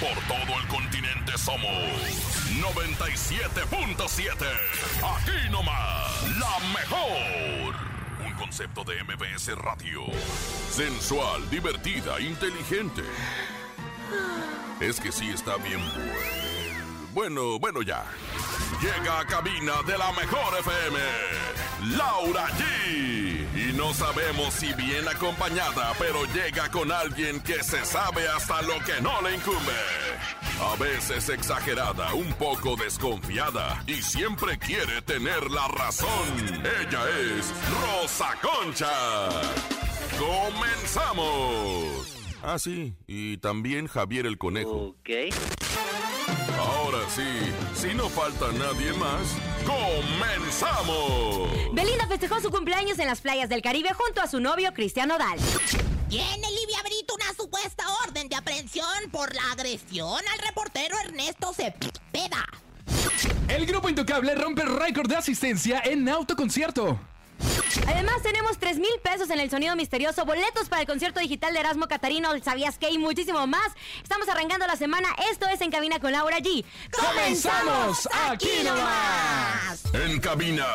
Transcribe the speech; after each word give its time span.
Por 0.00 0.14
todo 0.26 0.58
el 0.60 0.66
continente 0.68 1.38
somos 1.38 1.70
97.7. 2.60 4.34
Aquí 5.16 5.50
nomás, 5.50 6.28
la 6.38 6.58
mejor. 6.72 7.74
Un 8.26 8.32
concepto 8.34 8.84
de 8.84 9.02
MBS 9.04 9.56
Radio. 9.56 10.02
Sensual, 10.70 11.48
divertida, 11.50 12.20
inteligente. 12.20 13.02
Es 14.80 15.00
que 15.00 15.12
sí 15.12 15.30
está 15.30 15.56
bien 15.56 15.80
bueno. 15.80 16.34
Bueno, 17.14 17.58
bueno 17.60 17.82
ya. 17.82 18.04
Llega 18.82 19.20
a 19.20 19.26
cabina 19.26 19.82
de 19.86 19.96
la 19.96 20.10
mejor 20.12 20.58
FM. 20.58 20.98
Laura 21.96 22.48
G. 22.48 23.33
Y 23.54 23.72
no 23.72 23.94
sabemos 23.94 24.52
si 24.54 24.72
bien 24.74 25.06
acompañada, 25.08 25.92
pero 25.98 26.24
llega 26.26 26.70
con 26.70 26.90
alguien 26.90 27.40
que 27.40 27.62
se 27.62 27.84
sabe 27.84 28.26
hasta 28.28 28.60
lo 28.62 28.78
que 28.80 29.00
no 29.00 29.22
le 29.22 29.36
incumbe. 29.36 29.72
A 30.60 30.76
veces 30.76 31.28
exagerada, 31.28 32.14
un 32.14 32.32
poco 32.34 32.74
desconfiada 32.76 33.82
y 33.86 34.02
siempre 34.02 34.58
quiere 34.58 35.02
tener 35.02 35.50
la 35.50 35.68
razón. 35.68 36.08
Ella 36.80 37.04
es 37.36 37.52
Rosa 37.80 38.34
Concha. 38.42 39.30
¡Comenzamos! 40.18 42.16
Ah, 42.42 42.58
sí, 42.58 42.94
y 43.06 43.38
también 43.38 43.86
Javier 43.86 44.26
el 44.26 44.36
Conejo. 44.36 44.96
Ok. 44.98 45.10
Ahora 46.58 46.98
sí, 47.08 47.52
si 47.74 47.94
no 47.94 48.08
falta 48.08 48.50
nadie 48.52 48.92
más, 48.94 49.34
¡comenzamos! 49.66 51.50
Belinda 51.72 52.06
festejó 52.06 52.40
su 52.40 52.50
cumpleaños 52.50 52.98
en 52.98 53.06
las 53.06 53.20
playas 53.20 53.48
del 53.48 53.62
Caribe 53.62 53.90
junto 53.92 54.20
a 54.20 54.26
su 54.26 54.40
novio 54.40 54.72
Cristiano 54.72 55.18
Dal. 55.18 55.38
Tiene 56.08 56.50
Livia 56.50 56.80
Brito 56.82 57.14
una 57.14 57.32
supuesta 57.36 57.84
orden 58.06 58.28
de 58.28 58.36
aprehensión 58.36 59.10
por 59.10 59.34
la 59.34 59.52
agresión 59.52 60.20
al 60.32 60.38
reportero 60.46 60.96
Ernesto 61.04 61.52
Cepeda. 61.52 62.44
El 63.48 63.66
grupo 63.66 63.88
Intocable 63.88 64.34
rompe 64.34 64.64
récord 64.64 65.08
de 65.08 65.16
asistencia 65.16 65.82
en 65.84 66.08
autoconcierto. 66.08 66.98
Además, 67.86 68.22
tenemos 68.22 68.58
3 68.58 68.78
mil 68.78 68.90
pesos 69.02 69.30
en 69.30 69.40
el 69.40 69.50
sonido 69.50 69.74
misterioso, 69.76 70.24
boletos 70.24 70.68
para 70.68 70.82
el 70.82 70.86
concierto 70.86 71.20
digital 71.20 71.52
de 71.52 71.60
Erasmo 71.60 71.86
Catarino, 71.86 72.30
¿Sabías 72.42 72.78
qué? 72.78 72.90
Y 72.90 72.98
muchísimo 72.98 73.46
más. 73.46 73.72
Estamos 74.02 74.28
arrancando 74.28 74.66
la 74.66 74.76
semana. 74.76 75.08
Esto 75.30 75.46
es 75.48 75.60
En 75.60 75.70
Cabina 75.70 75.98
con 75.98 76.12
Laura 76.12 76.38
G. 76.38 76.64
¡Comenzamos 76.90 78.08
aquí 78.28 78.62
nomás! 78.64 79.84
En 79.94 80.20
cabina, 80.20 80.66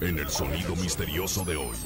En 0.00 0.18
el 0.18 0.28
sonido 0.28 0.76
misterioso 0.76 1.44
de 1.44 1.56
hoy. 1.56 1.76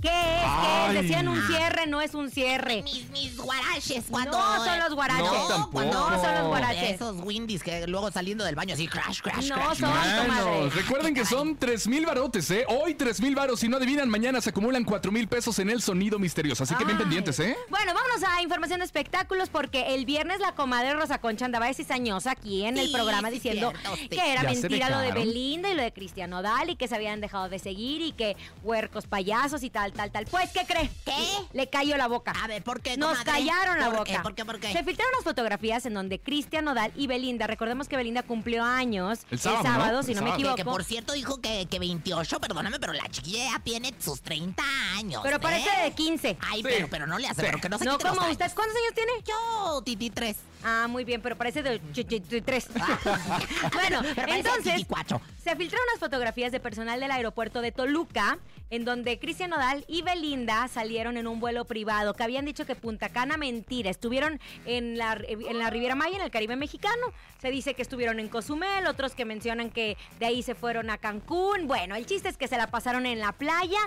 ¿Qué 0.00 0.08
es? 0.08 0.44
¿Qué 0.90 0.96
es? 0.98 1.02
Decían 1.02 1.28
un 1.28 1.40
cierre, 1.46 1.86
no 1.86 2.00
es 2.00 2.14
un 2.14 2.30
cierre. 2.30 2.82
Mis, 2.82 3.08
mis 3.10 3.36
guaraches 3.36 4.04
cuando... 4.10 4.38
No 4.38 4.64
son 4.64 4.78
los 4.78 4.94
guaraches. 4.94 5.24
No, 5.24 5.46
tampoco. 5.48 5.70
cuando- 5.72 6.10
No 6.10 6.22
son 6.22 6.34
los 6.34 6.46
guaraches. 6.48 6.90
Esos 6.92 7.16
windies 7.22 7.62
que 7.62 7.86
luego 7.86 8.10
saliendo 8.10 8.44
del 8.44 8.54
baño 8.54 8.74
así 8.74 8.86
crash, 8.88 9.20
crash, 9.20 9.48
No 9.48 9.54
crash. 9.56 9.78
son. 9.78 9.90
Manos, 10.28 10.74
recuerden 10.74 11.14
que 11.14 11.24
son 11.24 11.56
3 11.56 11.86
mil 11.88 12.06
barotes, 12.06 12.50
¿eh? 12.50 12.64
Hoy 12.68 12.94
3 12.94 13.20
mil 13.20 13.34
baros. 13.34 13.60
Si 13.60 13.68
no 13.68 13.76
adivinan, 13.76 14.08
mañana 14.08 14.40
se 14.40 14.50
acumulan 14.50 14.84
4 14.84 15.12
mil 15.12 15.28
pesos 15.28 15.58
en 15.58 15.70
el 15.70 15.82
sonido 15.82 16.18
misterioso. 16.18 16.64
Así 16.64 16.74
que 16.74 16.84
bien 16.84 16.98
pendientes, 16.98 17.38
¿eh? 17.40 17.56
Bueno, 17.68 17.92
vámonos 17.94 18.22
a 18.28 18.42
información 18.42 18.80
de 18.80 18.86
espectáculos 18.86 19.48
porque 19.50 19.94
el 19.94 20.04
viernes 20.06 20.40
la 20.40 20.52
comadre 20.54 20.94
Rosa 20.94 21.18
Concha 21.18 21.44
andaba 21.44 21.66
de 21.66 21.74
cizañosa 21.74 22.32
aquí 22.32 22.64
en 22.64 22.78
el 22.78 22.86
Sí, 22.88 22.92
programa 22.92 23.30
diciendo 23.30 23.72
cierto, 23.82 24.08
que 24.10 24.32
era 24.32 24.42
mentira 24.42 24.90
lo 24.90 24.98
de. 24.98 25.10
Belinda 25.12 25.68
y 25.70 25.74
lo 25.74 25.82
de 25.82 25.92
Cristiano 25.92 26.40
Dal 26.42 26.70
y 26.70 26.76
que 26.76 26.88
se 26.88 26.94
habían 26.94 27.20
dejado 27.20 27.48
de 27.48 27.58
seguir 27.58 28.00
y 28.00 28.12
que 28.12 28.36
huercos 28.62 29.06
payasos 29.06 29.62
y 29.62 29.70
tal, 29.70 29.89
tal, 29.92 30.10
tal. 30.10 30.26
Pues, 30.26 30.50
¿qué 30.50 30.64
cree? 30.66 30.90
¿Qué? 31.04 31.12
Le 31.52 31.68
cayó 31.68 31.96
la 31.96 32.08
boca. 32.08 32.32
A 32.42 32.46
ver, 32.46 32.62
¿por 32.62 32.80
qué, 32.80 32.96
Nos 32.96 33.18
comadre? 33.18 33.32
callaron 33.32 33.78
la 33.78 33.86
¿Por 33.86 33.98
boca. 33.98 34.12
qué? 34.12 34.18
¿Por 34.20 34.34
qué? 34.34 34.44
¿Por 34.44 34.60
qué? 34.60 34.72
Se 34.72 34.84
filtraron 34.84 35.14
unas 35.14 35.24
fotografías 35.24 35.86
en 35.86 35.94
donde 35.94 36.18
Cristian 36.20 36.64
Nodal 36.64 36.92
y 36.96 37.06
Belinda, 37.06 37.46
recordemos 37.46 37.88
que 37.88 37.96
Belinda 37.96 38.22
cumplió 38.22 38.64
años 38.64 39.20
El 39.30 39.38
sábado, 39.38 39.92
¿no? 39.92 40.02
si 40.02 40.12
El 40.12 40.16
no 40.18 40.22
me 40.22 40.28
sábado. 40.30 40.34
equivoco. 40.34 40.56
Que 40.56 40.64
por 40.64 40.84
cierto 40.84 41.12
dijo 41.12 41.40
que, 41.40 41.66
que 41.70 41.78
28, 41.78 42.40
perdóname, 42.40 42.78
pero 42.80 42.92
la 42.92 43.08
chiquilla 43.08 43.52
ya 43.52 43.58
tiene 43.60 43.94
sus 43.98 44.20
30 44.22 44.62
años. 44.96 45.20
Pero 45.22 45.36
¿eh? 45.36 45.40
parece 45.40 45.68
de 45.82 45.92
15. 45.92 46.36
Ay, 46.40 46.60
Sí. 46.62 46.68
pero, 46.68 46.88
pero 46.90 47.06
no 47.06 47.18
le 47.18 47.26
hace, 47.26 47.40
Sí. 47.40 47.46
pero 47.46 47.60
que 47.60 47.68
no 47.68 47.78
se 47.78 47.84
No 47.84 47.98
como 47.98 48.12
usted. 48.28 48.52
¿Cuántos 48.54 48.76
años 48.76 48.94
tiene? 48.94 49.12
Yo, 49.26 49.82
Titi 49.84 50.10
3. 50.10 50.36
Ah, 50.62 50.86
muy 50.88 51.04
bien, 51.04 51.22
pero 51.22 51.36
parece 51.36 51.62
de 51.62 51.80
ch- 51.80 52.06
ch- 52.06 52.22
ch- 52.22 52.42
tres. 52.44 52.68
bueno, 53.74 54.00
Pero 54.02 54.14
parece 54.14 54.38
entonces 54.38 54.64
24. 54.74 55.20
se 55.42 55.56
filtraron 55.56 55.86
unas 55.90 56.00
fotografías 56.00 56.52
de 56.52 56.60
personal 56.60 57.00
del 57.00 57.10
aeropuerto 57.10 57.60
de 57.60 57.72
Toluca 57.72 58.38
en 58.70 58.84
donde 58.84 59.18
Cristian 59.18 59.50
Nodal 59.50 59.84
y 59.88 60.02
Belinda 60.02 60.68
salieron 60.68 61.16
en 61.16 61.26
un 61.26 61.40
vuelo 61.40 61.64
privado 61.64 62.14
que 62.14 62.22
habían 62.22 62.44
dicho 62.44 62.66
que 62.66 62.76
Punta 62.76 63.08
Cana 63.08 63.36
mentira, 63.36 63.90
estuvieron 63.90 64.38
en 64.64 64.96
la, 64.96 65.18
en 65.28 65.58
la 65.58 65.70
Riviera 65.70 65.94
Maya, 65.96 66.16
en 66.18 66.22
el 66.22 66.30
Caribe 66.30 66.54
mexicano. 66.56 67.06
Se 67.40 67.50
dice 67.50 67.74
que 67.74 67.82
estuvieron 67.82 68.20
en 68.20 68.28
Cozumel, 68.28 68.86
otros 68.86 69.14
que 69.14 69.24
mencionan 69.24 69.70
que 69.70 69.96
de 70.20 70.26
ahí 70.26 70.42
se 70.42 70.54
fueron 70.54 70.88
a 70.90 70.98
Cancún. 70.98 71.66
Bueno, 71.66 71.96
el 71.96 72.06
chiste 72.06 72.28
es 72.28 72.36
que 72.36 72.46
se 72.48 72.56
la 72.56 72.68
pasaron 72.68 73.06
en 73.06 73.18
la 73.18 73.32
playa. 73.32 73.78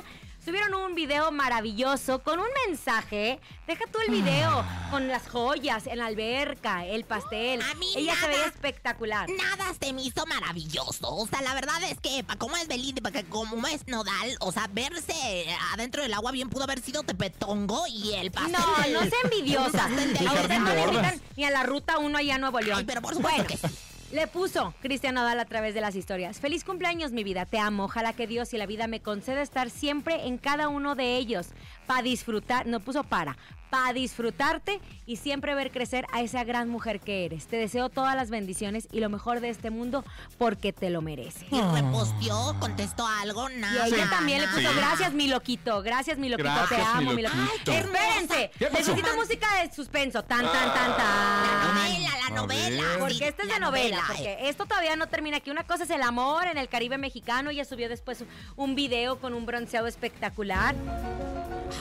Subieron 0.44 0.74
un 0.74 0.94
video 0.94 1.31
maravilloso 1.31 2.19
con 2.22 2.38
un 2.40 2.48
mensaje. 2.68 3.40
Deja 3.66 3.86
tú 3.90 4.00
el 4.06 4.12
video 4.12 4.66
con 4.92 5.07
las 5.07 5.30
joyas 5.30 5.88
en 5.88 6.00
la 6.00 6.07
alberca, 6.07 6.86
el 6.86 7.06
pastel. 7.06 7.62
A 7.62 7.74
mí 7.75 7.88
Ella 7.95 8.13
se 8.16 8.22
nada. 8.24 8.34
veía 8.34 8.45
espectacular. 8.48 9.30
Nada 9.30 9.74
se 9.81 9.94
me 9.94 10.01
hizo 10.04 10.25
maravilloso. 10.25 11.16
O 11.16 11.25
sea, 11.28 11.42
la 11.44 11.54
verdad 11.54 11.81
es 11.84 11.98
que, 12.01 12.25
pa' 12.25 12.36
como 12.36 12.57
es 12.57 12.68
Belinda, 12.68 13.01
para 13.01 13.22
que 13.24 13.30
como 13.30 13.66
es 13.68 13.88
Nodal, 13.88 14.36
o 14.42 14.51
sea, 14.51 14.68
verse 14.69 15.45
adentro 15.72 16.01
del 16.04 16.13
agua 16.13 16.34
bien 16.34 16.50
pudo 16.50 16.66
haber 16.66 16.81
sido 16.81 17.04
Tepetongo 17.04 17.86
y 17.88 18.13
el 18.16 18.30
pastel. 18.31 18.51
No, 18.51 18.81
del- 18.84 18.94
no 18.94 19.00
sea 19.00 19.19
envidiosa. 19.24 19.86
A 19.86 19.88
usted 19.88 20.60
no 20.60 20.74
le 20.74 20.81
invitan 20.84 21.22
ni 21.38 21.46
a 21.46 21.51
la 21.51 21.63
ruta 21.63 22.00
1 22.00 22.18
allá 22.18 22.36
a 22.36 22.38
Nuevo 22.39 22.60
León. 22.60 22.80
Ay, 22.80 22.86
pero 22.86 23.01
por 23.01 23.13
supuesto 23.16 23.44
Bueno, 23.44 23.62
que 23.62 23.68
sí. 23.68 23.74
Le 24.13 24.27
puso 24.27 24.75
Cristian 24.80 25.15
Nodal 25.15 25.39
a 25.39 25.45
través 25.45 25.74
de 25.74 25.81
las 25.81 25.95
historias. 25.95 26.39
Feliz 26.39 26.63
cumpleaños, 26.63 27.12
mi 27.13 27.24
vida. 27.24 27.48
Te 27.48 27.57
amo. 27.57 27.86
Ojalá 27.86 28.13
que 28.13 28.27
Dios 28.27 28.54
y 28.54 28.57
la 28.57 28.68
vida 28.68 28.86
me 28.86 29.00
conceda 29.00 29.42
estar 29.42 29.71
siempre 29.71 30.27
en 30.27 30.38
cada 30.38 30.68
uno 30.68 30.94
de 30.94 31.18
ellos. 31.18 31.48
Para 31.88 32.01
disfrutar, 32.01 32.65
no 32.68 32.80
puso 32.80 33.03
para. 33.03 33.38
para 33.69 33.91
disfrutarte 33.94 34.80
y 35.07 35.15
siempre 35.15 35.56
ver 35.56 35.71
crecer 35.71 36.06
a 36.13 36.21
esa 36.21 36.44
gran 36.44 36.69
mujer 36.69 37.00
que 37.00 37.25
eres. 37.25 37.47
Te 37.47 37.56
deseo 37.57 37.89
todas 37.89 38.15
las 38.15 38.30
bendiciones 38.30 38.88
y 38.91 39.00
lo 39.00 39.09
mejor 39.09 39.39
de 39.39 39.50
este 39.50 39.71
mundo 39.71 40.06
porque 40.38 40.71
te 40.71 40.91
lo 40.91 41.01
mereces. 41.01 41.45
Y 41.51 41.59
reposteó, 41.59 42.56
contestó 42.59 43.07
algo, 43.07 43.50
Y 43.50 43.56
nada. 43.56 43.88
ella 43.88 44.07
también 44.12 44.41
le 44.41 44.47
puso, 44.47 44.59
Sí. 44.71 44.77
gracias 44.77 45.13
mi 45.13 45.27
loquito, 45.27 45.81
gracias 45.81 46.19
mi 46.19 46.30
loquito, 46.30 46.51
te 46.69 46.75
amo, 46.75 47.09
mi 47.09 47.15
mi 47.15 47.21
loquito. 47.24 47.71
Ay, 47.71 47.77
Espérense, 47.77 48.51
¿Qué 48.59 48.68
pasó? 48.68 48.77
necesito 48.94 49.15
música 49.15 49.47
de 49.63 49.74
suspenso, 49.74 50.24
tan, 50.24 50.44
tan, 50.45 50.71
tan, 50.71 50.89
La 50.91 50.95
tan. 50.97 51.75
novela, 51.75 52.09
la 52.19 52.25
A 52.27 52.29
novela. 52.29 52.83
ver. 52.89 53.00
Porque 53.00 53.27
esta 53.27 53.41
es 53.41 53.47
la 53.47 53.56
de 53.56 53.59
novela, 53.59 53.97
eh. 53.97 54.03
porque 54.07 54.50
esto 54.50 54.65
todavía 54.68 54.95
no 54.97 55.07
termina 55.07 55.38
aquí. 55.38 55.50
Una 55.50 55.63
cosa 55.63 55.86
es 55.86 55.89
el 55.89 56.03
amor 56.03 56.45
en 56.45 56.59
el 56.59 56.69
Caribe 56.69 57.00
mexicano. 57.00 57.50
Ella 57.50 57.65
subió 57.65 57.89
después 57.89 58.24
un 58.56 58.75
video 58.75 59.19
con 59.19 59.33
un 59.33 59.47
bronceado 59.47 59.88
espectacular. 59.88 60.75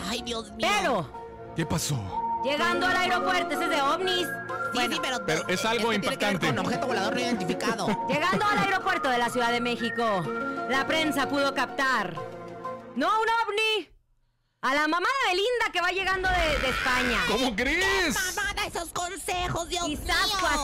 Ay, 0.09 0.23
Dios 0.23 0.51
mío. 0.53 0.69
Pero, 0.79 1.11
¿Qué 1.57 1.67
pasó? 1.67 1.99
llegando 2.45 2.87
al 2.87 2.97
aeropuerto, 2.97 3.55
ese 3.55 3.65
es 3.65 3.71
de 3.71 3.83
ovnis. 3.83 4.27
Sí, 4.27 4.79
Bueno, 4.79 4.95
sí, 4.95 5.01
pero, 5.03 5.27
pero 5.27 5.49
es 5.49 5.65
algo 5.65 5.91
tiene 5.91 6.01
que 6.03 6.09
ver 6.09 6.15
impactante. 6.33 6.47
Con 6.49 6.59
objeto 6.67 6.87
volador 6.87 7.15
no 7.15 7.21
identificado. 7.21 7.87
Llegando 8.09 8.47
al 8.47 8.59
aeropuerto 8.59 9.09
de 9.11 9.19
la 9.19 9.29
Ciudad 9.31 9.53
de 9.53 9.61
México, 9.61 10.25
la 10.71 10.87
prensa 10.87 11.29
pudo 11.29 11.55
captar. 11.55 12.15
No, 12.97 13.07
un 13.09 13.27
ovni. 13.29 13.89
A 14.63 14.75
la 14.75 14.87
mamá 14.89 15.07
de 15.27 15.31
Belinda 15.33 15.73
que 15.73 15.81
va 15.81 15.91
llegando 15.91 16.29
de, 16.29 16.59
de 16.61 16.69
España. 16.71 17.19
¿Cómo 17.29 17.55
crees? 17.57 18.15
Mamá, 18.15 18.55
da 18.55 18.65
esos 18.67 18.91
consejos, 18.93 19.69
Dios 19.69 19.85
Y 19.89 19.97
mío. 19.97 20.07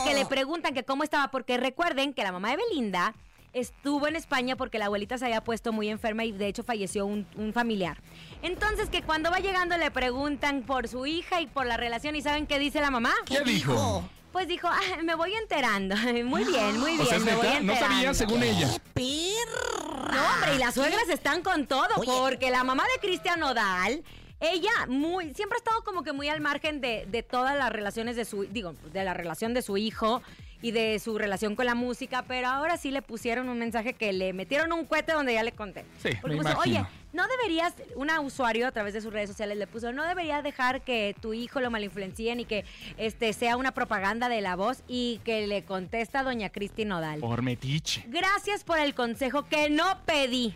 que 0.05 0.13
le 0.13 0.25
preguntan 0.25 0.73
que 0.73 0.83
cómo 0.85 1.03
estaba, 1.03 1.29
porque 1.31 1.57
recuerden 1.57 2.13
que 2.13 2.23
la 2.23 2.31
mamá 2.31 2.49
de 2.51 2.57
Belinda 2.57 3.13
estuvo 3.51 4.07
en 4.07 4.15
España 4.15 4.55
porque 4.55 4.79
la 4.79 4.85
abuelita 4.85 5.17
se 5.17 5.25
había 5.25 5.43
puesto 5.43 5.73
muy 5.73 5.89
enferma 5.89 6.23
y 6.23 6.31
de 6.31 6.47
hecho 6.47 6.63
falleció 6.63 7.05
un, 7.05 7.27
un 7.35 7.51
familiar. 7.51 8.01
Entonces 8.41 8.89
que 8.89 9.01
cuando 9.01 9.31
va 9.31 9.39
llegando 9.39 9.77
le 9.77 9.91
preguntan 9.91 10.63
por 10.63 10.87
su 10.87 11.05
hija 11.05 11.41
y 11.41 11.47
por 11.47 11.65
la 11.65 11.77
relación 11.77 12.15
y 12.15 12.21
¿saben 12.21 12.47
qué 12.47 12.57
dice 12.59 12.79
la 12.81 12.89
mamá? 12.91 13.13
¿Qué 13.25 13.41
dijo? 13.41 14.07
Pues 14.31 14.47
dijo, 14.47 14.67
"Ah, 14.67 15.01
me 15.03 15.15
voy 15.15 15.33
enterando. 15.33 15.95
Muy 16.23 16.43
bien, 16.45 16.79
muy 16.79 16.91
bien, 16.91 17.01
O 17.01 17.05
sea, 17.05 17.17
es 17.17 17.23
me 17.23 17.35
voy 17.35 17.47
neta, 17.47 17.59
no 17.61 17.73
sabía 17.73 18.09
enterando". 18.09 18.13
según 18.13 18.43
ella. 18.43 18.69
¡Qué 18.71 18.79
perra! 18.93 20.13
No, 20.15 20.33
hombre, 20.35 20.55
y 20.55 20.57
las 20.59 20.73
suegras 20.75 21.09
están 21.09 21.41
con 21.41 21.65
todo, 21.67 21.87
Oye. 21.97 22.11
porque 22.17 22.49
la 22.51 22.63
mamá 22.63 22.83
de 22.93 22.99
Cristian 23.07 23.39
Nodal, 23.39 24.03
ella 24.39 24.71
muy, 24.87 25.33
siempre 25.33 25.57
ha 25.57 25.59
estado 25.59 25.83
como 25.83 26.03
que 26.03 26.13
muy 26.13 26.29
al 26.29 26.41
margen 26.41 26.79
de, 26.79 27.05
de 27.09 27.23
todas 27.23 27.57
las 27.57 27.71
relaciones 27.71 28.15
de 28.15 28.23
su, 28.25 28.43
digo, 28.45 28.73
de 28.93 29.03
la 29.03 29.13
relación 29.13 29.53
de 29.53 29.61
su 29.63 29.77
hijo 29.77 30.21
y 30.61 30.71
de 30.71 30.99
su 30.99 31.17
relación 31.17 31.55
con 31.55 31.65
la 31.65 31.75
música, 31.75 32.23
pero 32.27 32.47
ahora 32.47 32.77
sí 32.77 32.91
le 32.91 33.01
pusieron 33.01 33.49
un 33.49 33.59
mensaje 33.59 33.93
que 33.93 34.11
le 34.13 34.33
metieron 34.33 34.71
un 34.73 34.85
cohete 34.85 35.13
donde 35.13 35.33
ya 35.33 35.43
le 35.43 35.51
conté. 35.53 35.85
Sí, 36.03 36.09
Porque 36.21 36.35
me 36.35 36.43
puso, 36.43 36.53
imagino. 36.53 36.79
oye, 36.81 36.89
no 37.13 37.27
deberías, 37.27 37.73
una 37.95 38.19
usuario 38.19 38.67
a 38.67 38.71
través 38.71 38.93
de 38.93 39.01
sus 39.01 39.11
redes 39.13 39.29
sociales 39.29 39.57
le 39.57 39.67
puso, 39.67 39.91
no 39.93 40.05
deberías 40.05 40.43
dejar 40.43 40.81
que 40.81 41.15
tu 41.21 41.33
hijo 41.33 41.59
lo 41.61 41.71
malinfluencien 41.71 42.39
y 42.41 42.45
que 42.45 42.65
este 42.97 43.33
sea 43.33 43.57
una 43.57 43.71
propaganda 43.73 44.29
de 44.29 44.41
la 44.41 44.55
voz 44.55 44.83
y 44.87 45.21
que 45.23 45.47
le 45.47 45.63
contesta 45.63 46.23
doña 46.23 46.49
Cristi 46.49 46.85
Nodal. 46.85 47.19
Por 47.19 47.41
metiche. 47.41 48.03
Gracias 48.07 48.63
por 48.63 48.79
el 48.79 48.93
consejo 48.93 49.43
que 49.47 49.69
no 49.69 49.99
pedí. 50.05 50.55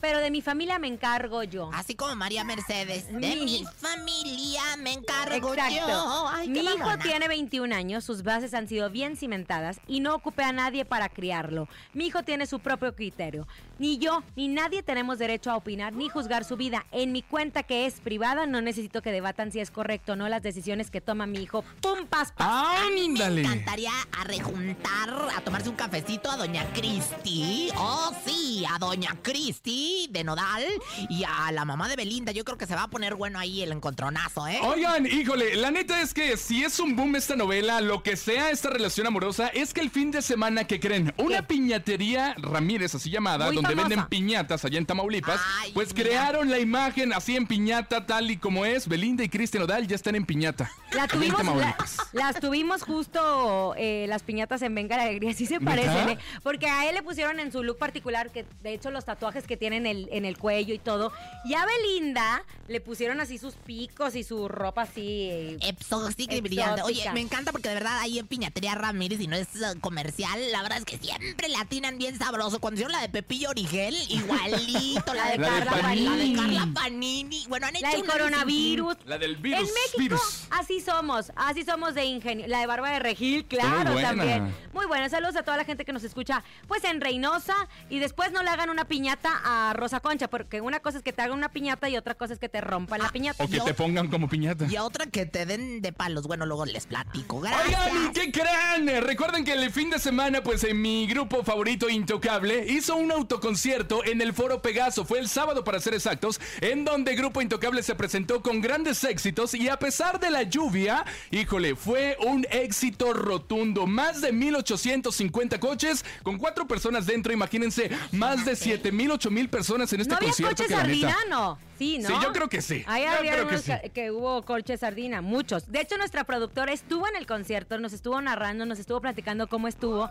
Pero 0.00 0.18
de 0.20 0.30
mi 0.30 0.42
familia 0.42 0.78
me 0.78 0.88
encargo 0.88 1.42
yo. 1.42 1.70
Así 1.72 1.94
como 1.94 2.14
María 2.16 2.44
Mercedes. 2.44 3.06
De 3.08 3.14
Mi- 3.18 3.36
mi 3.44 3.64
familia 3.78 4.62
me 4.78 4.92
encargo 4.92 5.54
Exacto. 5.54 5.88
yo. 5.88 6.28
Ay, 6.32 6.46
qué 6.52 6.62
Mi 6.62 6.66
hijo 6.68 6.78
mamona. 6.78 6.98
tiene 7.02 7.28
21 7.28 7.72
años, 7.74 8.04
sus 8.04 8.22
bases 8.22 8.52
han 8.54 8.68
sido 8.68 8.90
bien 8.90 9.16
cimentadas 9.16 9.80
y 9.86 10.00
no 10.00 10.14
ocupé 10.14 10.42
a 10.44 10.52
nadie 10.52 10.84
para 10.84 11.08
criarlo. 11.08 11.66
Mi 11.94 12.06
hijo 12.06 12.22
tiene 12.22 12.46
su 12.46 12.60
propio 12.60 12.94
criterio. 12.94 13.48
Ni 13.78 13.98
yo 13.98 14.22
ni 14.36 14.48
nadie 14.48 14.82
tenemos 14.82 15.18
derecho 15.18 15.50
a 15.50 15.56
opinar 15.56 15.92
ni 15.92 16.08
juzgar 16.08 16.44
su 16.44 16.56
vida. 16.56 16.84
En 16.92 17.12
mi 17.12 17.22
cuenta 17.22 17.62
que 17.62 17.86
es 17.86 18.00
privada 18.00 18.46
no 18.46 18.60
necesito 18.60 19.02
que 19.02 19.12
debatan 19.12 19.50
si 19.50 19.60
es 19.60 19.70
correcto 19.70 20.12
o 20.12 20.16
no 20.16 20.28
las 20.28 20.42
decisiones 20.42 20.90
que 20.90 21.00
toma 21.00 21.26
mi 21.26 21.42
hijo. 21.42 21.64
¡Pum, 21.80 22.06
pas, 22.06 22.32
pas! 22.32 22.46
A 22.80 22.90
mí 22.94 23.08
me 23.08 23.22
¡Ándale! 23.24 23.40
encantaría 23.42 23.90
a 24.18 24.24
rejuntar, 24.24 25.28
a 25.36 25.40
tomarse 25.40 25.68
un 25.68 25.76
cafecito 25.76 26.30
a 26.30 26.36
Doña 26.36 26.64
Cristi. 26.74 27.70
Oh, 27.76 28.12
sí, 28.26 28.64
a 28.70 28.78
Doña 28.78 29.16
Cristi 29.22 29.85
de 30.10 30.24
Nodal 30.24 30.64
y 31.08 31.24
a 31.24 31.50
la 31.52 31.64
mamá 31.64 31.88
de 31.88 31.96
Belinda. 31.96 32.32
Yo 32.32 32.44
creo 32.44 32.58
que 32.58 32.66
se 32.66 32.74
va 32.74 32.84
a 32.84 32.88
poner 32.88 33.14
bueno 33.14 33.38
ahí 33.38 33.62
el 33.62 33.72
encontronazo, 33.72 34.46
¿eh? 34.48 34.58
Oigan, 34.62 35.06
híjole, 35.06 35.56
la 35.56 35.70
neta 35.70 36.00
es 36.00 36.12
que 36.14 36.36
si 36.36 36.64
es 36.64 36.78
un 36.80 36.96
boom 36.96 37.16
esta 37.16 37.36
novela, 37.36 37.80
lo 37.80 38.02
que 38.02 38.16
sea 38.16 38.50
esta 38.50 38.70
relación 38.70 39.06
amorosa, 39.06 39.48
es 39.48 39.72
que 39.74 39.80
el 39.80 39.90
fin 39.90 40.10
de 40.10 40.22
semana 40.22 40.64
que 40.64 40.80
creen, 40.80 41.12
una 41.16 41.38
¿Qué? 41.38 41.42
piñatería 41.44 42.34
Ramírez, 42.38 42.94
así 42.94 43.10
llamada, 43.10 43.46
Muy 43.46 43.56
donde 43.56 43.70
famosa. 43.70 43.88
venden 43.88 44.06
piñatas 44.08 44.64
allá 44.64 44.78
en 44.78 44.86
Tamaulipas, 44.86 45.40
Ay, 45.60 45.72
pues 45.72 45.94
mira. 45.94 46.08
crearon 46.08 46.50
la 46.50 46.58
imagen 46.58 47.12
así 47.12 47.36
en 47.36 47.46
piñata, 47.46 48.06
tal 48.06 48.30
y 48.30 48.36
como 48.36 48.64
es. 48.64 48.88
Belinda 48.88 49.24
y 49.24 49.28
Cristian 49.28 49.62
Odal 49.64 49.86
ya 49.86 49.94
están 49.96 50.14
en 50.14 50.24
piñata. 50.26 50.70
La 50.92 51.06
tuvimos, 51.08 51.38
la- 51.38 51.44
Tamaulipas. 51.44 51.96
las 52.12 52.40
tuvimos 52.40 52.82
justo 52.82 53.74
eh, 53.76 54.06
las 54.08 54.22
piñatas 54.22 54.62
en 54.62 54.74
Venga 54.74 54.96
la 54.96 55.04
Alegría, 55.04 55.32
sí 55.34 55.46
se 55.46 55.60
parecen, 55.60 56.08
¿eh? 56.10 56.18
Porque 56.42 56.66
a 56.66 56.88
él 56.88 56.94
le 56.94 57.02
pusieron 57.02 57.38
en 57.40 57.52
su 57.52 57.62
look 57.62 57.78
particular, 57.78 58.30
que 58.30 58.44
de 58.62 58.74
hecho 58.74 58.90
los 58.90 59.04
tatuajes 59.04 59.46
que 59.46 59.56
tiene 59.56 59.75
en 59.76 59.86
el, 59.86 60.08
en 60.10 60.24
el 60.24 60.36
cuello 60.38 60.74
y 60.74 60.78
todo. 60.78 61.12
Y 61.44 61.54
a 61.54 61.64
Belinda 61.64 62.42
le 62.68 62.80
pusieron 62.80 63.20
así 63.20 63.38
sus 63.38 63.54
picos 63.54 64.16
y 64.16 64.24
su 64.24 64.48
ropa 64.48 64.82
así. 64.82 65.28
eh, 65.30 65.58
Exótica 65.60 66.34
y 66.34 66.40
brillante. 66.40 66.82
Oye, 66.82 67.08
me 67.12 67.20
encanta 67.20 67.52
porque 67.52 67.68
de 67.68 67.74
verdad 67.74 67.98
ahí 68.00 68.18
en 68.18 68.26
Piñatería 68.26 68.74
Ramírez, 68.74 69.20
y 69.20 69.26
no 69.28 69.36
es 69.36 69.48
eh, 69.56 69.78
comercial, 69.80 70.40
la 70.50 70.62
verdad 70.62 70.78
es 70.78 70.84
que 70.84 70.98
siempre 70.98 71.48
le 71.48 71.56
atinan 71.56 71.98
bien 71.98 72.18
sabroso. 72.18 72.58
Cuando 72.60 72.76
hicieron 72.78 72.92
la 72.92 73.00
de 73.02 73.08
Pepillo 73.08 73.50
Origel, 73.50 73.94
igualito. 74.08 75.14
la, 75.14 75.30
de 75.30 75.38
La 75.38 75.50
de 75.50 75.56
Carla 75.56 75.70
Carla 75.70 75.82
Panini. 75.82 76.06
La 76.06 76.16
de. 76.16 76.34
Carla 76.56 76.68
Panini. 76.74 77.44
Bueno, 77.48 77.66
han 77.66 77.76
hecho 77.76 77.86
La 77.86 77.92
del 77.92 78.04
coronavirus. 78.06 78.96
La 79.04 79.18
del 79.18 79.36
virus. 79.36 79.60
en 79.60 79.66
México, 79.74 79.98
virus. 79.98 80.46
así 80.50 80.80
somos, 80.80 81.32
así 81.36 81.64
somos 81.64 81.94
de 81.94 82.04
ingenio. 82.04 82.46
La 82.48 82.60
de 82.60 82.66
Barba 82.66 82.90
de 82.90 82.98
Regil, 82.98 83.44
claro, 83.44 83.94
también. 84.00 84.54
Muy 84.72 84.86
buena. 84.86 85.08
Saludos 85.08 85.36
a 85.36 85.42
toda 85.42 85.56
la 85.56 85.64
gente 85.64 85.84
que 85.84 85.92
nos 85.92 86.04
escucha, 86.04 86.42
pues 86.66 86.82
en 86.84 87.00
Reynosa. 87.00 87.54
Y 87.90 87.98
después 87.98 88.32
no 88.32 88.42
le 88.42 88.50
hagan 88.50 88.70
una 88.70 88.86
piñata 88.86 89.40
a 89.44 89.65
Rosa 89.72 90.00
Concha, 90.00 90.28
porque 90.28 90.60
una 90.60 90.80
cosa 90.80 90.98
es 90.98 91.04
que 91.04 91.12
te 91.12 91.22
hagan 91.22 91.36
una 91.36 91.50
piñata 91.50 91.88
y 91.88 91.96
otra 91.96 92.14
cosa 92.14 92.32
es 92.32 92.38
que 92.38 92.48
te 92.48 92.60
rompan 92.60 93.00
la 93.00 93.08
piñata. 93.10 93.44
O 93.44 93.48
que 93.48 93.60
te 93.60 93.74
pongan 93.74 94.08
como 94.08 94.28
piñata. 94.28 94.66
Y 94.68 94.76
a 94.76 94.84
otra 94.84 95.06
que 95.06 95.26
te 95.26 95.46
den 95.46 95.80
de 95.82 95.92
palos. 95.92 96.26
Bueno, 96.26 96.46
luego 96.46 96.64
les 96.64 96.86
platico. 96.86 97.40
Gracias. 97.40 97.66
Oigan, 97.66 98.06
¿y 98.06 98.12
qué 98.12 98.32
creen? 98.32 99.04
Recuerden 99.04 99.44
que 99.44 99.52
el 99.52 99.70
fin 99.70 99.90
de 99.90 99.98
semana, 99.98 100.42
pues 100.42 100.64
en 100.64 100.80
mi 100.80 101.06
grupo 101.06 101.44
favorito 101.44 101.88
Intocable 101.88 102.66
hizo 102.68 102.96
un 102.96 103.12
autoconcierto 103.12 104.04
en 104.04 104.20
el 104.20 104.32
Foro 104.32 104.62
Pegaso. 104.62 105.04
Fue 105.04 105.18
el 105.18 105.28
sábado, 105.28 105.64
para 105.64 105.80
ser 105.80 105.94
exactos, 105.94 106.40
en 106.60 106.84
donde 106.84 107.14
Grupo 107.14 107.42
Intocable 107.42 107.82
se 107.82 107.94
presentó 107.94 108.42
con 108.42 108.60
grandes 108.60 109.02
éxitos 109.04 109.54
y 109.54 109.68
a 109.68 109.78
pesar 109.78 110.20
de 110.20 110.30
la 110.30 110.42
lluvia, 110.42 111.04
híjole, 111.30 111.76
fue 111.76 112.16
un 112.26 112.46
éxito 112.50 113.12
rotundo. 113.12 113.86
Más 113.86 114.20
de 114.20 114.32
1850 114.32 115.60
coches 115.60 116.04
con 116.22 116.38
cuatro 116.38 116.66
personas 116.66 117.06
dentro. 117.06 117.32
Imagínense, 117.32 117.90
más 118.12 118.44
de 118.44 118.56
7000, 118.56 119.12
8000 119.12 119.48
personas 119.48 119.55
en 119.58 120.00
este 120.00 120.10
¿No 120.10 120.16
había 120.16 120.28
concierto. 120.28 120.56
coche 120.56 120.68
que 120.68 120.74
la 120.76 120.84
neta- 120.84 121.08
sardina? 121.10 121.16
No. 121.28 121.58
Sí, 121.78 121.98
¿no? 121.98 122.08
Sí, 122.08 122.14
yo 122.22 122.32
creo 122.32 122.48
que 122.48 122.62
sí. 122.62 122.82
Ahí 122.86 123.04
había 123.04 123.36
que 123.36 123.42
unos 123.42 123.60
sí. 123.62 123.72
que, 123.92 124.10
hubo 124.10 124.42
coche 124.42 124.76
sardina, 124.78 125.20
muchos. 125.20 125.70
De 125.70 125.80
hecho, 125.80 125.96
nuestra 125.98 126.24
productora 126.24 126.72
estuvo 126.72 127.06
en 127.08 127.16
el 127.16 127.26
concierto, 127.26 127.78
nos 127.78 127.92
estuvo 127.92 128.20
narrando, 128.20 128.64
nos 128.66 128.78
estuvo 128.78 129.00
platicando 129.00 129.46
cómo 129.48 129.68
estuvo. 129.68 130.08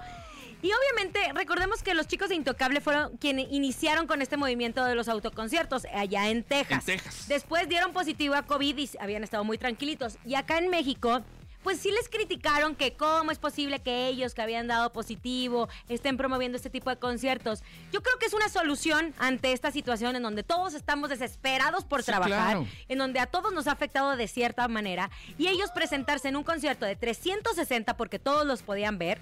Y 0.62 0.72
obviamente, 0.72 1.20
recordemos 1.34 1.84
que 1.84 1.94
los 1.94 2.08
chicos 2.08 2.30
de 2.30 2.36
Intocable 2.36 2.82
fueron 2.82 3.18
quienes 3.18 3.48
iniciaron 3.52 4.08
con 4.08 4.22
este 4.22 4.38
movimiento 4.38 4.84
de 4.86 4.96
los 4.96 5.08
autoconciertos 5.10 5.86
allá 5.94 6.30
en 6.30 6.44
Texas. 6.44 6.88
En 6.88 6.98
Texas. 6.98 7.28
Después 7.28 7.68
dieron 7.68 7.94
positivo 7.94 8.36
a 8.36 8.44
COVID 8.44 8.78
y 8.78 8.90
habían 9.00 9.24
estado 9.24 9.44
muy 9.44 9.58
tranquilitos. 9.58 10.18
Y 10.25 10.36
acá 10.36 10.58
en 10.58 10.70
México, 10.70 11.22
pues 11.65 11.79
sí 11.79 11.89
les 11.91 12.07
criticaron 12.10 12.75
que 12.75 12.93
cómo 12.93 13.31
es 13.31 13.39
posible 13.39 13.79
que 13.79 14.07
ellos 14.07 14.36
que 14.36 14.43
habían 14.43 14.67
dado 14.67 14.93
positivo 14.93 15.67
estén 15.89 16.15
promoviendo 16.15 16.55
este 16.57 16.69
tipo 16.69 16.91
de 16.91 16.98
conciertos. 16.98 17.63
Yo 17.91 18.03
creo 18.03 18.19
que 18.19 18.27
es 18.27 18.34
una 18.34 18.50
solución 18.50 19.15
ante 19.17 19.51
esta 19.51 19.72
situación 19.72 20.15
en 20.15 20.22
donde 20.22 20.43
todos 20.43 20.75
estamos 20.75 21.10
desesperados 21.10 21.84
por 21.84 22.01
Sí, 22.03 22.05
trabajar, 22.05 22.29
claro. 22.57 22.67
en 22.88 22.98
donde 23.00 23.19
a 23.19 23.25
todos 23.25 23.51
nos 23.51 23.65
ha 23.65 23.72
afectado 23.72 24.15
de 24.15 24.27
cierta 24.27 24.67
manera, 24.67 25.10
y 25.39 25.48
ellos 25.48 25.72
presentarse 25.72 26.27
en 26.27 26.36
un 26.36 26.43
concierto 26.43 26.86
de 26.86 26.95
360 26.95 27.98
porque 27.98 28.19
todos 28.19 28.45
los 28.45 28.62
podían 28.62 29.00
ver, 29.00 29.19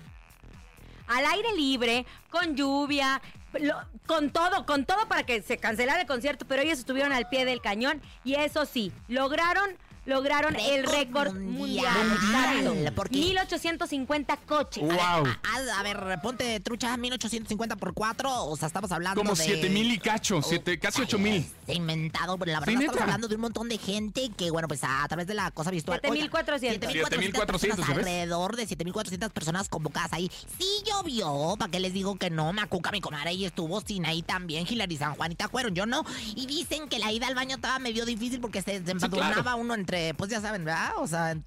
al 1.08 1.26
aire 1.26 1.54
libre, 1.56 2.06
con 2.30 2.58
lluvia, 2.58 3.22
lo- 3.54 3.80
con 4.06 4.32
todo, 4.32 4.66
con 4.66 4.84
todo 4.86 5.08
para 5.08 5.24
que 5.24 5.42
se 5.42 5.58
cancelara 5.58 6.02
el 6.02 6.08
concierto, 6.08 6.46
pero 6.46 6.62
ellos 6.62 6.80
estuvieron 6.80 7.14
al 7.14 7.30
pie 7.30 7.46
del 7.46 7.62
cañón 7.62 8.02
y 8.26 8.36
eso 8.36 8.66
sí, 8.66 8.92
lograron 9.08 9.78
lograron 10.06 10.56
el 10.56 10.84
récord 10.86 11.34
mundial. 11.36 11.96
mundial, 12.08 12.68
Exacto. 12.78 12.96
porque- 12.96 13.18
1850 13.18 14.38
coches. 14.38 14.84
Wow. 14.84 14.94
A, 14.96 15.20
a- 15.24 15.80
a 15.80 15.84
ver, 15.84 16.20
ponte 16.22 16.60
trucha 16.60 16.96
1850 16.98 17.76
por 17.78 17.94
4. 17.94 18.46
O 18.46 18.56
sea, 18.58 18.68
estamos 18.68 18.92
hablando 18.92 19.22
Como 19.22 19.36
de. 19.36 19.44
7000 19.44 19.92
y 19.92 20.00
cacho, 20.00 20.42
siete- 20.42 20.80
casi 20.80 21.02
8000. 21.04 21.46
Se 21.66 21.74
inventado, 21.74 22.38
pero 22.38 22.52
la 22.52 22.60
verdad 22.60 22.74
estamos 22.76 22.94
neta. 22.96 23.04
hablando 23.04 23.28
de 23.28 23.36
un 23.36 23.42
montón 23.42 23.70
de 23.70 23.78
gente 23.78 24.30
que, 24.36 24.52
bueno, 24.52 24.68
pues 24.68 24.84
a, 24.84 25.06
través 25.08 25.28
de 25.28 25.34
la 25.34 25.52
cosa 25.52 25.72
virtual. 25.72 26.00
oiga, 26.04 26.24
7400. 26.24 26.92
7400 26.92 27.36
7400, 27.40 27.46
personas, 27.78 27.88
¿ves? 27.98 27.98
Alrededor 28.06 28.56
de 28.58 28.68
7400 28.68 29.32
personas 29.32 29.70
convocadas 29.70 30.12
ahí. 30.14 30.30
Sí 30.60 30.68
llovió, 30.86 31.56
¿para 31.58 31.72
qué 31.72 31.80
les 31.80 31.94
digo 31.94 32.18
que 32.18 32.30
no? 32.30 32.52
Macuca, 32.54 32.92
mi 32.92 33.00
comadre, 33.02 33.30
ahí 33.30 33.46
estuvo, 33.46 33.80
Sinaí 33.82 34.22
también, 34.22 34.66
Hilary 34.70 34.98
San 34.98 35.16
Juanita 35.16 35.48
fueron, 35.48 35.74
yo 35.74 35.86
no. 35.86 36.04
Y 36.36 36.46
dicen 36.46 36.90
que 36.90 37.00
la 37.00 37.12
ida 37.12 37.28
al 37.28 37.36
baño 37.36 37.56
estaba 37.56 37.80
medio 37.80 38.06
difícil 38.06 38.40
porque 38.42 38.62
se, 38.62 38.84
se 38.86 39.10
claro. 39.10 39.56
uno 39.58 39.74
entre 39.74 39.93
pues 40.18 40.30
ya 40.30 40.42
saben. 40.42 40.66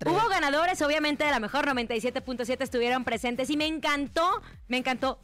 Hubo 0.07 0.29
ganadores, 0.29 0.81
obviamente, 0.83 1.25
de 1.25 1.31
la 1.31 1.41
mejor 1.41 1.67
97.7 1.67 2.63
estuvieron 2.63 3.05
presentes 3.05 3.51
y 3.51 3.57
me 3.57 3.67
encantó, 3.67 4.43
me 4.69 4.79
encantó 4.79 5.19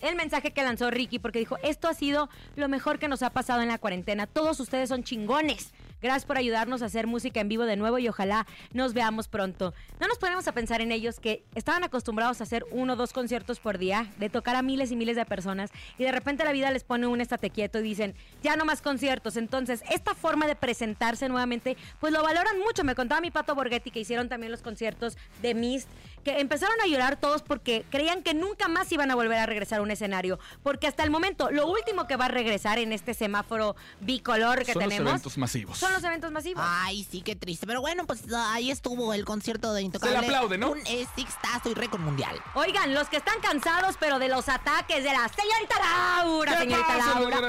el 0.00 0.16
mensaje 0.16 0.52
que 0.52 0.62
lanzó 0.62 0.90
Ricky 0.90 1.18
porque 1.18 1.38
dijo, 1.38 1.56
esto 1.62 1.88
ha 1.88 1.94
sido 1.94 2.28
lo 2.56 2.68
mejor 2.68 2.98
que 2.98 3.08
nos 3.08 3.22
ha 3.22 3.30
pasado 3.30 3.62
en 3.62 3.68
la 3.68 3.78
cuarentena. 3.78 4.26
Todos 4.26 4.60
ustedes 4.60 4.88
son 4.88 5.02
chingones. 5.02 5.72
Gracias 6.04 6.26
por 6.26 6.36
ayudarnos 6.36 6.82
a 6.82 6.84
hacer 6.84 7.06
música 7.06 7.40
en 7.40 7.48
vivo 7.48 7.64
de 7.64 7.76
nuevo 7.76 7.98
y 7.98 8.06
ojalá 8.08 8.46
nos 8.74 8.92
veamos 8.92 9.26
pronto. 9.26 9.72
No 9.98 10.06
nos 10.06 10.18
ponemos 10.18 10.46
a 10.46 10.52
pensar 10.52 10.82
en 10.82 10.92
ellos 10.92 11.18
que 11.18 11.46
estaban 11.54 11.82
acostumbrados 11.82 12.42
a 12.42 12.44
hacer 12.44 12.66
uno 12.72 12.92
o 12.92 12.96
dos 12.96 13.14
conciertos 13.14 13.58
por 13.58 13.78
día, 13.78 14.12
de 14.18 14.28
tocar 14.28 14.54
a 14.54 14.60
miles 14.60 14.92
y 14.92 14.96
miles 14.96 15.16
de 15.16 15.24
personas 15.24 15.70
y 15.96 16.04
de 16.04 16.12
repente 16.12 16.44
la 16.44 16.52
vida 16.52 16.70
les 16.72 16.84
pone 16.84 17.06
un 17.06 17.22
estate 17.22 17.48
quieto 17.48 17.78
y 17.78 17.82
dicen, 17.84 18.14
ya 18.42 18.54
no 18.54 18.66
más 18.66 18.82
conciertos. 18.82 19.38
Entonces, 19.38 19.82
esta 19.90 20.14
forma 20.14 20.46
de 20.46 20.56
presentarse 20.56 21.26
nuevamente, 21.30 21.74
pues 22.00 22.12
lo 22.12 22.22
valoran 22.22 22.58
mucho. 22.58 22.84
Me 22.84 22.94
contaba 22.94 23.22
mi 23.22 23.30
Pato 23.30 23.54
Borghetti 23.54 23.90
que 23.90 24.00
hicieron 24.00 24.28
también 24.28 24.52
los 24.52 24.60
conciertos 24.60 25.16
de 25.40 25.54
Mist, 25.54 25.88
que 26.24 26.40
empezaron 26.40 26.74
a 26.80 26.86
llorar 26.86 27.16
todos 27.16 27.42
porque 27.42 27.84
creían 27.90 28.22
que 28.22 28.34
nunca 28.34 28.66
más 28.68 28.90
iban 28.90 29.10
a 29.10 29.14
volver 29.14 29.38
a 29.38 29.46
regresar 29.46 29.78
a 29.78 29.82
un 29.82 29.90
escenario. 29.90 30.38
Porque 30.62 30.86
hasta 30.86 31.04
el 31.04 31.10
momento, 31.10 31.50
lo 31.50 31.66
último 31.68 32.06
que 32.06 32.16
va 32.16 32.24
a 32.24 32.28
regresar 32.28 32.78
en 32.78 32.92
este 32.92 33.14
semáforo 33.14 33.76
bicolor 34.00 34.64
que 34.64 34.72
Son 34.72 34.82
los 34.82 34.88
tenemos 34.88 35.10
eventos 35.10 35.38
masivos. 35.38 35.78
son 35.78 35.92
los 35.92 36.02
eventos 36.02 36.32
masivos. 36.32 36.64
Ay, 36.66 37.06
sí, 37.08 37.22
qué 37.22 37.36
triste. 37.36 37.66
Pero 37.66 37.80
bueno, 37.80 38.06
pues 38.06 38.22
ahí 38.32 38.70
estuvo 38.70 39.14
el 39.14 39.24
concierto 39.24 39.72
de 39.72 39.82
Intocable. 39.82 40.16
Se 40.16 40.20
le 40.22 40.26
aplaude, 40.26 40.58
¿no? 40.58 40.70
Un 40.72 40.78
exitazo 40.86 41.70
y 41.70 41.74
récord 41.74 42.00
mundial. 42.00 42.40
Oigan, 42.54 42.94
los 42.94 43.08
que 43.08 43.18
están 43.18 43.38
cansados, 43.40 43.96
pero 44.00 44.18
de 44.18 44.28
los 44.28 44.48
ataques 44.48 45.04
de 45.04 45.12
la 45.12 45.28
señorita 45.28 45.76
Laura, 45.78 46.52
¿Qué 46.52 46.58
señorita 46.60 46.86
pasa, 46.86 47.20
Laura. 47.20 47.48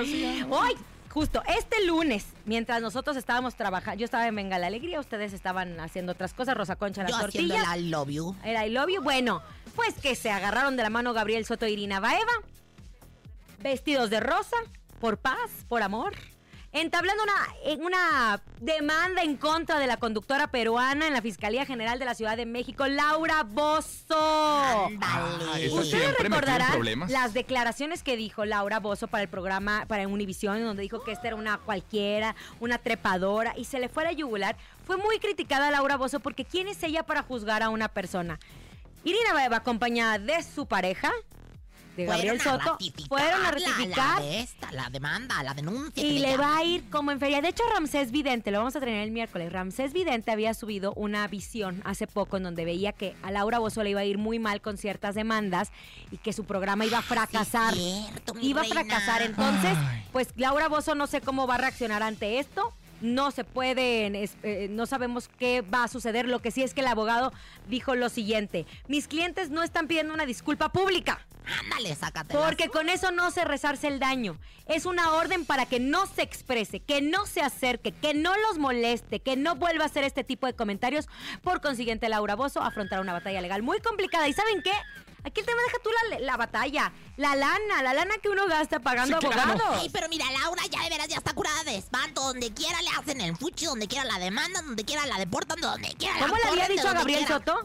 Hoy, 0.50 0.78
justo 1.16 1.42
este 1.48 1.86
lunes, 1.86 2.26
mientras 2.44 2.82
nosotros 2.82 3.16
estábamos 3.16 3.56
trabajando, 3.56 3.98
yo 3.98 4.04
estaba 4.04 4.28
en 4.28 4.36
Venga 4.36 4.60
la 4.60 4.68
Alegría, 4.68 5.00
ustedes 5.00 5.32
estaban 5.32 5.80
haciendo 5.80 6.12
otras 6.12 6.34
cosas, 6.34 6.58
Rosa 6.58 6.76
Concha 6.76 7.08
Yo 7.08 7.16
haciendo 7.16 7.32
tortillas. 7.32 7.74
el 7.74 7.86
I 7.86 7.90
love 7.90 8.10
you. 8.10 8.36
Era 8.44 8.68
I 8.68 8.70
love 8.70 8.90
you. 8.90 9.02
Bueno, 9.02 9.42
pues 9.78 9.94
que 9.94 10.16
se 10.16 10.30
agarraron 10.30 10.76
de 10.76 10.84
la 10.84 10.90
mano 10.90 11.14
Gabriel 11.14 11.46
Soto 11.46 11.66
e 11.66 11.72
Irina 11.72 12.02
Baeva, 12.02 12.34
vestidos 13.60 14.10
de 14.10 14.20
rosa, 14.20 14.58
por 15.00 15.18
paz, 15.18 15.50
por 15.70 15.84
amor. 15.84 16.14
Entablando 16.76 17.24
una, 17.24 17.34
en 17.64 17.86
una 17.86 18.42
demanda 18.60 19.24
en 19.24 19.38
contra 19.38 19.80
de 19.80 19.88
la 19.88 19.96
conductora 19.96 20.48
peruana 20.48 21.08
en 21.08 21.14
la 21.14 21.22
Fiscalía 21.22 21.66
General 21.66 21.98
de 22.00 22.04
la 22.04 22.16
Ciudad 22.16 22.36
de 22.36 22.46
México, 22.46 22.86
Laura 22.86 23.44
Bozo. 23.44 24.88
Ándale. 24.88 25.68
Esa 25.68 25.76
Ustedes 25.76 26.18
recordarán 26.18 26.78
las 27.08 27.34
declaraciones 27.34 28.04
que 28.04 28.18
dijo 28.18 28.44
Laura 28.44 28.82
Bozo 28.82 29.08
para 29.08 29.24
el 29.24 29.30
programa, 29.30 29.86
para 29.88 30.06
Univisión, 30.06 30.62
donde 30.66 30.82
dijo 30.82 31.02
que 31.02 31.14
esta 31.14 31.28
era 31.28 31.38
una 31.38 31.60
cualquiera, 31.60 32.36
una 32.60 32.78
trepadora, 32.78 33.54
y 33.56 33.64
se 33.64 33.80
le 33.80 33.88
fue 33.88 34.04
a 34.04 34.08
la 34.08 34.12
yugular. 34.12 34.58
Fue 34.86 34.98
muy 34.98 35.20
criticada 35.20 35.72
Laura 35.72 35.96
Bozo 35.96 36.20
porque 36.20 36.44
¿quién 36.44 36.68
es 36.68 36.84
ella 36.84 37.04
para 37.04 37.24
juzgar 37.24 37.64
a 37.64 37.70
una 37.70 37.88
persona? 37.88 38.38
Irina 39.06 39.34
Baeva, 39.34 39.58
acompañada 39.58 40.20
de 40.20 40.44
su 40.44 40.66
pareja, 40.66 41.10
de 41.96 42.06
Gabriel 42.06 42.40
Fueron 42.42 42.60
a 42.60 42.64
Soto, 42.64 42.72
ratificar 42.74 43.08
fueron 43.08 43.40
a 43.40 43.44
la- 43.44 43.52
ratificar 43.52 44.20
La, 44.20 44.26
de 44.26 44.40
esta, 44.42 44.72
la 44.72 44.90
demanda, 44.90 45.42
la 45.44 45.54
denuncia. 45.54 46.04
y 46.04 46.20
le 46.20 46.38
va 46.38 46.58
a 46.58 46.64
ir 46.64 46.90
como 46.90 47.12
en 47.12 47.20
feria. 47.20 47.42
De 47.42 47.50
hecho, 47.50 47.64
Ramsés 47.74 48.12
Vidente, 48.12 48.52
lo 48.52 48.58
vamos 48.60 48.76
a 48.76 48.80
tener 48.80 49.02
el 49.04 49.12
miércoles. 49.12 49.52
Ramsés 49.52 49.94
Vidente 49.94 50.32
había 50.32 50.54
subido 50.54 50.94
una 50.96 51.28
visión 51.28 51.82
hace 51.86 52.08
poco 52.08 52.38
en 52.38 52.44
donde 52.44 52.66
veía 52.66 52.92
que 52.92 53.16
a 53.24 53.32
Laura 53.32 53.60
Bozo 53.60 53.84
le 53.84 53.92
iba 53.92 54.02
a 54.02 54.06
ir 54.06 54.18
muy 54.18 54.40
mal 54.40 54.62
con 54.62 54.78
ciertas 54.78 55.16
demandas 55.16 55.72
y 56.12 56.18
que 56.18 56.34
su 56.34 56.44
programa 56.46 56.86
iba 56.86 56.98
a 56.98 57.02
fracasar. 57.02 57.74
Sí, 57.74 58.06
cierto, 58.10 58.34
mi 58.34 58.48
iba 58.50 58.62
a 58.62 58.66
fracasar. 58.66 59.22
Entonces, 59.22 59.74
Ay. 59.78 60.04
pues 60.12 60.28
Laura 60.36 60.68
Bozo 60.68 60.96
no 60.96 61.08
sé 61.08 61.22
cómo 61.22 61.48
va 61.48 61.56
a 61.56 61.60
reaccionar 61.60 62.04
ante 62.04 62.40
esto. 62.40 62.74
No 63.02 63.32
se 63.32 63.44
puede, 63.44 64.24
es- 64.24 64.38
eh, 64.44 64.68
no 64.70 64.86
sabemos 64.86 65.28
qué 65.40 65.62
va 65.62 65.84
a 65.84 65.88
suceder. 65.88 66.28
Lo 66.28 66.42
que 66.42 66.52
sí 66.52 66.64
es 66.64 66.74
que 66.74 66.82
el 66.82 66.88
abogado 66.88 67.34
dijo 67.68 67.96
lo 67.96 68.10
siguiente: 68.10 68.66
mis 68.88 69.08
clientes 69.08 69.50
no 69.50 69.64
están 69.64 69.88
pidiendo 69.88 70.14
una 70.14 70.26
disculpa 70.26 70.70
pública. 70.70 71.20
Ándale, 71.62 71.94
sácate. 71.94 72.36
Porque 72.36 72.70
con 72.70 72.90
eso 72.90 73.12
no 73.12 73.30
se 73.30 73.46
rezarse 73.46 73.88
el 73.88 74.00
daño. 74.00 74.40
Es 74.66 74.88
una 74.88 75.14
orden 75.14 75.46
para 75.46 75.68
que 75.68 75.80
no 75.80 76.08
se 76.08 76.24
exprese, 76.24 76.80
que 76.80 77.02
no 77.02 77.28
se 77.28 77.42
acerque, 77.42 77.92
que 77.92 78.16
no 78.16 78.36
los 78.48 78.58
moleste, 78.58 79.20
que 79.20 79.36
no 79.36 79.56
vuelva 79.56 79.84
a 79.84 79.88
hacer 79.88 80.04
este 80.04 80.24
tipo 80.24 80.48
de 80.48 80.54
comentarios. 80.56 81.08
Por 81.44 81.62
consiguiente, 81.62 82.10
Laura 82.10 82.36
Bozo 82.36 82.62
afrontará 82.64 83.02
una 83.02 83.14
batalla 83.14 83.42
legal 83.42 83.62
muy 83.62 83.80
complicada. 83.80 84.28
¿Y 84.28 84.34
saben 84.34 84.64
qué? 84.64 84.72
Aquí 85.26 85.40
el 85.42 85.46
tema 85.46 85.60
deja 85.66 85.78
tú 85.84 85.90
la, 86.12 86.20
la 86.20 86.38
batalla, 86.38 86.92
la 87.18 87.36
lana, 87.36 87.82
la 87.84 87.94
lana 87.94 88.14
que 88.22 88.30
uno 88.30 88.46
gasta 88.48 88.80
pagando 88.80 89.20
Sí, 89.20 89.28
claro. 89.28 89.52
abogados. 89.54 89.78
Ay, 89.82 89.90
pero 89.92 90.08
mira, 90.08 90.26
Laura 90.42 90.62
ya 90.72 90.84
de 90.84 90.90
veras 90.90 91.08
ya 91.08 91.18
está 91.18 91.34
curada 91.34 91.64
de 91.64 91.78
espanto. 91.78 92.22
Donde 92.22 92.52
quiera 92.54 92.80
le 92.82 92.90
hacen 92.90 93.22
el 93.22 93.36
fuchi, 93.36 93.66
donde 93.66 93.88
quiera 93.88 94.06
la 94.06 94.20
demandan, 94.20 94.66
donde 94.68 94.84
quiera 94.86 95.06
la 95.08 95.18
deportan, 95.18 95.60
donde 95.60 95.90
quiera 95.98 96.20
¿Cómo 96.20 96.36
la 96.38 96.52
le 96.52 96.62
había 96.62 96.76
dicho 96.76 96.88
a 96.88 96.94
Gabriel 96.94 97.26
quiera. 97.26 97.38
Soto? 97.40 97.60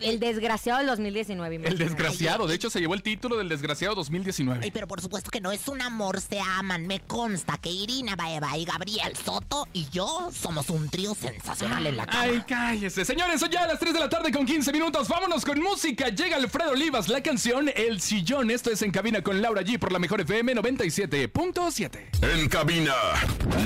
El 0.00 0.18
desgraciado 0.20 0.78
del 0.78 0.88
2019. 0.88 1.54
El 1.56 1.60
imagínate. 1.62 1.84
desgraciado. 1.84 2.46
De 2.46 2.54
hecho, 2.54 2.68
se 2.70 2.80
llevó 2.80 2.94
el 2.94 3.02
título 3.02 3.36
del 3.36 3.48
desgraciado 3.48 3.92
Ay, 3.92 3.96
2019. 3.96 4.70
pero 4.72 4.86
por 4.88 5.00
supuesto 5.00 5.30
que 5.30 5.40
no 5.40 5.52
es 5.52 5.68
un 5.68 5.80
amor, 5.82 6.20
se 6.20 6.40
aman. 6.40 6.86
Me 6.86 7.00
consta 7.00 7.58
que 7.58 7.70
Irina 7.70 8.16
Baeva 8.16 8.56
y 8.58 8.64
Gabriel 8.64 9.16
Soto 9.16 9.68
y 9.72 9.88
yo 9.90 10.30
somos 10.32 10.68
un 10.70 10.88
trío 10.90 11.14
sensacional 11.14 11.86
en 11.86 11.96
la 11.96 12.06
cama. 12.06 12.22
Ay, 12.22 12.42
cállese. 12.46 13.04
Señores, 13.04 13.38
son 13.40 13.50
ya 13.50 13.66
las 13.66 13.78
3 13.78 13.94
de 13.94 14.00
la 14.00 14.08
tarde 14.08 14.32
con 14.32 14.44
15 14.44 14.72
minutos. 14.72 15.06
Vámonos 15.08 15.44
con 15.44 15.60
música. 15.60 16.08
Llega 16.08 16.36
Alfredo 16.36 16.74
Olivas, 16.88 17.08
la 17.10 17.22
canción 17.22 17.68
El 17.76 18.00
Sillón. 18.00 18.50
Esto 18.50 18.70
es 18.70 18.80
En 18.80 18.90
Cabina 18.90 19.20
con 19.20 19.42
Laura 19.42 19.60
G 19.60 19.78
por 19.78 19.92
la 19.92 19.98
mejor 19.98 20.22
FM 20.22 20.54
97.7. 20.54 22.08
En 22.40 22.48
cabina, 22.48 22.94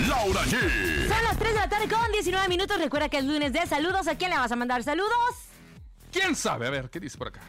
Laura 0.08 0.40
G. 0.42 0.58
Son 1.08 1.22
las 1.22 1.38
3 1.38 1.54
de 1.54 1.60
la 1.60 1.68
tarde 1.68 1.86
con 1.88 2.10
19 2.10 2.48
minutos. 2.48 2.78
Recuerda 2.80 3.08
que 3.08 3.18
es 3.18 3.24
lunes 3.24 3.52
de 3.52 3.64
saludos. 3.68 4.08
¿A 4.08 4.16
quién 4.16 4.30
le 4.30 4.38
vas 4.38 4.50
a 4.50 4.56
mandar 4.56 4.82
saludos? 4.82 5.12
¿Quién 6.10 6.34
sabe? 6.34 6.66
A 6.66 6.70
ver, 6.70 6.90
¿qué 6.90 6.98
dice 6.98 7.16
por 7.16 7.28
acá? 7.28 7.48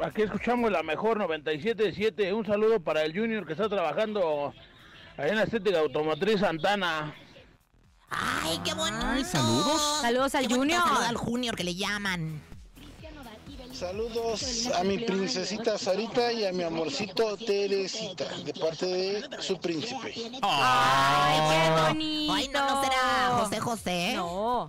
Aquí 0.00 0.22
escuchamos 0.22 0.72
la 0.72 0.82
mejor 0.82 1.16
97.7. 1.20 2.34
Un 2.34 2.44
saludo 2.44 2.80
para 2.82 3.04
el 3.04 3.16
Junior 3.16 3.46
que 3.46 3.52
está 3.52 3.68
trabajando 3.68 4.52
ahí 5.16 5.30
en 5.30 5.36
la 5.36 5.44
estética 5.44 5.78
automotriz 5.78 6.40
Santana. 6.40 7.14
Ay, 8.10 8.58
qué 8.64 8.74
bonito. 8.74 9.06
Ay, 9.06 9.24
saludos. 9.24 10.00
Saludos 10.00 10.34
al 10.34 10.48
Qué 10.48 10.54
Junior. 10.56 10.82
saludo 10.82 11.02
al 11.06 11.16
Junior 11.16 11.54
que 11.54 11.62
le 11.62 11.76
llaman. 11.76 12.47
Saludos 13.78 14.68
a 14.74 14.82
mi 14.82 14.98
princesita 14.98 15.78
Sarita 15.78 16.32
y 16.32 16.44
a 16.44 16.52
mi 16.52 16.64
amorcito 16.64 17.36
Teresita, 17.36 18.24
de 18.44 18.52
parte 18.52 18.86
de 18.86 19.22
su 19.38 19.56
príncipe. 19.60 20.14
¡Ay, 20.42 21.40
qué 21.48 21.80
bonito! 21.80 22.32
Ay, 22.32 22.48
no, 22.52 22.74
no 22.74 22.82
será 22.82 23.38
José 23.38 23.60
José. 23.60 24.12
No. 24.16 24.68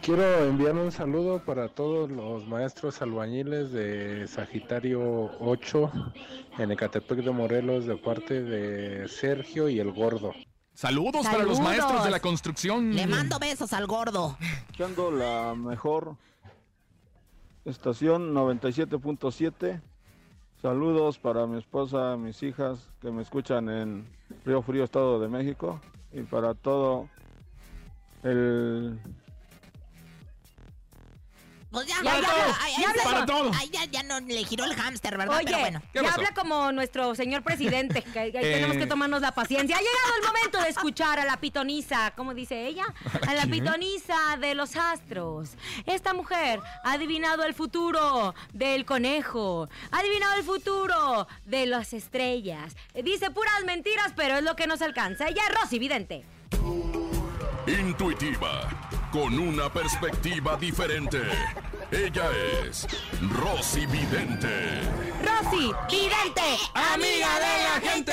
Quiero 0.00 0.44
enviar 0.44 0.76
un 0.76 0.92
saludo 0.92 1.44
para 1.44 1.70
todos 1.70 2.08
los 2.08 2.46
maestros 2.46 3.02
albañiles 3.02 3.72
de 3.72 4.28
Sagitario 4.28 5.32
8 5.40 5.92
en 6.58 6.70
Ecatepec 6.70 7.18
de 7.18 7.30
Morelos 7.32 7.86
de 7.86 7.96
parte 7.96 8.44
de 8.44 9.08
Sergio 9.08 9.68
y 9.68 9.80
el 9.80 9.90
Gordo. 9.90 10.32
Saludos, 10.72 11.26
para 11.26 11.42
los 11.42 11.58
maestros 11.58 12.04
de 12.04 12.10
la 12.10 12.20
construcción. 12.20 12.94
Le 12.94 13.08
mando 13.08 13.40
besos 13.40 13.72
al 13.72 13.88
gordo. 13.88 14.38
escuchando 14.40 15.10
la 15.10 15.54
mejor 15.56 16.16
estación 17.64 18.34
97.7. 18.34 19.80
Saludos 20.60 21.18
para 21.18 21.46
mi 21.46 21.58
esposa, 21.58 22.16
mis 22.16 22.42
hijas 22.42 22.88
que 23.00 23.10
me 23.10 23.22
escuchan 23.22 23.68
en 23.68 24.06
Río 24.44 24.62
Frío, 24.62 24.84
Estado 24.84 25.20
de 25.20 25.28
México. 25.28 25.80
Y 26.12 26.22
para 26.22 26.54
todo 26.54 27.08
el 28.22 28.98
Pues 31.72 31.86
ya, 31.86 31.96
Ya, 32.02 32.14
ya, 32.16 32.20
ya, 32.20 32.20
ya, 32.20 32.36
ya, 32.46 32.56
ay, 32.60 32.74
ya 32.82 32.90
habla 32.90 33.02
ya, 33.04 33.10
con- 33.16 33.26
todo. 33.26 33.50
ay, 33.58 33.70
ya, 33.70 33.84
ya 33.86 34.02
no 34.02 34.20
le 34.20 34.44
giró 34.44 34.64
el 34.66 34.74
hámster, 34.74 35.16
¿verdad? 35.16 35.36
Oye, 35.38 35.46
Pero 35.46 35.58
bueno. 35.58 35.82
¿Qué 35.92 36.02
ya 36.02 36.12
habla 36.12 36.34
como 36.34 36.70
nuestro 36.70 37.14
señor 37.14 37.42
presidente, 37.42 38.02
que, 38.02 38.12
que 38.30 38.38
Eh. 38.42 38.54
tenemos 38.54 38.76
que 38.76 38.86
tomarnos 38.86 39.22
la 39.22 39.32
paciencia. 39.32 39.74
Ha 39.76 39.80
llegado 39.80 40.16
el 40.20 40.26
momento 40.26 40.60
de 40.60 40.68
escuchar 40.68 41.18
a 41.18 41.24
la 41.24 41.38
pitonisa, 41.38 42.12
¿cómo 42.14 42.34
dice 42.34 42.66
ella? 42.66 42.84
A 43.26 43.34
la 43.34 43.42
quién? 43.44 43.50
pitonisa 43.64 44.36
de 44.38 44.54
los 44.54 44.76
astros. 44.76 45.50
Esta 45.86 46.12
mujer 46.12 46.60
ha 46.84 46.92
adivinado 46.92 47.44
el 47.44 47.54
futuro 47.54 48.34
del 48.52 48.84
conejo, 48.84 49.68
ha 49.90 49.98
adivinado 50.00 50.34
el 50.34 50.44
futuro 50.44 51.26
de 51.46 51.64
las 51.66 51.94
estrellas. 51.94 52.76
Dice 53.02 53.30
puras 53.30 53.64
mentiras, 53.64 54.12
pero 54.14 54.36
es 54.36 54.42
lo 54.42 54.56
que 54.56 54.66
nos 54.66 54.82
alcanza. 54.82 55.26
Ella 55.28 55.42
es 55.48 55.58
Rosy 55.60 55.78
Vidente. 55.78 56.24
Intuitiva, 57.66 58.68
con 59.12 59.38
una 59.38 59.68
perspectiva 59.68 60.56
diferente. 60.56 61.20
Ella 61.92 62.24
es 62.66 62.86
Rosy 63.20 63.84
Vidente. 63.86 64.80
Rosy, 65.22 65.70
vidente, 65.88 66.42
Amiga 66.74 67.28
de 67.38 67.62
la 67.62 67.90
gente, 67.92 68.12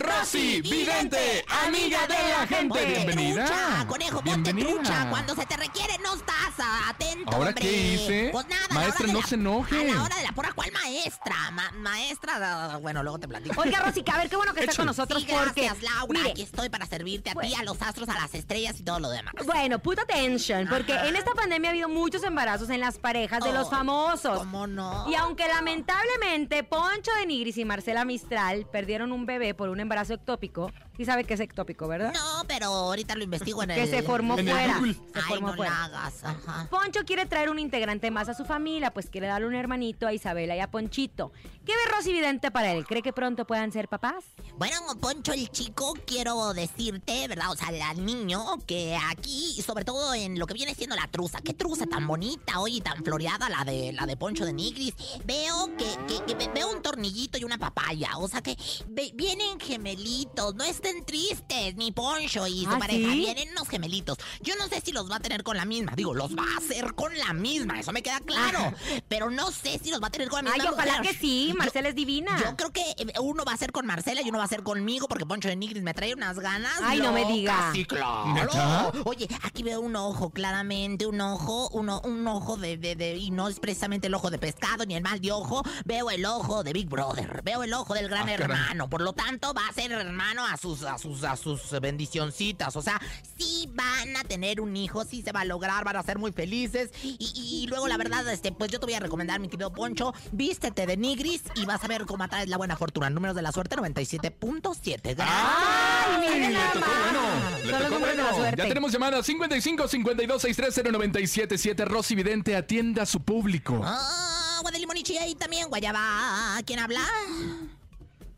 Rosy 0.00 0.60
Vidente, 0.62 1.44
amiga 1.64 2.06
de 2.08 2.14
la 2.14 2.46
gente. 2.48 2.68
Ponte 2.68 2.86
Bienvenida. 2.86 3.44
trucha, 3.44 3.86
conejo, 3.86 4.22
ponte 4.22 4.52
Bienvenida. 4.52 4.74
trucha. 4.82 5.10
Cuando 5.10 5.34
se 5.36 5.46
te 5.46 5.56
requiere 5.56 5.98
no 6.02 6.14
estás 6.14 6.54
atento, 6.88 7.30
¿Ahora 7.32 7.50
hombre. 7.50 7.62
qué 7.62 7.72
hice? 7.94 8.28
Pues 8.32 8.46
nada, 8.48 8.66
Maestra, 8.72 9.04
hora 9.04 9.06
de 9.06 9.12
no 9.12 9.20
la- 9.20 9.26
se 9.26 9.34
enoje. 9.36 9.80
A 9.90 9.94
la 9.94 10.02
hora 10.02 10.16
de 10.16 10.22
la 10.24 10.32
porra, 10.32 10.52
¿cuál 10.52 10.72
maestra? 10.72 11.50
Ma- 11.52 11.70
maestra, 11.76 12.38
ah, 12.72 12.78
bueno, 12.78 13.02
luego 13.04 13.18
te 13.20 13.28
platico. 13.28 13.60
Oiga, 13.60 13.80
Rosy, 13.80 14.02
a 14.12 14.16
ver, 14.18 14.28
qué 14.28 14.36
bueno 14.36 14.52
que 14.54 14.60
está 14.60 14.74
con 14.74 14.86
nosotros 14.86 15.22
Sí, 15.22 15.28
porque. 15.30 15.62
gracias, 15.62 15.82
Laura. 15.82 16.18
mire, 16.18 16.30
Aquí 16.32 16.42
estoy 16.42 16.70
para 16.70 16.86
servirte 16.86 17.30
a 17.30 17.34
ti, 17.34 17.54
a 17.54 17.62
los 17.62 17.80
astros, 17.82 18.08
a 18.08 18.14
las 18.14 18.34
estrellas 18.34 18.80
y 18.80 18.82
todo 18.82 18.98
lo 18.98 19.10
demás. 19.10 19.34
Bueno, 19.46 19.78
put 19.78 19.98
attention, 20.00 20.66
porque 20.68 20.92
Ajá. 20.94 21.06
en 21.06 21.14
esta 21.16 21.32
pandemia 21.34 21.70
ha 21.70 21.72
habido 21.72 21.88
muchos 21.88 22.24
embarazos 22.24 22.68
en 22.70 22.80
las 22.80 22.98
parejas 23.18 23.44
de 23.44 23.52
los 23.52 23.68
famosos. 23.68 24.38
¿Cómo 24.38 24.66
no? 24.66 25.06
Y 25.10 25.14
aunque 25.14 25.48
lamentablemente 25.48 26.62
Poncho 26.62 27.10
de 27.18 27.26
Nigris 27.26 27.58
y 27.58 27.64
Marcela 27.64 28.04
Mistral 28.04 28.66
perdieron 28.70 29.12
un 29.12 29.26
bebé 29.26 29.54
por 29.54 29.68
un 29.68 29.80
embarazo 29.80 30.14
ectópico, 30.14 30.72
sí 30.98 31.04
sabe 31.06 31.24
que 31.24 31.32
es 31.34 31.40
ectópico, 31.40 31.88
¿verdad? 31.88 32.12
No, 32.12 32.44
pero 32.46 32.66
ahorita 32.66 33.14
lo 33.14 33.24
investigo 33.24 33.62
en 33.62 33.70
el... 33.70 33.76
Que 33.80 33.86
se 33.86 34.02
formó 34.02 34.36
En 34.38 34.46
el 34.48 34.54
fuera. 34.54 34.74
Google. 34.78 34.92
Se 34.94 35.00
Ay, 35.14 35.22
formó 35.28 35.48
no 35.48 35.54
fuera. 35.54 35.70
la 35.72 35.84
hagas, 35.84 36.24
ajá. 36.24 36.66
Poncho 36.70 37.00
quiere 37.06 37.24
traer 37.24 37.48
un 37.48 37.58
integrante 37.58 38.10
más 38.10 38.28
a 38.28 38.34
su 38.34 38.44
familia, 38.44 38.90
pues 38.92 39.08
quiere 39.08 39.28
darle 39.28 39.46
un 39.46 39.54
hermanito 39.54 40.06
a 40.06 40.12
Isabela 40.12 40.54
y 40.56 40.60
a 40.60 40.70
Ponchito. 40.70 41.32
¿Qué 41.64 41.72
ve 41.72 41.92
Rosy 41.96 42.12
Vidente 42.12 42.50
para 42.50 42.72
él? 42.72 42.84
¿Cree 42.86 43.02
que 43.02 43.12
pronto 43.12 43.46
puedan 43.46 43.72
ser 43.72 43.88
papás? 43.88 44.24
Bueno, 44.58 44.76
Poncho 45.00 45.32
el 45.32 45.48
chico, 45.50 45.94
quiero 46.06 46.52
decirte, 46.52 47.28
¿verdad? 47.28 47.52
O 47.52 47.56
sea, 47.56 47.68
al 47.88 48.04
niño, 48.04 48.42
que 48.66 48.96
aquí, 49.10 49.54
y 49.56 49.62
sobre 49.62 49.84
todo 49.84 50.14
en 50.14 50.38
lo 50.38 50.46
que 50.46 50.54
viene 50.54 50.74
siendo 50.74 50.96
la 50.96 51.06
truza. 51.08 51.40
Qué 51.40 51.54
truza 51.54 51.86
tan 51.86 52.06
bonita, 52.06 52.58
oye, 52.60 52.80
tan 52.80 53.04
floreada 53.04 53.48
la 53.48 53.64
de 53.64 53.92
la 53.92 54.06
de 54.06 54.16
Poncho 54.16 54.44
de 54.44 54.52
Nigris. 54.52 54.94
Veo 55.24 55.70
que, 55.76 55.84
que- 56.08 56.24
que 56.24 56.34
ve- 56.34 56.50
veo 56.54 56.70
un 56.72 56.82
tornillito 56.82 57.38
y 57.38 57.44
una 57.44 57.58
papaya. 57.58 58.16
O 58.16 58.26
sea 58.28 58.40
que 58.40 58.56
ve- 58.88 59.12
vienen 59.14 59.60
gemelitos. 59.60 60.54
No 60.54 60.64
estén 60.88 61.04
tristes, 61.04 61.76
mi 61.76 61.92
Poncho 61.92 62.46
y 62.46 62.64
su 62.64 62.70
¿Ah, 62.70 62.78
pareja. 62.78 63.12
sí? 63.12 63.18
Vienen 63.18 63.50
unos 63.50 63.68
gemelitos. 63.68 64.18
Yo 64.40 64.54
no 64.56 64.68
sé 64.68 64.80
si 64.80 64.92
los 64.92 65.10
va 65.10 65.16
a 65.16 65.20
tener 65.20 65.42
con 65.42 65.56
la 65.56 65.64
misma. 65.64 65.92
Digo, 65.96 66.14
los 66.14 66.34
va 66.36 66.44
a 66.54 66.58
hacer 66.58 66.94
con 66.94 67.16
la 67.18 67.32
misma. 67.32 67.80
Eso 67.80 67.92
me 67.92 68.02
queda 68.02 68.20
claro. 68.20 68.72
Pero 69.08 69.30
no 69.30 69.50
sé 69.50 69.78
si 69.82 69.90
los 69.90 70.02
va 70.02 70.08
a 70.08 70.10
tener 70.10 70.28
con 70.28 70.44
la 70.44 70.52
Ay, 70.52 70.60
misma. 70.60 70.72
ojalá 70.74 70.98
mujer. 70.98 71.12
que 71.12 71.18
sí, 71.18 71.48
Yo- 71.48 71.54
Marcela 71.56 71.88
es 71.88 71.94
divina. 71.94 72.38
yo 72.42 72.56
creo 72.56 72.70
que 72.72 72.82
eh, 72.98 73.12
uno 73.20 73.44
va 73.44 73.52
a 73.52 73.56
ser 73.56 73.72
con 73.72 73.86
Marcela 73.86 74.22
y 74.22 74.28
uno 74.28 74.38
va 74.38 74.44
a 74.44 74.48
ser 74.48 74.62
conmigo 74.62 75.08
porque 75.08 75.26
Poncho 75.26 75.48
de 75.48 75.56
Nigris 75.56 75.82
me 75.82 75.94
trae 75.94 76.14
unas 76.14 76.38
ganas. 76.38 76.72
Ay, 76.82 76.98
no 76.98 77.12
me 77.12 77.20
locas. 77.22 77.34
diga. 77.34 77.70
Sí, 77.74 77.84
claro. 77.84 78.92
Oye, 79.04 79.28
aquí 79.42 79.62
veo 79.62 79.80
un 79.80 79.96
ojo, 79.96 80.30
claramente, 80.30 81.06
un 81.06 81.20
ojo, 81.20 81.68
uno, 81.72 82.00
un 82.04 82.26
ojo 82.26 82.56
de, 82.56 82.76
de, 82.76 82.94
de- 82.96 83.16
y 83.16 83.30
no 83.30 83.48
es 83.48 83.60
precisamente 83.60 84.06
el 84.06 84.14
ojo 84.14 84.30
de 84.30 84.38
pescado 84.38 84.84
ni 84.86 84.94
el 84.94 85.02
mal 85.02 85.20
de 85.20 85.32
ojo. 85.32 85.62
Veo 85.84 86.10
el 86.10 86.24
ojo 86.24 86.62
de 86.64 86.72
Big 86.72 86.88
Brother, 86.88 87.42
veo 87.42 87.62
el 87.62 87.72
ojo 87.74 87.94
del 87.94 88.08
gran 88.08 88.22
Ah, 88.22 88.36
caray. 88.36 88.42
hermano. 88.44 88.88
Por 88.88 89.00
lo 89.02 89.12
tanto, 89.12 89.52
va 89.54 89.66
a 89.68 89.72
ser 89.72 89.92
hermano 89.92 90.44
a 90.46 90.56
sus, 90.56 90.77
a 90.84 90.98
sus, 90.98 91.24
a 91.24 91.36
sus 91.36 91.70
bendicioncitas. 91.80 92.76
O 92.76 92.82
sea, 92.82 93.00
sí 93.36 93.68
van 93.72 94.16
a 94.16 94.24
tener 94.24 94.60
un 94.60 94.76
hijo, 94.76 95.04
sí 95.04 95.22
se 95.22 95.32
va 95.32 95.40
a 95.40 95.44
lograr, 95.44 95.84
van 95.84 95.96
a 95.96 96.02
ser 96.02 96.18
muy 96.18 96.32
felices. 96.32 96.90
Y, 97.02 97.16
y 97.18 97.66
luego, 97.68 97.88
la 97.88 97.96
verdad, 97.96 98.28
este, 98.32 98.52
pues 98.52 98.70
yo 98.70 98.80
te 98.80 98.86
voy 98.86 98.94
a 98.94 99.00
recomendar, 99.00 99.40
mi 99.40 99.48
querido 99.48 99.72
Poncho, 99.72 100.14
vístete 100.32 100.86
de 100.86 100.96
Nigris 100.96 101.42
y 101.54 101.64
vas 101.64 101.82
a 101.84 101.88
ver 101.88 102.06
cómo 102.06 102.24
atraes 102.24 102.48
la 102.48 102.56
buena 102.56 102.76
fortuna. 102.76 103.10
Números 103.10 103.36
de 103.36 103.42
la 103.42 103.52
suerte 103.52 103.76
97.7. 103.76 105.14
Gracias. 105.16 105.28
Ay, 105.28 106.52
le 106.52 106.58
tocó 106.72 106.90
bueno. 107.02 107.60
Le 107.64 107.84
tocó 107.84 107.98
bueno. 107.98 108.56
Ya 108.56 108.68
tenemos 108.68 108.92
llamada 108.92 109.22
55 109.22 109.88
52 109.88 110.42
630 110.42 110.92
977 110.92 111.84
Rosy 111.84 112.14
Vidente 112.14 112.56
atienda 112.56 113.02
a 113.02 113.06
su 113.06 113.20
público. 113.20 113.80
Ah, 113.84 114.56
agua 114.58 114.70
de 114.70 115.02
chía 115.02 115.26
y 115.26 115.34
también 115.34 115.68
guayaba. 115.68 116.60
¿Quién 116.66 116.78
habla? 116.80 117.00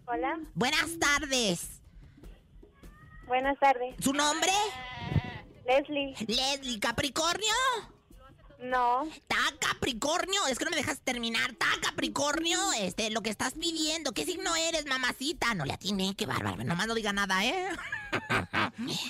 Hola, 0.06 0.38
Buenas 0.54 0.98
tardes. 0.98 1.79
Buenas 3.30 3.58
tardes. 3.60 3.94
¿Su 4.02 4.12
nombre? 4.12 4.50
Leslie. 5.64 6.14
Leslie 6.26 6.80
Capricornio. 6.80 7.54
No, 8.58 9.04
¿Está 9.04 9.36
Capricornio? 9.58 10.46
Es 10.48 10.58
que 10.58 10.64
no 10.66 10.70
me 10.70 10.76
dejas 10.76 11.00
terminar. 11.00 11.52
¿Está 11.52 11.66
Capricornio? 11.80 12.58
Este, 12.78 13.08
lo 13.08 13.22
que 13.22 13.30
estás 13.30 13.54
pidiendo. 13.54 14.12
¿Qué 14.12 14.26
signo 14.26 14.54
eres, 14.54 14.84
mamacita? 14.84 15.54
No 15.54 15.64
le 15.64 15.72
atiné, 15.72 16.14
qué 16.14 16.26
bárbaro. 16.26 16.62
Nomás 16.64 16.86
no 16.86 16.94
diga 16.94 17.12
nada, 17.14 17.42
¿eh? 17.44 17.68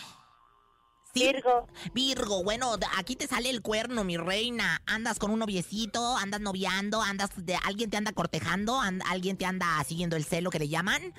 Sí. 1.13 1.25
Virgo. 1.25 1.67
Virgo, 1.93 2.45
bueno, 2.45 2.77
aquí 2.97 3.17
te 3.17 3.27
sale 3.27 3.51
el 3.51 3.63
cuerno, 3.63 4.05
mi 4.05 4.17
reina. 4.17 4.81
Andas 4.87 5.19
con 5.19 5.33
un 5.33 5.41
noviecito, 5.41 6.17
andas 6.17 6.41
noviando, 6.41 7.03
andas 7.03 7.31
de 7.35 7.57
alguien 7.57 7.91
te 7.91 7.97
anda 7.97 8.13
cortejando, 8.13 8.79
and- 8.81 9.03
alguien 9.09 9.37
te 9.37 9.45
anda 9.45 9.83
siguiendo 9.83 10.15
el 10.15 10.25
celo 10.25 10.51
que 10.51 10.61
le 10.61 10.69
llaman. 10.69 11.13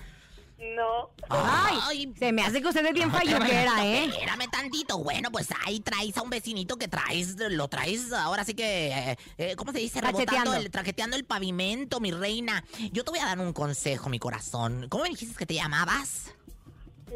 No. 0.75 1.09
Ay, 1.29 2.13
se 2.17 2.31
me 2.31 2.43
hace 2.43 2.61
que 2.61 2.67
usted 2.67 2.85
es 2.85 2.93
bien 2.93 3.11
falluquera, 3.11 3.85
¿eh? 3.85 4.05
Espérame 4.05 4.49
tantito. 4.49 4.99
Bueno, 4.99 5.31
pues 5.31 5.49
ahí 5.65 5.79
traes 5.79 6.17
a 6.17 6.21
un 6.21 6.29
vecinito 6.29 6.77
que 6.77 6.87
traes, 6.87 7.35
lo 7.37 7.67
traes 7.67 8.11
ahora 8.13 8.43
sí 8.43 8.53
que, 8.53 8.87
eh, 8.87 9.17
eh, 9.37 9.55
¿cómo 9.55 9.71
se 9.71 9.79
dice? 9.79 10.01
Rebotando, 10.01 10.53
el, 10.53 10.69
traqueteando 10.69 11.15
el 11.15 11.25
pavimento, 11.25 11.99
mi 11.99 12.11
reina. 12.11 12.63
Yo 12.91 13.03
te 13.03 13.11
voy 13.11 13.19
a 13.19 13.25
dar 13.25 13.39
un 13.39 13.53
consejo, 13.53 14.09
mi 14.09 14.19
corazón. 14.19 14.87
¿Cómo 14.89 15.03
me 15.03 15.09
dijiste 15.09 15.35
que 15.35 15.45
te 15.45 15.55
llamabas? 15.55 16.33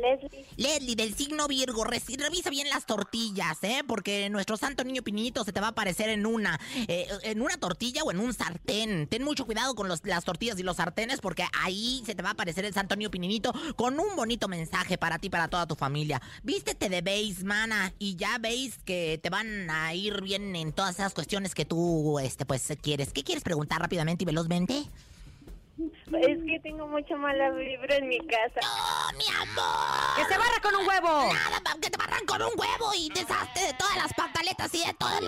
Leslie. 0.02 0.46
Leslie, 0.58 0.96
del 0.96 1.16
signo 1.16 1.48
Virgo, 1.48 1.84
revisa 1.84 2.50
bien 2.50 2.70
las 2.70 2.86
tortillas, 2.86 3.58
¿eh? 3.64 3.84
Porque 3.88 4.30
nuestro 4.30 4.58
santo 4.58 4.84
niño 4.84 5.02
pinito 5.04 5.44
se 5.44 5.54
te 5.54 5.60
va 5.62 5.68
a 5.68 5.70
aparecer 5.72 6.10
en 6.10 6.26
una, 6.26 6.60
eh, 6.88 7.08
en 7.24 7.42
una 7.42 7.58
tortilla 7.58 8.04
o 8.04 8.12
en 8.12 8.20
un 8.20 8.34
sartén. 8.34 9.08
Ten 9.08 9.24
mucho 9.24 9.46
cuidado 9.46 9.76
con 9.76 9.88
los- 9.88 10.06
las 10.06 10.24
tortillas 10.26 10.60
y 10.60 10.64
los 10.64 10.78
sartenes 10.78 11.22
porque 11.22 11.46
ahí 11.62 12.04
se 12.06 12.16
te 12.16 12.22
va 12.22 12.30
a 12.30 12.34
aparecer 12.34 12.66
el 12.66 12.74
santo 12.74 12.96
niño 12.96 13.10
pininito 13.12 13.54
con 13.76 14.00
un 14.00 14.16
bonito 14.16 14.48
mensaje 14.48 14.98
para 14.98 15.20
ti, 15.20 15.28
y 15.28 15.30
para 15.30 15.48
toda 15.48 15.66
tu 15.66 15.76
familia. 15.76 16.22
Vístete 16.44 16.90
de 16.90 17.02
beige, 17.02 17.44
mana, 17.44 17.94
y 17.98 18.16
ya 18.16 18.38
veis 18.38 18.78
que 18.86 19.20
te 19.24 19.30
van 19.30 19.70
a 19.72 19.94
ir 19.96 20.22
bien 20.22 20.56
en 20.56 20.72
todas 20.72 20.96
esas 20.96 21.14
cuestiones 21.14 21.56
que 21.56 21.66
tú, 21.66 22.20
este, 22.20 22.46
pues, 22.46 22.68
quieres. 22.82 23.12
¿Qué 23.12 23.24
quieres 23.24 23.44
preguntar 23.44 23.82
rápidamente 23.82 24.24
y 24.24 24.26
velozmente? 24.26 24.84
Es 26.08 26.38
que 26.46 26.60
tengo 26.62 26.88
mucha 26.88 27.16
mala 27.16 27.50
vibra 27.52 27.96
en 27.96 28.08
mi 28.08 28.20
casa. 28.20 28.60
¡Oh, 28.64 29.10
mi 29.18 29.26
amor! 29.36 30.16
¡Que 30.16 30.26
se 30.32 30.38
barra 30.38 30.62
con 30.62 30.76
un 30.76 30.88
huevo! 30.88 31.34
Nada, 31.34 31.62
que 31.82 31.90
te 31.90 31.98
barran 31.98 32.24
con 32.28 32.42
un 32.44 32.52
huevo 32.56 32.94
y 32.96 33.10
deshazte 33.10 33.60
de 33.62 33.74
todas 33.74 33.96
las 33.98 34.14
pantaletas 34.14 34.74
y 34.76 34.86
de 34.86 34.94
todos 34.94 35.20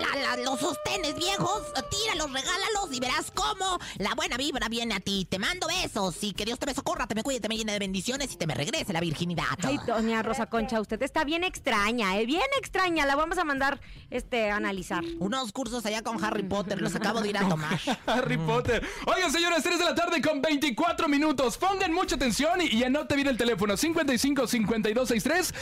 los 0.44 0.60
sostenes 0.60 1.16
viejos. 1.16 1.62
Tíralos, 1.90 2.32
regálalos 2.32 2.92
y 2.92 3.00
verás 3.00 3.32
cómo 3.32 3.78
la 3.98 4.14
buena 4.14 4.36
vibra 4.36 4.68
viene 4.68 4.94
a 4.94 5.00
ti. 5.00 5.26
Te 5.28 5.38
mando 5.40 5.66
besos 5.66 6.22
y 6.22 6.32
que 6.32 6.44
Dios 6.44 6.60
te 6.60 6.66
me 6.66 6.74
socorra, 6.74 7.08
te 7.08 7.16
me 7.16 7.24
cuide, 7.24 7.40
te 7.40 7.48
me 7.48 7.56
llene 7.56 7.72
de 7.72 7.80
bendiciones 7.80 8.32
y 8.32 8.36
te 8.36 8.46
me 8.46 8.54
regrese 8.54 8.92
la 8.92 9.00
virginidad. 9.00 9.44
Ay, 9.64 9.78
doña 9.84 10.22
Rosa 10.22 10.46
Concha, 10.46 10.80
usted 10.80 11.02
está 11.02 11.24
bien 11.24 11.42
extraña, 11.42 12.18
¿eh? 12.18 12.24
Bien 12.26 12.46
extraña. 12.56 13.04
La 13.04 13.16
vamos 13.16 13.38
a 13.38 13.44
mandar, 13.44 13.80
este, 14.10 14.50
a 14.50 14.56
analizar. 14.56 15.02
Unos 15.18 15.50
cursos 15.52 15.84
allá 15.86 16.02
con 16.02 16.22
Harry 16.24 16.44
Potter, 16.44 16.80
los 16.80 16.94
acabo 16.94 17.20
de 17.20 17.30
ir 17.30 17.38
a 17.38 17.40
tomar. 17.48 17.78
Harry 18.06 18.38
Potter. 18.38 18.86
Oigan, 19.06 19.32
señores, 19.32 19.64
3 19.64 19.78
de 19.78 19.84
la 19.84 19.94
tarde 19.96 20.22
con 20.22 20.40
24 20.68 21.08
minutos. 21.08 21.56
Pongan 21.56 21.94
mucha 21.94 22.16
atención 22.16 22.60
y, 22.60 22.66
y 22.66 22.84
anote 22.84 23.14
bien 23.14 23.28
el 23.28 23.38
teléfono 23.38 23.74
55 23.74 24.46
52 24.46 25.08
63 25.08 25.54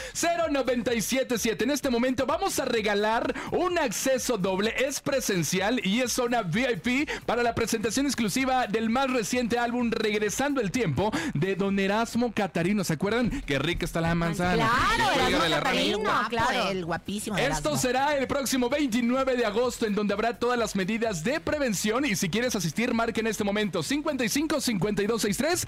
0977. 0.51 1.63
En 1.63 1.71
este 1.71 1.89
momento 1.89 2.25
vamos 2.25 2.59
a 2.59 2.65
regalar 2.65 3.33
un 3.51 3.77
acceso 3.77 4.37
doble. 4.37 4.73
Es 4.77 4.99
presencial 4.99 5.79
y 5.81 6.01
es 6.01 6.11
zona 6.11 6.41
VIP 6.41 7.09
para 7.25 7.41
la 7.41 7.55
presentación 7.55 8.05
exclusiva 8.05 8.67
del 8.67 8.89
más 8.89 9.09
reciente 9.09 9.57
álbum 9.57 9.91
Regresando 9.91 10.59
el 10.59 10.71
Tiempo 10.71 11.11
de 11.33 11.55
Don 11.55 11.79
Erasmo 11.79 12.33
Catarino. 12.33 12.83
¿Se 12.83 12.93
acuerdan? 12.93 13.29
Qué 13.45 13.59
rica 13.59 13.85
está 13.85 14.01
la 14.01 14.13
manzana. 14.13 14.69
Claro, 14.95 15.13
Erasmo 15.13 15.55
Catarino. 15.55 15.99
guapo, 15.99 16.29
claro. 16.29 16.69
el 16.69 16.83
guapísimo. 16.85 17.37
Esto 17.37 17.69
Erasmo. 17.69 17.77
será 17.77 18.17
el 18.17 18.27
próximo 18.27 18.69
29 18.69 19.37
de 19.37 19.45
agosto 19.45 19.85
en 19.85 19.95
donde 19.95 20.13
habrá 20.13 20.37
todas 20.37 20.59
las 20.59 20.75
medidas 20.75 21.23
de 21.23 21.39
prevención 21.39 22.03
y 22.03 22.17
si 22.17 22.27
quieres 22.29 22.57
asistir 22.57 22.93
marca 22.93 23.21
en 23.21 23.27
este 23.27 23.45
momento 23.45 23.81
55 23.81 24.59
52 24.59 24.96
63 25.05 25.67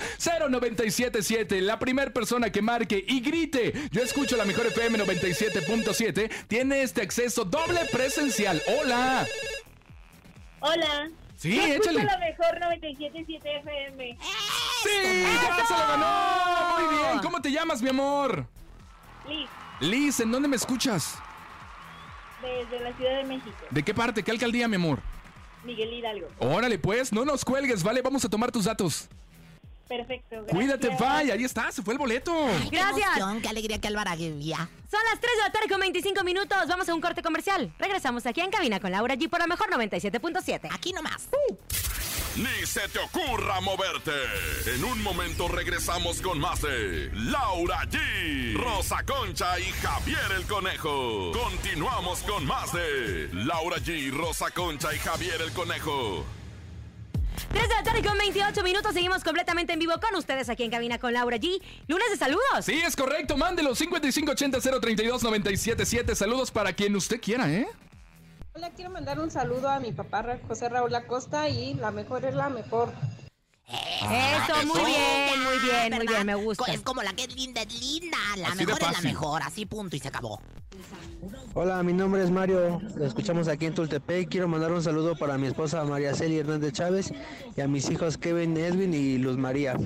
0977. 0.50 1.62
La 1.62 1.78
primera 1.78 2.12
persona 2.12 2.52
que 2.52 2.62
marque 2.62 3.04
y 3.08 3.20
grite, 3.22 3.74
yo 3.92 4.02
escucho 4.02 4.36
la 4.38 4.46
mejor 4.46 4.66
FM 4.68 4.98
97.7, 5.00 6.30
tiene 6.48 6.82
este 6.82 7.02
acceso 7.02 7.46
doble 7.46 7.82
presencial. 7.92 8.62
Hola. 8.80 9.28
Hola. 10.62 11.10
Sí, 11.38 11.56
Yo 11.56 11.64
échale. 11.76 12.04
la 12.04 12.18
mejor 12.18 12.60
97.7 12.60 13.60
FM. 13.60 14.18
Sí, 14.84 15.24
ya 15.24 15.66
se 15.66 15.74
lo 15.74 15.88
ganó. 15.88 16.80
Muy 16.80 16.98
bien. 16.98 17.20
¿Cómo 17.22 17.42
te 17.42 17.50
llamas, 17.52 17.82
mi 17.82 17.90
amor? 17.90 18.46
Liz, 19.28 19.50
Liz, 19.80 20.20
¿en 20.20 20.32
dónde 20.32 20.48
me 20.50 20.56
escuchas? 20.58 21.18
desde 22.42 22.80
la 22.84 22.94
Ciudad 22.96 23.18
de 23.18 23.24
México. 23.26 23.58
¿De 23.70 23.84
qué 23.84 23.94
parte? 23.94 24.24
¿Qué 24.24 24.32
alcaldía, 24.32 24.68
mi 24.70 24.76
amor? 24.78 25.00
Miguel 25.64 25.94
Hidalgo. 25.94 26.28
Órale, 26.40 26.80
pues, 26.80 27.12
no 27.12 27.26
nos 27.26 27.44
cuelgues, 27.46 27.84
¿vale? 27.84 28.02
Vamos 28.02 28.24
a 28.26 28.30
tomar 28.30 28.52
tus 28.52 28.66
datos. 28.66 29.10
Perfecto. 29.90 30.36
gracias. 30.44 30.56
Cuídate, 30.56 30.90
bye. 30.90 31.32
Ahí 31.32 31.44
está, 31.44 31.72
se 31.72 31.82
fue 31.82 31.96
el 31.96 31.98
boleto. 31.98 32.32
Ay, 32.32 32.70
Gracias. 32.72 32.96
Qué, 32.96 33.20
emoción, 33.20 33.42
qué 33.42 33.50
alegría, 33.50 33.82
qué 33.82 33.88
algarabía. 33.88 34.70
Son 34.90 35.00
las 35.12 35.20
3 35.20 35.34
de 35.36 35.44
la 35.44 35.52
tarde 35.52 35.68
con 35.68 35.80
25 35.80 36.24
minutos. 36.24 36.58
Vamos 36.68 36.88
a 36.88 36.94
un 36.94 37.02
corte 37.02 37.22
comercial. 37.24 37.74
Regresamos 37.80 38.26
aquí 38.26 38.42
en 38.42 38.52
cabina 38.52 38.80
con 38.80 38.92
Laura 38.92 39.16
G 39.16 39.30
por 39.30 39.40
la 39.40 39.48
mejor 39.48 39.70
97.7. 39.72 40.70
Aquí 40.72 40.94
nomás. 40.94 41.28
Ni 42.36 42.66
se 42.66 42.88
te 42.88 43.00
ocurra 43.00 43.60
moverte. 43.60 44.12
En 44.74 44.84
un 44.86 45.02
momento 45.04 45.48
regresamos 45.48 46.22
con 46.22 46.40
más 46.40 46.62
de 46.62 47.10
Laura 47.14 47.80
G, 47.90 48.56
Rosa 48.56 49.04
Concha 49.04 49.60
y 49.60 49.66
Javier 49.82 50.32
el 50.38 50.46
Conejo. 50.46 51.32
Continuamos 51.34 52.22
con 52.22 52.46
más 52.46 52.72
de 52.72 53.30
Laura 53.34 53.78
G, 53.78 54.12
Rosa 54.12 54.52
Concha 54.52 54.94
y 54.94 55.00
Javier 55.00 55.42
el 55.42 55.52
Conejo. 55.52 56.24
3 57.50 57.68
de 57.68 57.76
la 57.76 57.84
tarde 57.84 58.02
con 58.04 58.18
28 58.18 58.64
minutos. 58.64 58.94
Seguimos 58.94 59.24
completamente 59.24 59.74
en 59.74 59.80
vivo 59.80 59.94
con 60.00 60.16
ustedes 60.16 60.48
aquí 60.50 60.64
en 60.64 60.72
cabina 60.72 60.98
con 61.00 61.12
Laura 61.14 61.38
G. 61.38 61.62
Lunes 61.88 62.10
de 62.12 62.18
saludos. 62.18 62.64
Sí, 62.64 62.80
es 62.86 62.96
correcto. 62.96 63.36
Mándelo 63.38 63.76
5580-032-977. 63.76 66.14
Saludos 66.16 66.52
para 66.52 66.74
quien 66.74 66.96
usted 66.96 67.20
quiera, 67.20 67.52
¿eh? 67.52 67.68
Hola, 68.54 68.70
quiero 68.72 68.92
mandar 68.92 69.20
un 69.20 69.32
saludo 69.32 69.70
a 69.70 69.80
mi 69.80 69.92
papá 69.92 70.38
José 70.48 70.70
Raúl 70.70 70.94
Acosta 70.94 71.50
y 71.50 71.74
la 71.76 71.90
mejor 71.92 72.26
es 72.26 72.36
la 72.36 72.50
mejor. 72.50 72.94
Eso, 73.70 74.66
muy 74.66 74.86
bien, 74.86 75.44
muy 75.44 75.60
bien, 75.60 75.94
muy 75.96 76.08
bien, 76.08 76.26
me 76.26 76.36
gusta. 76.36 76.72
Es 76.74 76.82
como 76.82 77.04
la 77.04 77.14
que 77.14 77.24
es 77.24 77.36
linda, 77.36 77.62
es 77.62 77.80
linda. 77.80 78.18
La 78.38 78.50
Así 78.50 78.66
mejor 78.66 78.82
es 78.82 78.92
la 78.92 79.02
mejor. 79.02 79.42
Así 79.44 79.66
punto 79.66 79.96
y 79.96 80.00
se 80.00 80.08
acabó. 80.08 80.42
Hola, 81.54 81.84
mi 81.84 81.94
nombre 81.94 82.24
es 82.24 82.32
Mario, 82.32 82.82
lo 82.96 83.06
escuchamos 83.06 83.48
aquí 83.48 83.66
en 83.66 83.76
Tultepec. 83.76 84.30
Quiero 84.30 84.48
mandar 84.48 84.72
un 84.72 84.82
saludo 84.82 85.16
para 85.16 85.38
mi 85.38 85.48
esposa 85.48 85.84
María 85.84 86.16
Celia 86.16 86.40
Hernández 86.40 86.74
Chávez 86.74 87.14
y 87.56 87.62
a 87.62 87.68
mis 87.68 87.90
hijos 87.90 88.18
Kevin, 88.18 88.58
Edwin 88.58 88.94
y 88.94 89.18
Luz 89.18 89.38
María. 89.38 89.78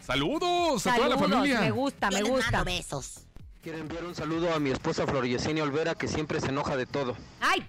Saludos 0.00 0.86
a 0.86 0.96
toda 0.96 1.08
la 1.08 1.18
familia. 1.18 1.60
me 1.60 1.70
gusta, 1.70 2.10
me 2.10 2.22
gusta. 2.22 2.50
mando 2.50 2.64
besos. 2.64 3.24
Quiero 3.62 3.78
enviar 3.78 4.04
un 4.04 4.14
saludo 4.14 4.54
a 4.54 4.58
mi 4.58 4.70
esposa 4.70 5.06
Flor 5.06 5.26
Yesenia 5.26 5.62
Olvera, 5.62 5.94
que 5.94 6.08
siempre 6.08 6.40
se 6.40 6.48
enoja 6.48 6.76
de 6.76 6.86
todo. 6.86 7.16
¡Ay! 7.40 7.66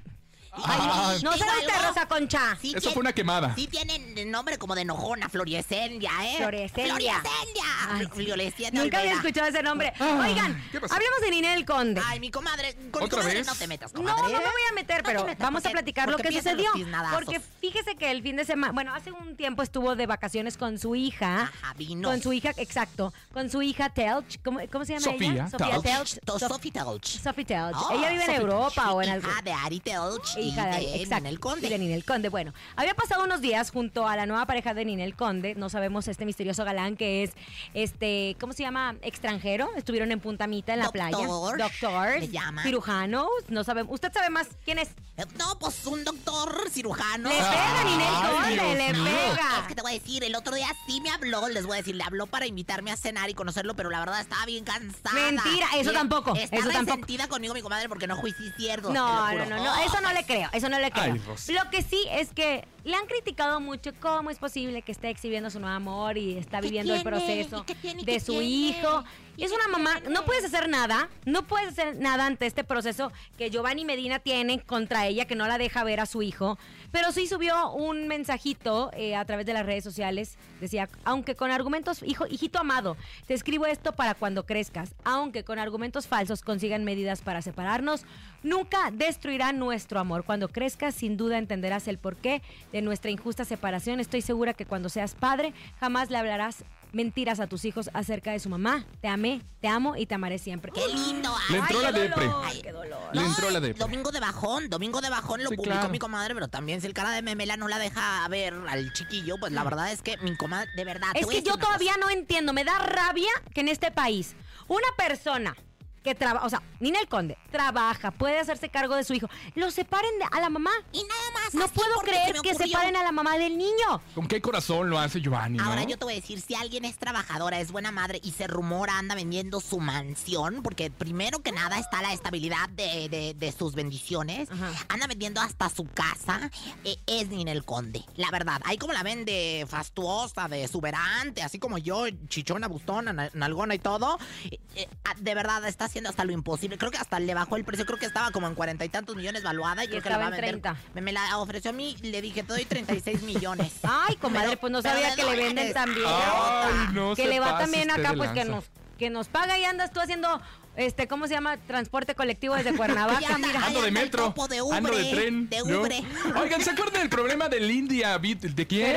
Ah, 0.51 1.15
No 1.23 1.31
se 1.33 1.37
¿Digo 1.43 1.49
viste, 1.57 1.71
algo? 1.73 1.87
Rosa 1.89 2.05
Concha. 2.07 2.57
Sí 2.61 2.69
Eso 2.71 2.79
tiene- 2.79 2.93
fue 2.93 3.01
una 3.01 3.13
quemada. 3.13 3.55
Sí 3.55 3.67
tienen 3.67 4.31
nombre 4.31 4.57
como 4.57 4.75
de 4.75 4.81
enojona, 4.81 5.29
Florescendia, 5.29 6.11
¿eh? 6.23 6.35
Florescendia. 6.37 6.93
Florescendia. 6.95 7.63
Ay, 7.89 8.07
Florescendia 8.07 8.83
Nunca 8.83 8.99
había 8.99 9.13
escuchado 9.13 9.47
ese 9.47 9.63
nombre. 9.63 9.93
Ah, 9.99 10.25
Oigan, 10.27 10.63
hablemos 10.73 11.21
de 11.21 11.29
Ninel 11.31 11.65
Conde. 11.65 12.01
Ay, 12.05 12.19
mi 12.19 12.31
comadre. 12.31 12.73
Con 12.91 13.01
mi 13.01 13.05
¿Otra 13.05 13.19
comadre 13.19 13.37
vez? 13.39 13.47
no 13.47 13.55
te 13.55 13.67
metas, 13.67 13.93
No, 13.93 13.99
comadre. 14.01 14.21
no 14.21 14.27
me 14.39 14.45
voy 14.45 14.61
a 14.69 14.73
meter, 14.73 14.97
No 14.97 15.03
te 15.03 15.09
pero 15.09 15.25
metas, 15.25 15.39
vamos 15.43 15.65
a 15.65 15.69
platicar 15.69 16.09
lo 16.09 16.17
que 16.17 16.31
sucedió. 16.31 16.71
Porque 17.13 17.39
fíjese 17.61 17.95
que 17.95 18.11
el 18.11 18.21
fin 18.23 18.35
de 18.35 18.45
semana, 18.45 18.73
bueno, 18.73 18.93
hace 18.93 19.11
un 19.11 19.35
tiempo 19.35 19.61
estuvo 19.61 19.95
de 19.95 20.05
vacaciones 20.07 20.57
con 20.57 20.77
su 20.79 20.95
hija. 20.95 21.43
Ajá, 21.43 21.73
vino. 21.75 22.09
Con 22.09 22.21
su 22.21 22.33
hija, 22.33 22.51
exacto. 22.57 23.13
Con 23.33 23.49
su 23.49 23.61
hija 23.61 23.89
Telch. 23.89 24.41
¿Cómo, 24.43 24.59
cómo 24.71 24.85
se 24.85 24.93
llama 24.93 25.11
Sofía 25.11 25.31
ella? 25.31 25.49
Sofía 25.49 25.79
Telch. 25.81 26.19
Telch. 26.25 26.39
Sophie 26.39 26.71
Telch. 26.71 27.21
Sophie 27.21 27.45
Telch. 27.45 27.75
Oh, 27.75 27.91
ella 27.91 28.09
vive 28.09 28.25
en 28.25 28.41
Europa 28.41 28.91
o 28.91 29.01
en 29.01 29.09
algo. 29.09 29.29
Hija 29.29 29.41
de 29.41 29.53
Ari 29.53 29.79
Telch 29.79 30.37
y 30.41 30.49
Hija 30.49 30.65
de, 30.67 30.79
de 30.79 30.95
exacto, 30.97 31.15
Ninel 31.23 31.33
y 31.35 31.37
Conde. 31.37 31.69
de 31.69 31.77
Ninel 31.79 32.05
Conde. 32.05 32.29
Bueno, 32.29 32.53
había 32.75 32.93
pasado 32.95 33.23
unos 33.23 33.41
días 33.41 33.71
junto 33.71 34.07
a 34.07 34.15
la 34.15 34.25
nueva 34.25 34.45
pareja 34.45 34.73
de 34.73 34.85
Ninel 34.85 35.15
Conde. 35.15 35.55
No 35.55 35.69
sabemos 35.69 36.07
este 36.07 36.25
misterioso 36.25 36.63
galán 36.65 36.95
que 36.97 37.23
es, 37.23 37.31
este, 37.73 38.35
¿cómo 38.39 38.53
se 38.53 38.63
llama? 38.63 38.95
Extranjero. 39.01 39.69
Estuvieron 39.75 40.11
en 40.11 40.19
Punta 40.19 40.47
Mita, 40.47 40.73
en 40.73 40.79
la 40.79 40.91
playa. 40.91 41.17
Doctor, 41.17 41.57
Doctor. 41.59 42.19
le 42.19 42.27
llaman. 42.29 42.63
Cirujanos. 42.63 43.27
No 43.49 43.63
sabemos. 43.63 43.93
¿Usted 43.93 44.11
sabe 44.13 44.29
más 44.29 44.47
quién 44.65 44.79
es? 44.79 44.89
Eh, 45.17 45.25
No, 45.37 45.57
pues 45.59 45.85
un 45.85 46.03
doctor 46.03 46.69
cirujano. 46.71 47.29
Le 47.29 47.35
pega 47.35 47.83
Ninel 47.83 48.13
Conde, 48.31 48.75
le 48.75 48.93
mío. 48.93 49.03
pega. 49.03 49.59
Es 49.61 49.67
que 49.67 49.75
te 49.75 49.81
voy 49.81 49.91
a 49.91 49.93
decir, 49.95 50.23
el 50.23 50.35
otro 50.35 50.55
día 50.55 50.67
sí 50.87 51.01
me 51.01 51.09
habló, 51.09 51.47
les 51.49 51.65
voy 51.65 51.75
a 51.75 51.77
decir, 51.77 51.95
le 51.95 52.03
habló 52.03 52.27
para 52.27 52.45
invitarme 52.45 52.91
a 52.91 52.97
cenar 52.97 53.29
y 53.29 53.33
conocerlo, 53.33 53.75
pero 53.75 53.89
la 53.89 53.99
verdad 53.99 54.21
estaba 54.21 54.45
bien 54.45 54.63
cansada. 54.63 55.13
Mentira, 55.13 55.67
eso 55.77 55.91
tampoco, 55.91 56.35
Está 56.35 56.55
eso 56.57 56.69
tampoco. 56.69 56.91
resentida 56.95 57.27
conmigo 57.27 57.53
mi 57.53 57.61
comadre 57.61 57.89
porque 57.89 58.07
no 58.07 58.15
juicí 58.15 58.43
cierto. 58.57 58.91
No, 58.91 59.31
no, 59.33 59.45
no, 59.45 59.63
no, 59.63 59.75
eso 59.83 59.99
no 60.01 60.11
le 60.13 60.23
creo, 60.29 60.49
eso 60.53 60.69
no 60.69 60.79
le 60.79 60.91
creo. 60.91 61.13
Ay. 61.13 61.21
Lo 61.55 61.69
que 61.71 61.81
sí 61.81 62.07
es 62.11 62.29
que 62.29 62.63
le 62.83 62.95
han 62.95 63.05
criticado 63.07 63.59
mucho 63.59 63.91
cómo 63.99 64.29
es 64.29 64.39
posible 64.39 64.81
que 64.81 64.91
esté 64.91 65.09
exhibiendo 65.09 65.49
su 65.49 65.59
nuevo 65.59 65.75
amor 65.75 66.17
y 66.17 66.37
está 66.37 66.59
¿Qué 66.59 66.67
viviendo 66.67 66.95
el 66.95 67.03
proceso 67.03 67.65
¿Y 67.67 67.73
qué 67.73 67.93
de 67.95 68.05
qué 68.05 68.19
su 68.19 68.33
tiene? 68.33 68.45
hijo. 68.45 69.03
¿Y 69.37 69.43
es 69.43 69.51
qué 69.51 69.57
una 69.57 69.67
mamá, 69.69 69.99
no 70.09 70.25
puedes 70.25 70.43
hacer 70.43 70.67
nada, 70.67 71.09
no 71.25 71.47
puedes 71.47 71.69
hacer 71.69 71.95
nada 71.97 72.25
ante 72.25 72.45
este 72.45 72.63
proceso 72.63 73.11
que 73.37 73.49
Giovanni 73.49 73.85
Medina 73.85 74.19
tiene 74.19 74.59
contra 74.61 75.07
ella, 75.07 75.25
que 75.25 75.35
no 75.35 75.47
la 75.47 75.57
deja 75.57 75.83
ver 75.83 75.99
a 75.99 76.05
su 76.05 76.21
hijo. 76.21 76.57
Pero 76.91 77.11
sí 77.11 77.27
subió 77.27 77.71
un 77.71 78.07
mensajito 78.07 78.91
eh, 78.93 79.15
a 79.15 79.23
través 79.25 79.45
de 79.45 79.53
las 79.53 79.65
redes 79.65 79.83
sociales. 79.83 80.37
Decía, 80.59 80.89
aunque 81.05 81.35
con 81.35 81.51
argumentos, 81.51 82.03
hijo, 82.03 82.25
hijito 82.27 82.59
amado, 82.59 82.97
te 83.27 83.33
escribo 83.33 83.65
esto 83.65 83.93
para 83.93 84.13
cuando 84.15 84.45
crezcas. 84.45 84.93
Aunque 85.03 85.43
con 85.43 85.59
argumentos 85.59 86.07
falsos 86.07 86.41
consigan 86.41 86.83
medidas 86.83 87.21
para 87.21 87.41
separarnos, 87.41 88.03
nunca 88.43 88.91
destruirá 88.91 89.53
nuestro 89.53 89.99
amor. 89.99 90.23
Cuando 90.25 90.49
crezcas, 90.49 90.95
sin 90.95 91.15
duda 91.15 91.37
entenderás 91.37 91.87
el 91.87 91.97
porqué 91.97 92.41
de 92.71 92.81
nuestra 92.81 93.11
injusta 93.11 93.45
separación. 93.45 93.99
Estoy 93.99 94.21
segura 94.21 94.53
que 94.53 94.65
cuando 94.65 94.89
seas 94.89 95.15
padre, 95.15 95.53
jamás 95.79 96.09
le 96.09 96.17
hablarás 96.17 96.63
mentiras 96.91 97.39
a 97.39 97.45
tus 97.47 97.65
hijos 97.65 97.89
acerca 97.93 98.31
de 98.31 98.39
su 98.39 98.49
mamá. 98.49 98.83
Te 99.01 99.07
amé, 99.07 99.41
te 99.61 99.67
amo 99.67 99.95
y 99.95 100.05
te 100.07 100.15
amaré 100.15 100.39
siempre. 100.39 100.71
Qué 100.71 100.87
lindo. 100.87 101.31
Le 101.49 101.57
ay. 101.57 101.61
entró 101.61 101.81
la 101.81 101.93
qué 101.93 101.99
depre. 101.99 102.25
dolor, 102.25 102.43
Ay, 102.45 102.61
qué 102.63 102.71
dolor. 102.71 102.99
Le 103.13 103.21
entró 103.21 103.49
la 103.51 103.59
depre. 103.59 103.79
Domingo 103.79 104.11
de 104.11 104.19
bajón, 104.19 104.69
domingo 104.69 104.99
de 105.01 105.09
bajón 105.09 105.43
lo 105.43 105.49
Sí, 105.49 105.55
publicó 105.55 105.75
claro. 105.75 105.89
mi 105.89 105.99
comadre, 105.99 106.33
pero 106.33 106.47
también 106.47 106.81
si 106.81 106.87
el 106.87 106.93
cara 106.93 107.11
de 107.11 107.21
memela 107.21 107.57
no 107.57 107.67
la 107.67 107.77
deja 107.77 108.27
ver 108.29 108.55
al 108.67 108.91
chiquillo, 108.93 109.35
pues 109.39 109.51
la 109.51 109.63
verdad 109.63 109.91
es 109.91 110.01
que 110.01 110.17
mi 110.17 110.35
comadre, 110.35 110.69
de 110.75 110.83
verdad. 110.83 111.09
Es 111.13 111.27
que 111.27 111.43
yo 111.43 111.57
todavía 111.57 111.93
cosa. 111.93 112.05
no 112.05 112.09
entiendo, 112.09 112.53
me 112.53 112.63
da 112.63 112.79
rabia 112.79 113.29
que 113.53 113.61
en 113.61 113.67
este 113.67 113.91
país 113.91 114.35
una 114.67 114.87
persona 114.97 115.55
que 116.03 116.15
trabaja, 116.15 116.45
o 116.45 116.49
sea, 116.49 116.61
Ninel 116.79 117.07
Conde, 117.07 117.37
trabaja, 117.51 118.11
puede 118.11 118.39
hacerse 118.39 118.69
cargo 118.69 118.95
de 118.95 119.03
su 119.03 119.13
hijo, 119.13 119.27
lo 119.55 119.69
separen 119.71 120.17
de- 120.19 120.25
a 120.31 120.39
la 120.41 120.49
mamá. 120.49 120.71
Y 120.93 121.03
nada 121.03 121.31
más. 121.33 121.53
No 121.53 121.67
puedo 121.67 121.95
creer 122.01 122.35
que 122.41 122.55
separen 122.55 122.95
a 122.95 123.03
la 123.03 123.11
mamá 123.11 123.37
del 123.37 123.57
niño. 123.57 124.01
¿Con 124.15 124.27
qué 124.27 124.41
corazón 124.41 124.89
lo 124.89 124.97
hace 124.99 125.19
Giovanni, 125.21 125.57
no? 125.57 125.65
Ahora 125.65 125.83
yo 125.83 125.97
te 125.97 126.05
voy 126.05 126.13
a 126.13 126.15
decir, 126.17 126.39
si 126.41 126.55
alguien 126.55 126.85
es 126.85 126.97
trabajadora, 126.97 127.59
es 127.59 127.71
buena 127.71 127.91
madre 127.91 128.19
y 128.23 128.31
se 128.31 128.47
rumora 128.47 128.97
anda 128.97 129.15
vendiendo 129.15 129.59
su 129.59 129.79
mansión, 129.79 130.61
porque 130.63 130.89
primero 130.89 131.39
que 131.39 131.51
nada 131.51 131.77
está 131.79 132.01
la 132.01 132.13
estabilidad 132.13 132.69
de, 132.69 133.09
de- 133.09 133.33
de 133.37 133.51
sus 133.51 133.75
bendiciones, 133.75 134.49
Ajá. 134.51 134.71
anda 134.87 135.07
vendiendo 135.07 135.41
hasta 135.41 135.69
su 135.69 135.83
casa, 135.85 136.49
eh, 136.85 136.97
es 137.07 137.27
Ninel 137.29 137.65
Conde. 137.65 138.05
La 138.15 138.31
verdad, 138.31 138.61
ahí 138.65 138.77
como 138.77 138.93
la 138.93 139.03
vende 139.03 139.65
fastuosa, 139.67 140.47
de 140.47 140.63
exuberante, 140.63 141.41
así 141.43 141.59
como 141.59 141.77
yo, 141.77 142.05
chichona, 142.29 142.67
bustona, 142.67 143.11
na- 143.11 143.29
nalgona 143.33 143.75
y 143.75 143.79
todo, 143.79 144.17
eh, 144.45 144.59
eh, 144.75 144.87
ah, 145.03 145.13
de 145.17 145.35
verdad 145.35 145.67
está 145.67 145.88
haciendo 145.89 146.09
hasta 146.09 146.23
lo 146.23 146.31
imposible. 146.31 146.77
Creo 146.77 146.91
que 146.91 146.97
hasta 146.97 147.19
le 147.19 147.33
bajó 147.33 147.55
el 147.55 147.65
precio, 147.65 147.85
creo 147.85 147.97
que 147.99 148.05
estaba 148.05 148.31
como 148.31 148.47
en 148.47 148.55
cuarenta 148.55 148.85
y 148.85 148.89
tantos 148.89 149.15
millones 149.15 149.43
valuada 149.43 149.83
y, 149.83 149.87
creo 149.87 150.01
que 150.01 150.09
la 150.09 150.17
va 150.17 150.25
a 150.25 150.27
en 150.27 150.31
vender. 150.33 150.61
30. 150.61 150.77
Me, 150.93 151.01
me 151.01 151.11
la 151.11 151.37
ofreció 151.37 151.71
a 151.71 151.73
mí, 151.73 151.97
le 152.01 152.21
dije, 152.21 152.43
te 152.43 152.53
doy 152.53 152.65
36 152.65 153.23
millones. 153.23 153.73
Ay, 153.83 154.15
comadre, 154.15 154.49
Pero- 154.49 154.61
pues 154.61 154.71
no 154.71 154.81
sabía 154.81 155.15
que 155.15 155.23
le 155.23 155.35
venden 155.35 155.73
también. 155.73 156.05
Ay, 156.07 156.93
no 156.93 157.15
que 157.15 157.23
se 157.23 157.27
le 157.27 157.39
va 157.39 157.51
pase 157.53 157.63
también 157.63 157.91
acá, 157.91 158.11
de 158.11 158.17
pues 158.17 158.31
que 158.31 158.45
nos, 158.45 158.65
que 158.97 159.09
nos 159.09 159.27
paga 159.27 159.57
y 159.57 159.65
andas 159.65 159.91
tú 159.91 159.99
haciendo, 159.99 160.41
este, 160.79 161.07
¿cómo 161.07 161.27
se 161.27 161.33
llama? 161.33 161.57
Transporte 161.57 162.15
colectivo 162.15 162.55
desde 162.55 162.73
Cuernavaca, 162.77 163.37
mira. 163.37 163.65
Ando 163.65 163.81
de 163.81 163.91
metro, 163.91 164.33
de 164.49 164.57
ando 164.75 164.89
de 164.91 165.01
Ubre, 165.01 165.11
tren. 165.11 165.49
de 165.49 165.59
¿no? 165.65 165.81
Ubre. 165.81 166.01
Oigan, 166.41 166.61
¿se 166.61 166.71
acuerdan 166.71 167.01
del 167.01 167.09
problema 167.09 167.49
de 167.49 167.59
Lidia 167.59 168.17
¿De 168.17 168.67
quién? 168.67 168.95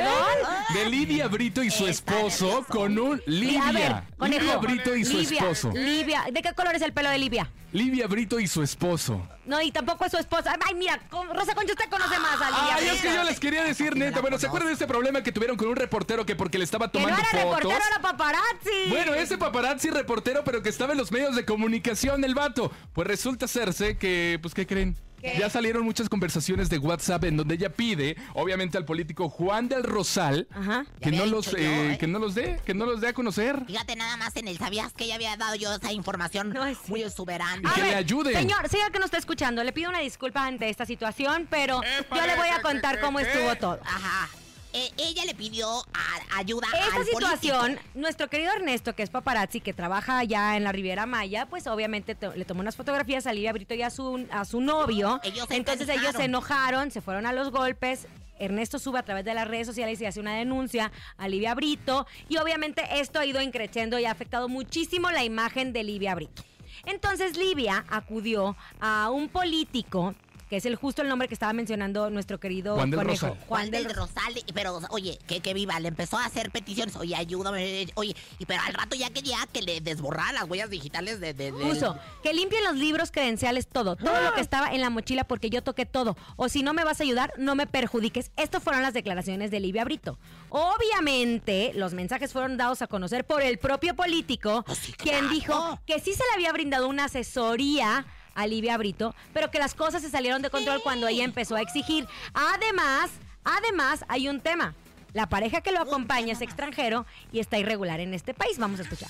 De 0.73 0.89
Lidia 0.89 1.27
Brito 1.27 1.61
y 1.63 1.69
su 1.69 1.87
esposo 1.87 2.65
con 2.69 2.97
un 2.97 3.21
Y, 3.27 3.57
a 3.57 3.65
ver, 3.71 3.73
Lidia. 3.73 4.07
conejo. 4.17 4.41
Lidia 4.41 4.57
Brito 4.57 4.95
y 4.95 5.05
su 5.05 5.17
Livia, 5.17 5.39
esposo. 5.39 5.71
Livia, 5.73 6.23
¿de 6.31 6.41
qué 6.41 6.53
color 6.53 6.75
es 6.75 6.81
el 6.81 6.93
pelo 6.93 7.09
de 7.09 7.17
Livia? 7.17 7.49
Livia 7.73 8.05
Brito 8.07 8.39
y 8.39 8.47
su 8.47 8.61
esposo. 8.61 9.27
No, 9.45 9.59
y 9.61 9.71
tampoco 9.71 10.05
es 10.05 10.11
su 10.11 10.17
esposa. 10.17 10.55
Ay, 10.65 10.75
mira, 10.75 11.01
Rosa 11.33 11.55
Concha, 11.55 11.73
usted 11.73 11.89
conoce 11.89 12.19
más 12.19 12.39
a 12.39 12.49
Livia. 12.49 12.75
Ay, 12.75 12.87
es 12.95 13.01
que 13.01 13.13
yo 13.13 13.23
les 13.23 13.39
quería 13.39 13.63
decir, 13.63 13.97
neta. 13.97 14.21
Bueno, 14.21 14.37
¿se 14.37 14.45
acuerdan 14.45 14.67
de 14.67 14.73
este 14.73 14.85
problema 14.85 15.23
que 15.23 15.31
tuvieron 15.31 15.57
con 15.57 15.67
un 15.67 15.75
reportero 15.75 16.23
que 16.25 16.35
porque 16.35 16.59
le 16.59 16.63
estaba 16.65 16.91
que 16.91 16.99
no 16.99 17.05
tomando 17.05 17.21
era 17.29 17.41
fotos? 17.43 17.59
reportero, 17.59 17.85
era 17.91 18.01
paparazzi. 18.01 18.89
Bueno, 18.89 19.13
ese 19.15 19.37
paparazzi 19.39 19.89
reportero, 19.89 20.43
pero 20.43 20.61
que 20.61 20.69
estaba 20.69 20.91
en 20.93 20.99
los 20.99 21.11
medios 21.11 21.35
de 21.35 21.45
comunicación, 21.45 22.23
el 22.23 22.35
vato. 22.35 22.71
Pues 22.93 23.07
resulta 23.07 23.47
serse 23.47 23.97
que, 23.97 24.37
pues, 24.41 24.53
¿qué 24.53 24.67
creen? 24.67 24.95
¿Qué? 25.23 25.37
Ya 25.39 25.49
salieron 25.49 25.83
muchas 25.85 26.09
conversaciones 26.09 26.69
de 26.69 26.77
WhatsApp 26.79 27.23
en 27.23 27.37
donde 27.37 27.55
ella 27.55 27.69
pide, 27.69 28.17
obviamente, 28.33 28.77
al 28.77 28.83
político 28.83 29.29
Juan 29.29 29.69
del 29.69 29.83
Rosal 29.83 30.47
Ajá. 30.51 30.85
que 31.01 31.11
no 31.11 31.25
los, 31.25 31.51
yo, 31.51 31.57
eh, 31.57 31.93
¿eh? 31.93 31.97
que 31.97 32.07
no 32.07 32.19
los 32.19 32.35
dé, 32.35 32.59
que 32.65 32.73
no 32.73 32.85
los 32.85 32.99
dé 32.99 33.07
a 33.07 33.13
conocer. 33.13 33.63
Fíjate 33.65 33.95
nada 33.95 34.17
más 34.17 34.35
en 34.35 34.49
el, 34.49 34.57
¿sabías 34.57 34.91
que 34.91 35.07
ya 35.07 35.15
había 35.15 35.37
dado 35.37 35.55
yo 35.55 35.73
esa 35.75 35.93
información 35.93 36.49
No, 36.49 36.65
es 36.65 36.77
muy 36.89 37.03
exuberante? 37.03 37.65
Y 37.67 37.71
que 37.71 37.81
ver, 37.81 37.91
le 37.91 37.95
ayude. 37.95 38.33
Señor, 38.33 38.67
señor 38.67 38.91
que 38.91 38.99
nos 38.99 39.05
está 39.05 39.17
escuchando, 39.17 39.63
le 39.63 39.71
pido 39.71 39.89
una 39.89 39.99
disculpa 39.99 40.45
ante 40.45 40.69
esta 40.69 40.85
situación, 40.85 41.47
pero 41.49 41.81
yo 42.13 42.25
le 42.27 42.35
voy 42.35 42.49
a 42.49 42.61
contar 42.61 42.99
cómo 42.99 43.19
estuvo 43.19 43.55
todo. 43.55 43.79
Ajá. 43.85 44.29
Eh, 44.73 44.89
ella 44.97 45.23
le 45.25 45.35
pidió 45.35 45.67
a- 45.69 46.37
ayuda 46.37 46.67
Esta 46.73 46.95
al 46.97 47.05
situación, 47.05 47.59
político. 47.61 47.83
nuestro 47.93 48.27
querido 48.27 48.51
Ernesto, 48.53 48.95
que 48.95 49.03
es 49.03 49.09
paparazzi, 49.11 49.61
que 49.61 49.71
trabaja 49.73 50.17
allá 50.17 50.57
en 50.57 50.63
la 50.63 50.71
Riviera 50.71 51.05
Maya, 51.05 51.45
pues 51.45 51.67
obviamente 51.67 52.17
le 52.35 52.43
tomó 52.45 52.61
unas 52.61 52.75
fotografías 52.75 53.27
a 53.27 53.33
Livia 53.33 53.53
Brito 53.53 53.75
y 53.75 53.83
a 53.83 53.89
su, 53.91 54.25
a 54.31 54.45
su 54.45 54.61
novio. 54.61 55.19
Ellos 55.23 55.47
se 55.47 55.55
Entonces 55.57 55.87
ellos 55.89 56.15
se 56.15 56.23
enojaron, 56.25 56.89
se 56.91 57.01
fueron 57.01 57.25
a 57.27 57.33
los 57.33 57.51
golpes. 57.51 58.07
Ernesto 58.39 58.79
sube 58.79 58.97
a 58.97 59.03
través 59.03 59.23
de 59.25 59.33
las 59.35 59.47
redes 59.47 59.67
sociales 59.67 60.01
y 60.01 60.05
hace 60.07 60.19
una 60.19 60.33
denuncia 60.35 60.91
a 61.17 61.27
Livia 61.27 61.53
Brito. 61.53 62.07
Y 62.27 62.37
obviamente 62.37 62.83
esto 62.99 63.19
ha 63.19 63.25
ido 63.27 63.41
increciendo 63.41 63.99
y 63.99 64.05
ha 64.05 64.11
afectado 64.11 64.49
muchísimo 64.49 65.11
la 65.11 65.23
imagen 65.23 65.71
de 65.71 65.83
Livia 65.83 66.15
Brito. 66.15 66.43
Entonces 66.85 67.37
Livia 67.37 67.85
acudió 67.89 68.57
a 68.81 69.11
un 69.11 69.29
político 69.29 70.15
que 70.53 70.57
es 70.57 70.67
el 70.67 70.75
justo 70.75 71.01
el 71.01 71.09
nombre 71.09 71.27
que 71.27 71.33
estaba 71.33 71.51
mencionando 71.51 72.11
nuestro 72.11 72.39
querido 72.39 72.75
Juan 72.75 72.91
del 72.91 72.99
conejo. 72.99 73.25
Rosal. 73.29 73.45
Juan 73.47 73.71
del 73.71 73.85
Rosal, 73.91 74.35
pero 74.53 74.79
oye, 74.91 75.17
que, 75.25 75.39
que 75.39 75.55
viva, 75.55 75.79
le 75.79 75.87
empezó 75.87 76.19
a 76.19 76.25
hacer 76.25 76.51
peticiones, 76.51 76.95
oye, 76.95 77.15
ayúdame, 77.15 77.87
oye, 77.95 78.15
y 78.37 78.45
pero 78.45 78.61
al 78.61 78.71
rato 78.75 78.95
ya 78.95 79.09
quería 79.09 79.37
que 79.51 79.63
le 79.63 79.81
desborrara 79.81 80.31
las 80.31 80.43
huellas 80.47 80.69
digitales 80.69 81.19
de... 81.19 81.33
de, 81.33 81.51
de- 81.51 81.65
Puso 81.65 81.97
que 82.21 82.35
limpien 82.35 82.63
los 82.65 82.75
libros, 82.75 83.09
credenciales, 83.09 83.67
todo. 83.67 83.95
Todo 83.95 84.21
lo 84.21 84.35
que 84.35 84.41
estaba 84.41 84.71
en 84.75 84.81
la 84.81 84.91
mochila 84.91 85.23
porque 85.23 85.49
yo 85.49 85.63
toqué 85.63 85.87
todo. 85.87 86.15
O 86.35 86.49
si 86.49 86.61
no 86.61 86.73
me 86.73 86.83
vas 86.83 86.99
a 86.99 87.03
ayudar, 87.03 87.33
no 87.39 87.55
me 87.55 87.65
perjudiques. 87.65 88.29
Estas 88.37 88.61
fueron 88.61 88.83
las 88.83 88.93
declaraciones 88.93 89.49
de 89.49 89.59
Livia 89.59 89.83
Brito. 89.85 90.19
Obviamente, 90.49 91.71
los 91.73 91.93
mensajes 91.95 92.31
fueron 92.31 92.57
dados 92.57 92.83
a 92.83 92.87
conocer 92.87 93.25
por 93.25 93.41
el 93.41 93.57
propio 93.57 93.95
político, 93.95 94.63
quien 94.97 95.29
dijo 95.29 95.79
que 95.87 95.99
sí 95.99 96.11
se 96.13 96.23
le 96.29 96.35
había 96.35 96.51
brindado 96.53 96.87
una 96.87 97.05
asesoría 97.05 98.05
a 98.35 98.77
Brito, 98.77 99.15
pero 99.33 99.51
que 99.51 99.59
las 99.59 99.73
cosas 99.73 100.01
se 100.01 100.09
salieron 100.09 100.41
de 100.41 100.49
control 100.49 100.81
cuando 100.83 101.07
ella 101.07 101.23
empezó 101.23 101.55
a 101.55 101.61
exigir. 101.61 102.07
Además, 102.33 103.11
además, 103.43 104.05
hay 104.07 104.29
un 104.29 104.39
tema. 104.39 104.73
La 105.13 105.27
pareja 105.27 105.61
que 105.61 105.71
lo 105.71 105.79
acompaña 105.79 106.33
es 106.33 106.41
extranjero 106.41 107.05
y 107.31 107.39
está 107.39 107.59
irregular 107.59 107.99
en 107.99 108.13
este 108.13 108.33
país. 108.33 108.57
Vamos 108.57 108.79
a 108.79 108.83
escuchar. 108.83 109.09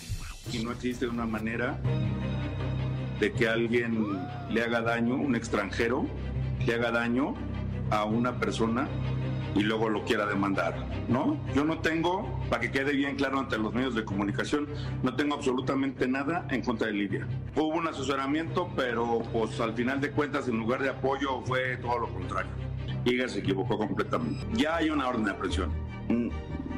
y 0.51 0.59
no 0.59 0.71
existe 0.71 1.07
una 1.07 1.25
manera 1.25 1.79
de 3.19 3.31
que 3.31 3.47
alguien 3.47 4.19
le 4.49 4.63
haga 4.63 4.81
daño, 4.81 5.15
un 5.15 5.35
extranjero, 5.35 6.05
le 6.65 6.73
haga 6.73 6.91
daño 6.91 7.35
a 7.93 8.05
una 8.05 8.39
persona 8.39 8.87
y 9.55 9.61
luego 9.61 9.87
lo 9.87 10.03
quiera 10.03 10.25
demandar, 10.25 10.87
¿no? 11.07 11.37
Yo 11.53 11.63
no 11.63 11.77
tengo, 11.77 12.41
para 12.49 12.59
que 12.59 12.71
quede 12.71 12.93
bien 12.93 13.15
claro 13.15 13.39
ante 13.39 13.57
los 13.59 13.71
medios 13.71 13.93
de 13.93 14.03
comunicación, 14.03 14.67
no 15.03 15.15
tengo 15.15 15.35
absolutamente 15.35 16.07
nada 16.07 16.47
en 16.49 16.63
contra 16.63 16.87
de 16.87 16.93
Lidia. 16.93 17.27
Hubo 17.55 17.67
un 17.67 17.87
asesoramiento, 17.87 18.67
pero 18.75 19.21
pues 19.31 19.59
al 19.59 19.73
final 19.73 20.01
de 20.01 20.09
cuentas 20.09 20.47
en 20.47 20.57
lugar 20.57 20.81
de 20.81 20.89
apoyo 20.89 21.41
fue 21.45 21.77
todo 21.77 21.99
lo 21.99 22.07
contrario. 22.09 22.51
Ella 23.05 23.29
se 23.29 23.39
equivocó 23.39 23.77
completamente. 23.77 24.43
Ya 24.53 24.77
hay 24.77 24.89
una 24.89 25.07
orden 25.07 25.25
de 25.25 25.31
aprehensión. 25.31 25.71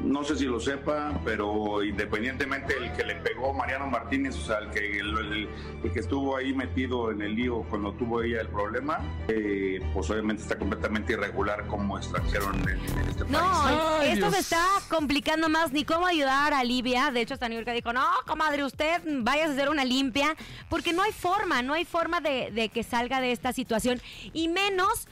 No 0.05 0.23
sé 0.23 0.35
si 0.35 0.45
lo 0.45 0.59
sepa, 0.59 1.19
pero 1.25 1.83
independientemente 1.83 2.77
el 2.77 2.93
que 2.93 3.03
le 3.03 3.15
pegó 3.15 3.53
Mariano 3.53 3.87
Martínez, 3.87 4.35
o 4.37 4.41
sea, 4.45 4.59
el 4.59 4.69
que, 4.69 4.99
el, 4.99 5.17
el- 5.17 5.49
el 5.83 5.91
que 5.91 5.99
estuvo 5.99 6.37
ahí 6.37 6.53
metido 6.53 7.09
en 7.11 7.23
el 7.23 7.33
lío 7.35 7.63
cuando 7.69 7.91
tuvo 7.93 8.21
ella 8.21 8.39
el 8.41 8.47
problema, 8.49 8.99
eh, 9.27 9.79
pues 9.95 10.07
obviamente 10.11 10.43
está 10.43 10.59
completamente 10.59 11.13
irregular 11.13 11.65
como 11.67 11.97
extranjero 11.97 12.53
en, 12.53 12.69
en 12.69 13.09
este 13.09 13.23
No, 13.25 13.39
país. 13.63 14.13
esto 14.13 14.29
se 14.29 14.39
está 14.39 14.63
complicando 14.89 15.49
más 15.49 15.71
ni 15.71 15.83
cómo 15.85 16.05
ayudar 16.05 16.53
a 16.53 16.63
Livia. 16.63 17.09
De 17.11 17.21
hecho, 17.21 17.33
hasta 17.33 17.49
New 17.49 17.57
York 17.59 17.73
dijo, 17.73 17.91
no, 17.91 18.05
comadre, 18.27 18.63
usted 18.63 19.01
vaya 19.21 19.45
a 19.47 19.49
hacer 19.51 19.69
una 19.69 19.85
limpia, 19.85 20.35
porque 20.69 20.93
no 20.93 21.01
hay 21.01 21.13
forma, 21.13 21.63
no 21.63 21.73
hay 21.73 21.83
forma 21.85 22.21
de, 22.21 22.51
de 22.51 22.69
que 22.69 22.83
salga 22.83 23.21
de 23.21 23.31
esta 23.31 23.53
situación. 23.53 23.99
Y 24.33 24.49
menos 24.49 25.07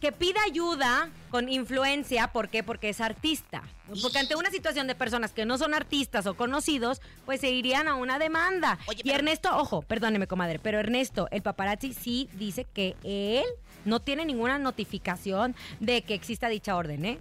que 0.00 0.12
pida 0.12 0.40
ayuda 0.44 1.10
con 1.30 1.48
influencia, 1.48 2.28
¿por 2.28 2.48
qué? 2.48 2.62
Porque 2.62 2.88
es 2.88 3.00
artista. 3.00 3.62
Porque 4.02 4.18
ante 4.18 4.36
una 4.36 4.50
situación 4.50 4.86
de 4.86 4.94
personas 4.94 5.32
que 5.32 5.44
no 5.44 5.58
son 5.58 5.74
artistas 5.74 6.26
o 6.26 6.34
conocidos, 6.34 7.00
pues 7.24 7.40
se 7.40 7.50
irían 7.50 7.88
a 7.88 7.94
una 7.94 8.18
demanda. 8.18 8.78
y 9.02 9.10
Ernesto, 9.10 9.56
ojo, 9.56 9.82
perdóneme, 9.82 10.26
comadre, 10.26 10.58
pero 10.58 10.78
Ernesto, 10.78 11.28
el 11.30 11.42
paparazzi 11.42 11.92
sí 11.92 12.28
dice 12.34 12.64
que 12.64 12.96
él 13.02 13.44
no 13.84 14.00
tiene 14.00 14.24
ninguna 14.24 14.58
notificación 14.58 15.54
de 15.80 16.02
que 16.02 16.14
exista 16.14 16.48
dicha 16.48 16.76
orden, 16.76 17.04
¿eh? 17.04 17.18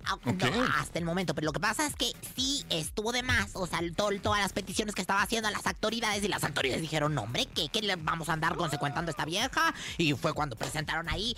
No, 0.52 0.63
hasta 0.80 1.00
el 1.00 1.06
momento, 1.06 1.34
pero 1.36 1.46
lo 1.46 1.54
que 1.54 1.60
pasa 1.60 1.86
es 1.88 1.96
que 1.96 2.12
sí 2.36 2.65
estuvo 2.70 3.12
de 3.12 3.24
más, 3.24 3.52
o 3.56 3.67
sea, 3.67 3.80
todo- 3.96 4.10
todas 4.22 4.41
las 4.41 4.54
peticiones 4.54 4.96
que 4.96 5.02
estaba 5.02 5.22
haciendo 5.22 5.48
a 5.48 5.52
las 5.52 5.65
autoridades 5.67 6.24
y 6.24 6.28
las 6.28 6.43
autoridades 6.43 6.82
dijeron, 6.82 7.13
no, 7.15 7.24
hombre, 7.24 7.46
¿qué, 7.54 7.70
qué 7.70 7.82
le 7.82 7.96
vamos 7.96 8.30
a 8.30 8.34
andar 8.34 8.56
consecuentando 8.56 9.10
a 9.10 9.12
esta 9.12 9.26
vieja? 9.26 9.74
Y 9.98 10.13
fue 10.13 10.34
cuando 10.34 10.56
presentaron 10.56 11.08
ahí 11.10 11.36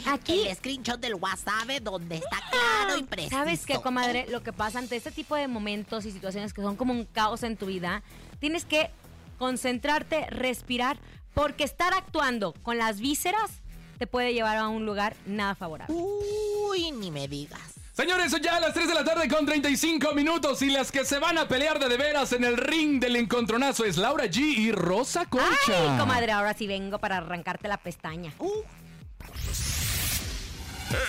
el 0.48 0.56
screenshot 0.56 1.00
del 1.00 1.16
WhatsApp 1.16 1.70
donde 1.82 2.16
está 2.16 2.38
claro 2.52 2.98
y 2.98 3.04
preciso. 3.04 3.36
¿Sabes 3.36 3.66
qué, 3.66 3.76
comadre? 3.82 4.26
Lo 4.30 4.42
que 4.44 4.54
pasa 4.54 4.80
ante 4.80 4.96
este 4.96 5.12
tipo 5.12 5.36
de 5.36 5.48
momentos 5.48 6.06
y 6.06 6.12
situaciones 6.12 6.54
que 6.54 6.62
son 6.62 6.76
como 6.76 6.94
un 6.94 7.06
caos 7.06 7.44
en 7.44 7.58
tu 7.58 7.66
vida, 7.68 8.02
tienes 8.40 8.66
que 8.66 8.90
concentrarte, 9.38 10.26
respirar, 10.30 10.98
porque 11.34 11.64
estar 11.64 11.94
actuando 11.94 12.54
con 12.64 12.78
las 12.78 13.00
vísceras 13.00 13.52
te 14.00 14.08
puede 14.08 14.34
llevar 14.34 14.58
a 14.58 14.70
un 14.70 14.86
lugar 14.86 15.16
nada 15.28 15.54
favorable. 15.54 15.94
Uy, 15.96 16.92
ni 16.94 17.12
me 17.12 17.28
digas. 17.28 17.60
Señores, 17.94 18.32
son 18.32 18.42
ya 18.42 18.56
a 18.56 18.60
las 18.62 18.74
3 18.74 18.88
de 18.88 18.94
la 18.94 19.04
tarde 19.04 19.28
con 19.28 19.46
35 19.46 20.14
minutos 20.14 20.62
y 20.62 20.70
las 20.70 20.90
que 20.90 21.04
se 21.04 21.20
van 21.20 21.38
a 21.38 21.50
pelear 21.50 21.80
de 21.80 21.90
de 21.90 21.98
veras 21.98 22.32
en 22.32 22.46
el 22.46 22.56
ring 22.56 23.02
del 23.02 23.18
encontronazo 23.18 23.84
es 23.84 23.98
Laura 23.98 24.26
G 24.26 24.38
y 24.38 24.72
Rosa 24.72 25.26
Concha. 25.26 25.50
Ay, 25.68 26.00
comadre, 26.00 26.32
ahora 26.32 26.54
sí 26.54 26.66
vengo 26.66 26.98
para 27.00 27.18
arrancarte 27.18 27.68
la 27.68 27.76
pestaña. 27.76 28.34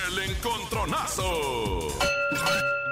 El 0.08 0.18
encontronazo. 0.18 1.88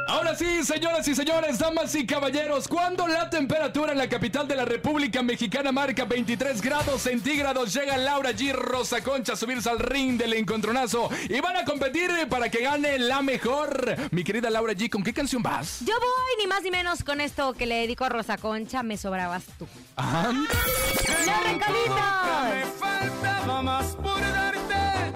Ahora 0.08 0.34
sí, 0.34 0.64
señoras 0.64 1.06
y 1.06 1.14
señores, 1.14 1.58
damas 1.58 1.94
y 1.94 2.06
caballeros, 2.06 2.66
cuando 2.66 3.06
la 3.06 3.28
temperatura 3.28 3.92
en 3.92 3.98
la 3.98 4.08
capital 4.08 4.48
de 4.48 4.56
la 4.56 4.64
República 4.64 5.22
Mexicana 5.22 5.70
marca 5.70 6.06
23 6.06 6.62
grados 6.62 7.02
centígrados, 7.02 7.74
llega 7.74 7.98
Laura 7.98 8.30
G. 8.30 8.54
Rosa 8.54 9.02
Concha 9.02 9.34
a 9.34 9.36
subirse 9.36 9.68
al 9.68 9.78
ring 9.78 10.16
del 10.16 10.32
encontronazo 10.32 11.10
y 11.28 11.38
van 11.42 11.58
a 11.58 11.64
competir 11.66 12.10
para 12.30 12.48
que 12.48 12.62
gane 12.62 12.98
la 12.98 13.20
mejor. 13.20 13.96
Mi 14.10 14.24
querida 14.24 14.48
Laura 14.48 14.72
G, 14.72 14.88
¿con 14.88 15.02
qué 15.02 15.12
canción 15.12 15.42
vas? 15.42 15.80
Yo 15.80 15.92
voy 16.00 16.32
ni 16.38 16.46
más 16.46 16.62
ni 16.62 16.70
menos 16.70 17.04
con 17.04 17.20
esto 17.20 17.52
que 17.52 17.66
le 17.66 17.74
dedico 17.74 18.06
a 18.06 18.08
Rosa 18.08 18.38
Concha, 18.38 18.82
me 18.82 18.96
sobrabas 18.96 19.44
tú. 19.58 19.68
Ajá. 19.96 20.32
¡Los 20.32 21.44
recoditos! 21.44 22.78
faltaba 22.78 23.60
más 23.60 23.84
por 23.96 24.20
darte 24.22 25.12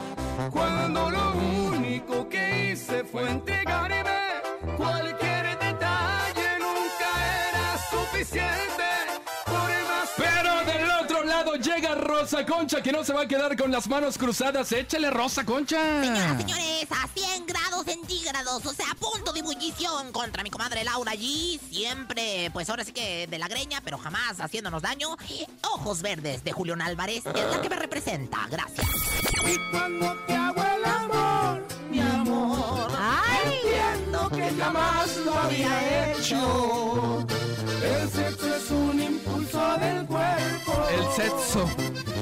cuando 0.50 1.10
lo 1.10 1.32
único 1.32 2.28
que 2.28 2.72
hice 2.72 3.04
fue 3.04 3.30
entregarme. 3.30 4.11
Cualquier 4.82 5.58
detalle 5.58 6.58
nunca 6.58 7.10
era 7.48 7.78
suficiente. 7.90 8.82
Pero 10.16 10.64
del 10.64 10.90
otro 10.90 11.24
lado 11.24 11.54
llega 11.56 11.94
Rosa 11.94 12.44
Concha, 12.44 12.82
que 12.82 12.90
no 12.90 13.04
se 13.04 13.12
va 13.12 13.22
a 13.22 13.28
quedar 13.28 13.56
con 13.56 13.70
las 13.70 13.86
manos 13.88 14.18
cruzadas. 14.18 14.72
Échale, 14.72 15.10
Rosa 15.10 15.44
Concha. 15.44 16.02
Señoras, 16.02 16.36
señores, 16.38 16.86
a 16.90 17.06
100 17.08 17.46
grados 17.46 17.84
centígrados, 17.84 18.66
o 18.66 18.72
sea, 18.74 18.86
a 18.90 18.94
punto 18.94 19.32
de 19.32 19.40
ebullición 19.40 20.12
contra 20.12 20.42
mi 20.42 20.50
comadre 20.50 20.82
Laura 20.84 21.12
G. 21.12 21.60
Siempre, 21.70 22.50
pues 22.52 22.68
ahora 22.68 22.84
sí 22.84 22.92
que 22.92 23.26
de 23.26 23.38
la 23.38 23.48
greña, 23.48 23.80
pero 23.84 23.98
jamás 23.98 24.40
haciéndonos 24.40 24.82
daño. 24.82 25.16
Ojos 25.62 26.02
verdes 26.02 26.42
de 26.44 26.52
Julián 26.52 26.82
Álvarez 26.82 27.24
es 27.24 27.46
la 27.50 27.60
que 27.62 27.68
me 27.70 27.76
representa. 27.76 28.46
Gracias. 28.50 28.86
Y 29.44 29.70
cuando 29.70 30.14
te 30.26 30.34
hago 30.34 30.62
el 30.62 30.84
amor, 30.84 31.21
que 34.34 34.50
jamás 34.60 35.16
lo 35.24 35.34
había 35.34 36.12
hecho. 36.12 37.26
El 37.82 38.08
sexo 38.10 38.54
es 38.56 38.70
un 38.70 39.00
impulso 39.02 39.76
del 39.78 40.06
cuerpo. 40.06 40.72
El 40.90 41.04
sexo. 41.14 41.68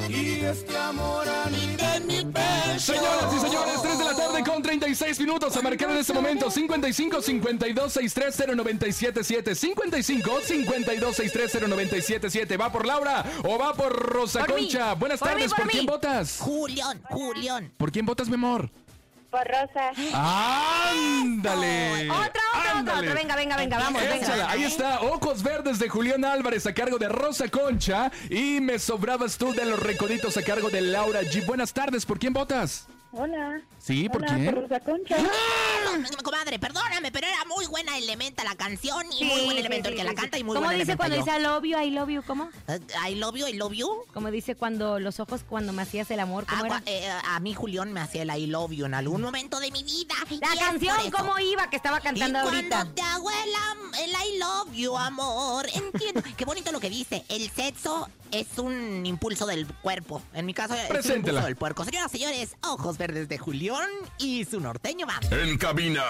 Y 0.08 0.40
este 0.44 0.76
amor 0.76 1.28
a 1.28 1.48
mí 1.50 1.76
de 1.76 2.00
mi 2.06 2.32
pecho. 2.32 2.80
Señoras 2.94 3.32
y 3.34 3.38
señores, 3.38 3.82
3 3.82 3.98
de 3.98 4.04
la 4.04 4.16
tarde 4.16 4.42
con 4.44 4.62
36 4.62 5.20
minutos 5.20 5.56
a 5.56 5.62
marcar 5.62 5.90
en 5.90 5.98
este 5.98 6.12
momento 6.12 6.50
55 6.50 7.20
52 7.22 7.92
63 7.92 8.56
0977 8.56 9.54
55 9.54 10.40
52 10.40 11.16
63 11.16 11.52
0977 11.68 12.56
¿Va 12.56 12.72
por 12.72 12.86
Laura 12.86 13.24
o 13.44 13.58
va 13.58 13.74
por 13.74 13.92
Rosa 13.92 14.40
Por 14.44 14.56
mí. 14.56 14.62
Concha? 14.62 14.94
Buenas 14.94 15.20
Por 15.20 15.28
mí, 15.28 15.34
tardes, 15.34 15.50
por 15.50 15.58
¿por, 15.58 15.66
mí. 15.66 15.72
quién 15.72 15.86
votas? 15.86 16.38
Julián, 16.40 17.00
Julián. 17.10 17.72
¿Por 17.76 17.92
quién 17.92 18.06
votas, 18.06 18.28
mi 18.28 18.34
amor? 18.34 18.70
Por 19.30 19.46
Rosa. 19.46 19.92
¡Ándale! 20.12 22.10
Otra, 22.10 22.26
otra, 22.26 22.40
otra, 22.52 22.78
Ándale. 22.78 23.08
otra. 23.10 23.14
Venga, 23.14 23.36
venga, 23.36 23.56
venga, 23.56 23.78
vamos, 23.78 24.02
venga. 24.02 24.16
Échala, 24.16 24.50
ahí 24.50 24.64
está, 24.64 25.00
Ojos 25.02 25.42
Verdes 25.42 25.78
de 25.78 25.88
Julián 25.88 26.24
Álvarez 26.24 26.66
a 26.66 26.74
cargo 26.74 26.98
de 26.98 27.08
Rosa 27.08 27.48
Concha 27.48 28.10
y 28.28 28.60
Me 28.60 28.78
Sobrabas 28.78 29.38
tú 29.38 29.52
de 29.52 29.64
los 29.66 29.80
Recoditos 29.80 30.36
a 30.36 30.42
cargo 30.42 30.68
de 30.68 30.80
Laura 30.80 31.22
G. 31.22 31.46
Buenas 31.46 31.72
tardes, 31.72 32.04
¿por 32.04 32.18
quién 32.18 32.32
votas? 32.32 32.88
Hola. 33.12 33.60
Sí, 33.80 34.08
¿por 34.08 34.22
Hola, 34.22 34.34
quién? 34.36 34.54
por 34.54 34.62
Rosa 34.62 34.80
Concha. 34.80 35.16
No, 35.18 36.16
comadre, 36.22 36.58
perdóname, 36.60 37.10
pero 37.10 37.26
era 37.26 37.44
muy 37.46 37.66
buena 37.66 37.98
elementa 37.98 38.44
la 38.44 38.54
canción 38.54 39.04
y 39.18 39.24
muy 39.24 39.44
buen 39.46 39.58
elemento 39.58 39.88
el 39.88 39.96
que 39.96 40.04
la 40.04 40.14
canta 40.14 40.38
y 40.38 40.44
muy 40.44 40.54
¿Cómo 40.54 40.66
buen 40.68 40.78
dice 40.78 40.96
cuando 40.96 41.16
yo. 41.16 41.24
dice 41.24 41.36
I 41.36 41.42
love 41.42 41.64
you, 41.64 41.76
I 41.78 41.90
love 41.90 42.08
you? 42.08 42.22
¿Cómo? 42.24 42.50
I 43.08 43.14
love 43.16 43.34
you, 43.36 43.46
I 43.48 43.54
love 43.54 43.72
you. 43.72 43.88
Como 44.14 44.30
dice 44.30 44.54
cuando 44.54 45.00
los 45.00 45.18
ojos 45.18 45.40
cuando 45.48 45.72
me 45.72 45.82
hacías 45.82 46.08
el 46.12 46.20
amor, 46.20 46.46
¿cómo 46.46 46.62
Ah, 46.64 46.66
era? 46.66 46.82
eh, 46.86 47.10
a 47.26 47.40
mí 47.40 47.52
Julián 47.54 47.92
me 47.92 48.00
hacía 48.00 48.22
el 48.22 48.30
I 48.30 48.46
love 48.46 48.70
you 48.70 48.86
en 48.86 48.94
algún 48.94 49.22
momento 49.22 49.58
de 49.58 49.72
mi 49.72 49.82
vida. 49.82 50.14
La 50.40 50.60
canción. 50.60 50.96
¿cómo 51.10 51.36
iba? 51.40 51.68
Que 51.68 51.76
estaba 51.76 51.98
cantando 52.00 52.38
y 52.38 52.42
ahorita. 52.42 52.68
cuando 52.76 52.94
te 52.94 53.02
hago 53.02 53.30
el, 53.30 54.10
I 54.10 54.38
love 54.38 54.72
you, 54.72 54.96
amor. 54.96 55.66
Entiendo. 55.74 56.22
Qué 56.36 56.44
bonito 56.44 56.70
lo 56.70 56.78
que 56.78 56.90
dice. 56.90 57.24
El 57.28 57.50
sexo 57.50 58.08
es 58.30 58.46
un 58.58 59.04
impulso 59.04 59.46
del 59.46 59.66
cuerpo. 59.66 60.22
En 60.32 60.46
mi 60.46 60.54
caso, 60.54 60.74
es 60.74 61.06
un 61.06 61.16
impulso 61.16 61.40
del 61.42 61.56
puerco. 61.56 61.84
Señoras, 61.84 62.12
señores, 62.12 62.54
ojos 62.62 62.98
verdes 63.00 63.28
de 63.30 63.38
Julián 63.38 63.88
y 64.18 64.44
su 64.44 64.60
norteño 64.60 65.06
va. 65.06 65.18
En 65.34 65.56
cabina 65.56 66.02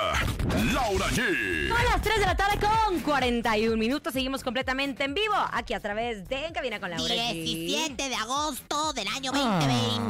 Laura 0.75 1.07
G. 1.11 1.69
Son 1.69 1.85
las 1.85 2.03
3 2.03 2.19
de 2.19 2.27
la 2.27 2.37
tarde 2.37 2.59
con 2.59 2.99
41 3.01 3.77
minutos. 3.77 4.13
Seguimos 4.13 4.43
completamente 4.43 5.05
en 5.05 5.15
vivo 5.15 5.35
aquí 5.53 5.73
a 5.73 5.79
través 5.81 6.29
de 6.29 6.47
En 6.47 6.53
Cabina 6.53 6.81
con 6.81 6.91
Laura. 6.91 7.15
G. 7.15 7.33
17 7.45 8.09
de 8.09 8.15
agosto 8.17 8.93
del 8.93 9.07
año 9.07 9.31
Ah, 9.33 9.61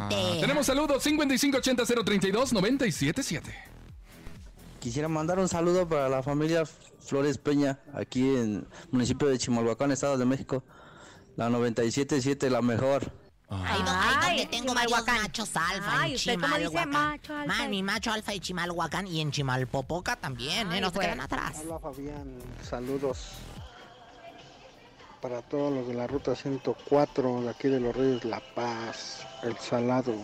2020. 0.08 0.40
tenemos 0.40 0.64
saludos 0.64 1.02
5580 1.02 1.84
032 2.02 2.52
977. 2.54 3.54
Quisiera 4.80 5.08
mandar 5.08 5.38
un 5.38 5.48
saludo 5.48 5.86
para 5.86 6.08
la 6.08 6.22
familia 6.22 6.62
Flores 7.04 7.36
Peña, 7.36 7.78
aquí 7.92 8.22
en 8.22 8.54
el 8.54 8.66
municipio 8.90 9.28
de 9.28 9.36
Chimalhuacán, 9.36 9.92
Estado 9.92 10.16
de 10.16 10.24
México. 10.24 10.64
La 11.36 11.50
97.7, 11.50 12.48
la 12.48 12.62
mejor. 12.62 13.12
Ahí, 13.50 13.82
do- 13.82 13.90
ahí 13.90 14.14
Ay, 14.20 14.36
donde 14.38 14.46
tengo 14.46 14.74
varios 14.74 15.06
machos 15.06 15.50
alfa 15.56 16.00
Ay, 16.02 16.10
en 16.10 16.16
¿usted 16.16 16.34
cómo 16.40 16.46
dice 16.56 16.68
Chimalhuacán. 16.68 16.90
macho 16.90 17.36
alfa? 17.36 17.46
Man, 17.54 17.70
mi 17.70 17.82
macho 17.82 18.12
alfa 18.12 18.32
de 18.32 18.40
Chimalhuacán 18.40 19.06
y 19.08 19.20
en 19.20 19.32
Chimalpopoca 19.32 20.16
también, 20.16 20.68
¿eh? 20.68 20.74
Ay, 20.76 20.80
No 20.80 20.90
se 20.90 20.98
quedan 21.00 21.20
atrás. 21.20 21.56
Hola 21.66 21.78
Fabián, 21.80 22.38
saludos 22.62 23.18
para 25.20 25.42
todos 25.42 25.72
los 25.72 25.86
de 25.88 25.94
la 25.94 26.06
ruta 26.06 26.34
104 26.34 27.42
de 27.42 27.50
aquí 27.50 27.68
de 27.68 27.80
los 27.80 27.94
Reyes 27.94 28.24
La 28.24 28.40
Paz, 28.54 29.26
El 29.42 29.56
Salado. 29.58 30.14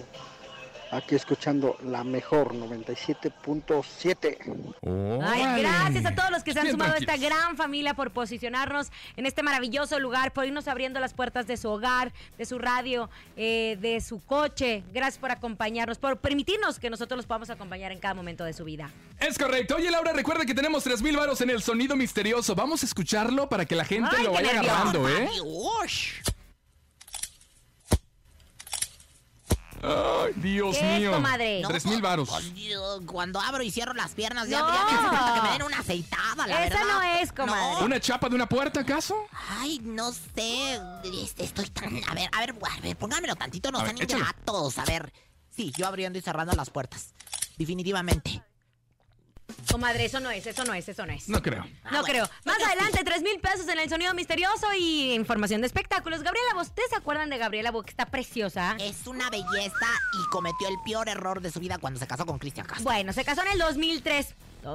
Aquí 0.90 1.14
escuchando 1.16 1.76
la 1.82 2.04
mejor 2.04 2.54
97.7. 2.54 4.38
Ay, 5.22 5.62
gracias 5.62 6.06
a 6.06 6.14
todos 6.14 6.30
los 6.30 6.44
que 6.44 6.52
se 6.52 6.60
han 6.60 6.70
sumado 6.70 6.92
a 6.94 6.98
esta 6.98 7.16
gran 7.16 7.56
familia 7.56 7.94
por 7.94 8.12
posicionarnos 8.12 8.92
en 9.16 9.26
este 9.26 9.42
maravilloso 9.42 9.98
lugar, 9.98 10.32
por 10.32 10.46
irnos 10.46 10.68
abriendo 10.68 11.00
las 11.00 11.12
puertas 11.12 11.48
de 11.48 11.56
su 11.56 11.68
hogar, 11.70 12.12
de 12.38 12.46
su 12.46 12.58
radio, 12.58 13.10
eh, 13.36 13.76
de 13.80 14.00
su 14.00 14.24
coche. 14.24 14.84
Gracias 14.92 15.18
por 15.18 15.32
acompañarnos, 15.32 15.98
por 15.98 16.18
permitirnos 16.18 16.78
que 16.78 16.88
nosotros 16.88 17.16
los 17.16 17.26
podamos 17.26 17.50
acompañar 17.50 17.90
en 17.90 17.98
cada 17.98 18.14
momento 18.14 18.44
de 18.44 18.52
su 18.52 18.64
vida. 18.64 18.90
Es 19.18 19.38
correcto. 19.38 19.76
Oye, 19.76 19.90
Laura, 19.90 20.12
recuerda 20.12 20.46
que 20.46 20.54
tenemos 20.54 20.84
3000 20.84 21.16
varos 21.16 21.40
en 21.40 21.50
el 21.50 21.62
sonido 21.62 21.96
misterioso. 21.96 22.54
Vamos 22.54 22.84
a 22.84 22.86
escucharlo 22.86 23.48
para 23.48 23.64
que 23.64 23.74
la 23.74 23.84
gente 23.84 24.10
Ay, 24.16 24.24
lo 24.24 24.32
vaya 24.32 24.50
agarrando, 24.50 25.08
¿eh? 25.08 25.28
Ush. 25.82 26.20
Ay, 29.86 30.32
Dios 30.36 30.76
¿Qué 30.76 30.94
es, 30.94 31.00
mío. 31.00 31.12
comadre? 31.12 31.60
No, 31.62 31.68
3000 31.68 32.02
varos. 32.02 32.28
Cuando 33.06 33.40
abro 33.40 33.62
y 33.62 33.70
cierro 33.70 33.94
las 33.94 34.12
piernas, 34.12 34.48
ya, 34.48 34.60
No. 34.60 34.68
ya 34.74 34.84
me 34.84 34.90
hace 34.96 35.16
falta 35.16 35.34
que 35.34 35.42
me 35.42 35.52
den 35.52 35.62
una 35.62 35.78
aceitada, 35.78 36.46
la 36.46 36.64
Esa 36.66 36.76
verdad. 36.78 36.92
no 36.94 37.02
es, 37.02 37.32
comadre. 37.32 37.84
¿Una 37.84 38.00
chapa 38.00 38.28
de 38.28 38.34
una 38.34 38.48
puerta, 38.48 38.80
acaso? 38.80 39.16
Ay, 39.60 39.78
no 39.82 40.12
sé. 40.12 40.80
este, 41.22 41.44
Estoy 41.44 41.66
tan. 41.70 42.00
A 42.08 42.14
ver, 42.14 42.28
a 42.32 42.40
ver, 42.40 42.54
a 42.76 42.80
ver, 42.80 42.96
póngamelo 42.96 43.36
tantito, 43.36 43.70
no 43.70 43.80
sean 43.80 43.96
ingratos. 43.96 44.78
A 44.78 44.84
ver. 44.84 45.12
Sí, 45.54 45.72
yo 45.76 45.86
abriendo 45.86 46.18
y 46.18 46.22
cerrando 46.22 46.52
las 46.54 46.68
puertas. 46.70 47.14
Definitivamente. 47.56 48.42
Comadre, 49.70 50.04
eso 50.06 50.20
no 50.20 50.30
es, 50.30 50.46
eso 50.46 50.64
no 50.64 50.74
es, 50.74 50.88
eso 50.88 51.04
no 51.06 51.12
es. 51.12 51.28
No 51.28 51.42
creo. 51.42 51.62
No 51.64 51.68
Ah, 51.84 51.88
bueno. 52.00 52.04
creo. 52.04 52.30
Más 52.44 52.56
adelante, 52.62 53.02
tres 53.04 53.22
mil 53.22 53.38
pesos 53.40 53.68
en 53.68 53.78
el 53.78 53.88
sonido 53.88 54.12
misterioso 54.14 54.66
y 54.78 55.12
información 55.12 55.60
de 55.60 55.66
espectáculos. 55.66 56.22
Gabriela, 56.22 56.54
Bo, 56.54 56.60
¿ustedes 56.62 56.88
se 56.90 56.96
acuerdan 56.96 57.30
de 57.30 57.38
Gabriela 57.38 57.70
Bo, 57.70 57.82
que 57.82 57.90
está 57.90 58.06
preciosa? 58.06 58.76
Es 58.80 59.06
una 59.06 59.28
belleza 59.30 59.86
y 60.14 60.30
cometió 60.30 60.68
el 60.68 60.76
peor 60.84 61.08
error 61.08 61.40
de 61.40 61.50
su 61.50 61.60
vida 61.60 61.78
cuando 61.78 61.98
se 62.00 62.06
casó 62.06 62.24
con 62.26 62.38
Cristian 62.38 62.66
Castro. 62.66 62.84
Bueno, 62.84 63.12
se 63.12 63.24
casó 63.24 63.42
en 63.42 63.52
el 63.52 63.58
2003, 63.58 64.26
o 64.28 64.34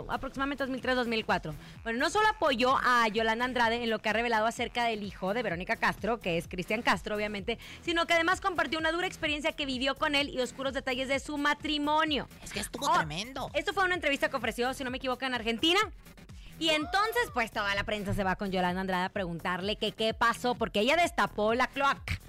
aproximadamente 0.10 0.66
2003-2004. 0.66 1.54
Bueno, 1.84 2.00
no 2.00 2.10
solo 2.10 2.28
apoyó 2.28 2.78
a 2.84 3.08
Yolanda 3.08 3.46
Andrade 3.46 3.84
en 3.84 3.90
lo 3.90 4.00
que 4.00 4.10
ha 4.10 4.14
revelado 4.14 4.46
acerca 4.46 4.86
del 4.86 5.04
hijo 5.04 5.34
de 5.34 5.44
Verónica 5.44 5.76
Castro, 5.76 6.20
que 6.20 6.38
es 6.38 6.48
Cristian 6.48 6.82
Castro, 6.82 7.16
obviamente, 7.16 7.60
sino 7.82 8.06
que 8.06 8.14
además 8.14 8.42
compartió 8.42 8.80
una 8.80 8.92
dura 8.92 9.08
experiencia 9.08 9.52
que 9.54 9.66
vivió 9.66 9.96
con 9.96 10.16
él 10.16 10.30
y 10.30 10.40
oscuros 10.40 10.74
detalles 10.74 11.08
de 11.08 11.20
su 11.20 11.38
matrimonio. 11.38 12.28
Es 12.44 12.54
que 12.54 12.60
estuvo 12.60 12.88
Oh, 12.90 12.94
tremendo. 12.98 13.50
Esto 13.54 13.74
fue 13.74 13.84
una 13.84 13.96
entrevista 13.96 14.30
que 14.30 14.36
ofreció, 14.36 14.74
si 14.74 14.84
no 14.84 14.90
me 14.92 14.98
equivoco, 14.98 15.26
en 15.26 15.34
Argentina. 15.34 15.80
Y 16.60 16.70
entonces, 16.70 17.30
pues 17.34 17.52
toda 17.52 17.74
la 17.74 17.84
prensa 17.84 18.14
se 18.14 18.24
va 18.24 18.36
con 18.36 18.52
Yolanda 18.52 18.82
Andrade 18.82 19.06
a 19.06 19.10
preguntarle 19.10 19.78
que 19.78 19.94
qué 19.94 20.14
pasó, 20.14 20.56
porque 20.56 20.80
ella 20.82 20.96
destapó 20.96 21.54
la 21.56 21.68
cloaca. 21.68 22.20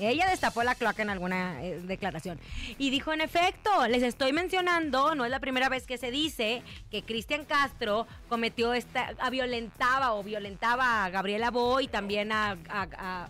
Ella 0.00 0.28
destapó 0.28 0.62
la 0.64 0.74
cloaca 0.74 1.02
en 1.02 1.10
alguna 1.10 1.62
eh, 1.62 1.80
declaración. 1.80 2.38
Y 2.78 2.90
dijo, 2.90 3.12
en 3.12 3.20
efecto, 3.20 3.70
les 3.88 4.02
estoy 4.02 4.32
mencionando, 4.32 5.14
no 5.14 5.24
es 5.24 5.30
la 5.30 5.38
primera 5.40 5.68
vez 5.68 5.86
que 5.86 5.98
se 5.98 6.10
dice 6.10 6.62
que 6.90 7.02
Cristian 7.02 7.44
Castro 7.44 8.06
cometió 8.28 8.74
esta, 8.74 9.12
violentaba 9.30 10.14
o 10.14 10.22
violentaba 10.24 11.04
a 11.04 11.10
Gabriela 11.10 11.50
Boy, 11.50 11.86
también 11.88 12.32
a- 12.32 12.56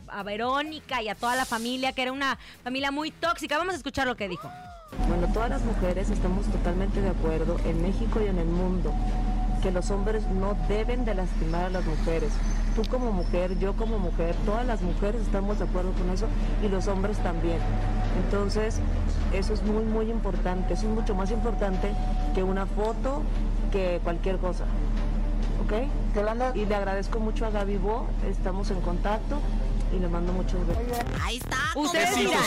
a 0.09 0.23
Verónica 0.23 1.03
y 1.03 1.09
a 1.09 1.15
toda 1.15 1.37
la 1.37 1.45
familia, 1.45 1.93
que 1.93 2.03
era 2.03 2.13
una 2.13 2.39
familia 2.63 2.91
muy 2.91 3.11
tóxica. 3.11 3.59
Vamos 3.59 3.75
a 3.75 3.77
escuchar 3.77 4.07
lo 4.07 4.17
que 4.17 4.29
dijo. 4.29 4.51
Bueno, 5.09 5.27
todas 5.33 5.51
las 5.51 5.63
mujeres 5.65 6.09
estamos 6.09 6.47
totalmente 6.51 7.01
de 7.01 7.11
acuerdo 7.11 7.59
en 7.67 7.83
México 7.83 8.21
y 8.23 8.29
en 8.29 8.39
el 8.39 8.47
mundo 8.47 8.95
que 9.63 9.71
los 9.71 9.91
hombres 9.91 10.25
no 10.29 10.55
deben 10.69 11.05
de 11.05 11.15
lastimar 11.15 11.65
a 11.67 11.71
las 11.71 11.85
mujeres. 11.85 12.31
Tú 12.75 12.83
como 12.91 13.13
mujer, 13.13 13.57
yo 13.59 13.75
como 13.77 13.99
mujer, 13.99 14.35
todas 14.45 14.67
las 14.67 14.83
mujeres 14.83 15.23
estamos 15.23 15.59
de 15.59 15.65
acuerdo 15.65 15.93
con 15.93 16.11
eso 16.11 16.27
y 16.65 16.69
los 16.69 16.89
hombres 16.89 17.19
también. 17.19 17.59
Entonces, 18.25 18.81
eso 19.33 19.55
es 19.55 19.63
muy, 19.63 19.85
muy 19.85 20.11
importante. 20.11 20.75
Eso 20.75 20.89
es 20.89 20.95
mucho 20.95 21.15
más 21.15 21.31
importante 21.31 21.93
que 22.35 22.43
una 22.43 22.67
foto, 22.67 23.23
que 23.71 24.01
cualquier 24.03 24.39
cosa. 24.39 24.65
¿Ok? 25.65 25.73
Y 26.55 26.67
le 26.67 26.75
agradezco 26.75 27.21
mucho 27.21 27.47
a 27.47 27.51
Gaby 27.51 27.79
Bo, 27.79 28.07
estamos 28.29 28.71
en 28.71 28.81
contacto 28.81 29.39
y 29.95 30.01
le 30.01 30.09
mando 30.09 30.33
muchos 30.33 30.67
besos. 30.67 30.83
Ahí 31.23 31.37
está, 31.37 31.57
Ustedes 31.75 32.17
dirán. 32.17 32.43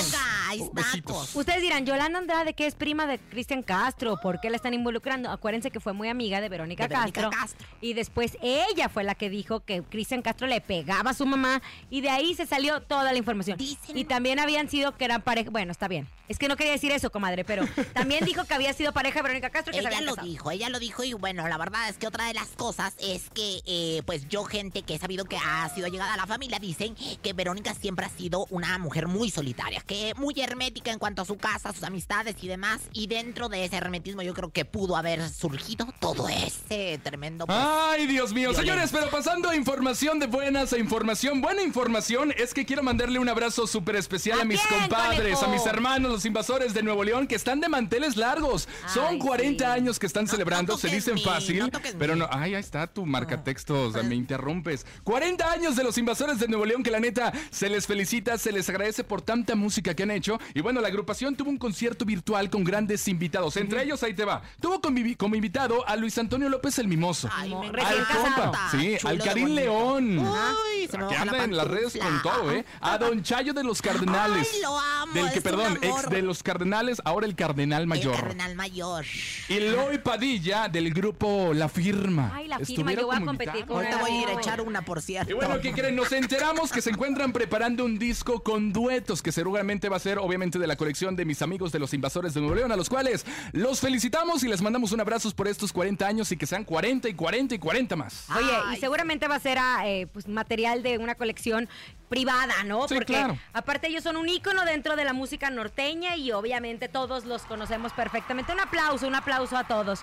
Ahí 0.47 0.61
está. 0.61 0.81
Besitos. 0.81 1.35
Ustedes 1.35 1.61
dirán, 1.61 1.85
Yolanda 1.85 2.19
Andrade, 2.19 2.53
que 2.53 2.65
es 2.67 2.75
prima 2.75 3.05
de 3.07 3.19
Cristian 3.19 3.63
Castro, 3.63 4.17
¿por 4.21 4.39
qué 4.39 4.49
la 4.49 4.55
están 4.55 4.73
involucrando? 4.73 5.29
Acuérdense 5.29 5.71
que 5.71 5.79
fue 5.79 5.93
muy 5.93 6.07
amiga 6.09 6.41
de 6.41 6.49
Verónica, 6.49 6.83
De 6.87 6.95
Verónica 6.95 7.21
Castro, 7.21 7.39
Castro. 7.39 7.67
Y 7.81 7.93
después 7.93 8.37
ella 8.41 8.89
fue 8.89 9.03
la 9.03 9.15
que 9.15 9.29
dijo 9.29 9.59
que 9.61 9.83
Cristian 9.83 10.21
Castro 10.21 10.47
le 10.47 10.61
pegaba 10.61 11.11
a 11.11 11.13
su 11.13 11.25
mamá. 11.25 11.61
Y 11.89 12.01
de 12.01 12.09
ahí 12.09 12.33
se 12.35 12.45
salió 12.45 12.81
toda 12.81 13.11
la 13.11 13.17
información. 13.17 13.57
Dicen- 13.57 13.97
Y 13.97 14.05
también 14.05 14.39
habían 14.39 14.69
sido 14.69 14.95
que 14.97 15.05
eran 15.05 15.21
pareja. 15.21 15.49
Bueno, 15.49 15.71
está 15.71 15.87
bien. 15.87 16.07
Es 16.27 16.37
que 16.37 16.49
no 16.49 16.57
quería 16.57 16.73
decir 16.73 16.91
eso, 16.91 17.09
comadre, 17.09 17.45
pero 17.45 17.63
también 17.93 18.25
dijo 18.25 18.43
que 18.43 18.53
había 18.53 18.73
sido 18.73 18.91
pareja 18.91 19.19
de 19.19 19.23
Verónica 19.23 19.49
Castro 19.49 19.71
que 19.71 19.79
Ella 19.79 20.01
lo 20.01 20.15
casado. 20.15 20.27
dijo, 20.27 20.51
ella 20.51 20.67
lo 20.69 20.77
dijo 20.79 21.03
y 21.03 21.13
bueno, 21.13 21.47
la 21.47 21.57
verdad 21.57 21.87
es 21.87 21.97
que 21.97 22.05
otra 22.07 22.25
de 22.25 22.33
las 22.33 22.49
cosas 22.49 22.93
es 22.99 23.29
que 23.29 23.61
eh, 23.65 24.01
pues 24.05 24.27
yo 24.27 24.43
gente 24.43 24.81
que 24.81 24.95
he 24.95 24.97
sabido 24.99 25.23
que 25.25 25.37
ha 25.37 25.69
sido 25.69 25.87
llegada 25.87 26.13
a 26.13 26.17
la 26.17 26.27
familia 26.27 26.59
dicen 26.59 26.95
que 27.23 27.31
Verónica 27.33 27.73
siempre 27.73 28.05
ha 28.05 28.09
sido 28.09 28.45
una 28.49 28.77
mujer 28.77 29.07
muy 29.07 29.29
solitaria, 29.31 29.81
que 29.87 30.13
muy 30.17 30.33
hermética 30.41 30.91
en 30.91 30.99
cuanto 30.99 31.21
a 31.21 31.25
su 31.25 31.37
casa, 31.37 31.73
sus 31.73 31.83
amistades 31.83 32.35
y 32.41 32.47
demás 32.47 32.81
y 32.93 33.07
dentro 33.07 33.49
de 33.49 33.65
ese 33.65 33.75
hermetismo 33.77 34.21
yo 34.21 34.33
creo 34.33 34.49
que 34.51 34.65
pudo 34.65 34.95
haber 34.95 35.27
surgido 35.29 35.87
todo 35.99 36.27
ese 36.29 36.99
tremendo 37.03 37.45
pues, 37.45 37.57
Ay, 37.59 38.07
Dios 38.07 38.33
mío. 38.33 38.53
Señores, 38.53 38.89
pero 38.91 39.09
pasando 39.09 39.49
a 39.49 39.55
información 39.55 40.19
de 40.19 40.27
buenas 40.27 40.73
a 40.73 40.77
información, 40.77 41.41
buena 41.41 41.61
información 41.61 42.33
es 42.37 42.53
que 42.53 42.65
quiero 42.65 42.83
mandarle 42.83 43.19
un 43.19 43.29
abrazo 43.29 43.67
súper 43.67 43.95
especial 43.95 44.39
a, 44.39 44.41
¿A 44.43 44.45
mis 44.45 44.61
quién, 44.61 44.81
compadres, 44.81 45.35
conejo? 45.39 45.45
a 45.45 45.47
mis 45.49 45.65
hermanos, 45.65 46.11
los 46.11 46.25
invasores 46.25 46.73
de 46.73 46.83
Nuevo 46.83 47.03
León, 47.03 47.27
que 47.27 47.35
están 47.35 47.59
de 47.61 47.69
manteles 47.69 48.17
largos. 48.17 48.67
Son 48.93 49.05
Ay, 49.15 49.19
40 49.19 49.63
sí. 49.65 49.71
años 49.71 49.99
que 49.99 50.05
están 50.05 50.25
No, 50.25 50.31
celebrando, 50.31 50.73
no 50.73 50.77
se 50.79 50.89
dicen 50.89 51.17
fácil, 51.19 51.59
no 51.59 51.69
pero 51.97 52.15
no. 52.15 52.27
Ay, 52.31 52.53
ahí 52.55 52.59
está 52.61 52.87
tu 52.87 53.05
marcatextos, 53.05 53.93
me 54.03 54.15
interrumpes. 54.15 54.85
40 55.03 55.51
años 55.51 55.75
de 55.75 55.83
los 55.83 55.97
invasores 55.97 56.39
de 56.39 56.47
Nuevo 56.47 56.65
León, 56.65 56.83
que 56.83 56.91
la 56.91 56.99
neta 56.99 57.31
se 57.49 57.69
les 57.69 57.85
felicita, 57.87 58.37
se 58.37 58.51
les 58.51 58.67
agradece 58.69 59.03
por 59.03 59.21
tanta 59.21 59.55
música 59.55 59.93
que 59.93 60.03
han 60.03 60.11
hecho. 60.11 60.26
Y 60.53 60.61
bueno, 60.61 60.81
la 60.81 60.87
agrupación 60.87 61.35
tuvo 61.35 61.49
un 61.49 61.57
concierto 61.57 62.05
virtual 62.05 62.49
con 62.49 62.63
grandes 62.63 63.07
invitados. 63.07 63.57
Entre 63.57 63.83
ellos, 63.83 64.01
ahí 64.03 64.13
te 64.13 64.25
va. 64.25 64.41
Tuvo 64.59 64.81
como, 64.81 64.99
como 65.17 65.35
invitado 65.35 65.87
a 65.87 65.95
Luis 65.95 66.17
Antonio 66.17 66.49
López 66.49 66.77
el 66.79 66.87
Mimoso. 66.87 67.29
Ay, 67.31 67.53
me 67.55 67.67
Al 67.81 68.07
compa, 68.07 68.69
sí, 68.71 68.95
Chulo 68.97 69.09
al 69.11 69.19
Karim. 69.19 69.47
León. 69.49 70.19
Uy, 70.19 70.87
se 70.89 70.97
me 70.97 71.07
que 71.07 71.15
la 71.15 71.21
anda 71.21 71.43
en 71.43 71.55
las 71.57 71.67
redes 71.67 71.97
con 71.97 72.21
todo, 72.21 72.51
¿eh? 72.51 72.65
A 72.81 72.97
Don 72.97 73.23
Chayo 73.23 73.53
de 73.53 73.63
los 73.63 73.81
Cardenales. 73.81 74.49
Ay, 74.53 74.61
lo 74.61 74.77
amo, 74.79 75.13
Del 75.13 75.31
que, 75.31 75.41
perdón, 75.41 75.77
ex 75.81 76.09
de 76.09 76.21
los 76.21 76.43
Cardenales, 76.43 77.01
ahora 77.05 77.25
el 77.25 77.35
Cardenal 77.35 77.81
El 77.81 77.87
Mayor. 77.87 78.15
cardenal 78.15 78.55
mayor. 78.55 79.05
Y 79.49 79.59
Loy 79.59 79.97
Padilla 79.99 80.67
del 80.67 80.93
grupo 80.93 81.51
La 81.53 81.69
Firma. 81.69 82.31
Ay, 82.33 82.47
la 82.47 82.59
firma, 82.59 82.93
yo 82.93 83.07
voy 83.07 83.15
a 83.15 83.21
competir 83.21 83.65
con 83.65 83.77
Ahorita 83.77 83.97
voy 83.97 84.11
a 84.11 84.21
ir 84.21 84.27
a 84.29 84.33
echar 84.33 84.61
una, 84.61 84.81
por 84.81 85.01
cierto. 85.01 85.31
Y 85.31 85.33
bueno, 85.35 85.59
¿qué 85.61 85.71
creen? 85.73 85.95
Nos 85.95 86.11
enteramos 86.11 86.71
que 86.71 86.81
se 86.81 86.89
encuentran 86.89 87.31
preparando 87.33 87.85
un 87.85 87.97
disco 87.99 88.41
con 88.41 88.73
duetos 88.73 89.21
que 89.21 89.31
seguramente 89.31 89.89
va 89.89 89.97
a 89.97 89.99
ser, 89.99 90.16
obviamente, 90.23 90.59
de 90.59 90.67
la 90.67 90.75
colección 90.75 91.15
de 91.15 91.25
mis 91.25 91.41
amigos 91.41 91.71
de 91.71 91.79
los 91.79 91.93
invasores 91.93 92.33
de 92.33 92.41
Nuevo 92.41 92.55
León, 92.55 92.71
a 92.71 92.75
los 92.75 92.89
cuales 92.89 93.25
los 93.51 93.79
felicitamos 93.79 94.43
y 94.43 94.47
les 94.47 94.61
mandamos 94.61 94.91
un 94.91 94.99
abrazo 95.01 95.27
por 95.35 95.47
estos 95.47 95.73
40 95.73 96.05
años 96.07 96.31
y 96.31 96.37
que 96.37 96.45
sean 96.45 96.63
40 96.63 97.09
y 97.09 97.13
40 97.13 97.55
y 97.55 97.59
40 97.59 97.95
más. 97.95 98.25
Oye, 98.35 98.51
y 98.73 98.77
seguramente 98.79 99.27
va 99.27 99.35
a 99.35 99.39
ser 99.39 99.57
ah, 99.59 99.81
eh, 99.85 100.07
pues, 100.07 100.27
material 100.27 100.83
de 100.83 100.97
una 100.97 101.15
colección 101.15 101.67
privada, 102.09 102.63
¿no? 102.63 102.87
Sí, 102.87 102.93
Porque 102.95 103.13
claro. 103.13 103.37
aparte 103.53 103.87
ellos 103.87 104.03
son 104.03 104.15
un 104.15 104.29
ícono 104.29 104.63
dentro 104.63 104.95
de 104.95 105.03
la 105.03 105.11
música 105.13 105.49
norteña 105.49 106.15
y 106.15 106.31
obviamente 106.31 106.87
todos 106.87 107.25
los 107.25 107.41
conocemos 107.43 107.91
perfectamente. 107.93 108.53
Un 108.53 108.61
aplauso, 108.61 109.07
un 109.07 109.15
aplauso 109.15 109.57
a 109.57 109.65
todos. 109.65 109.99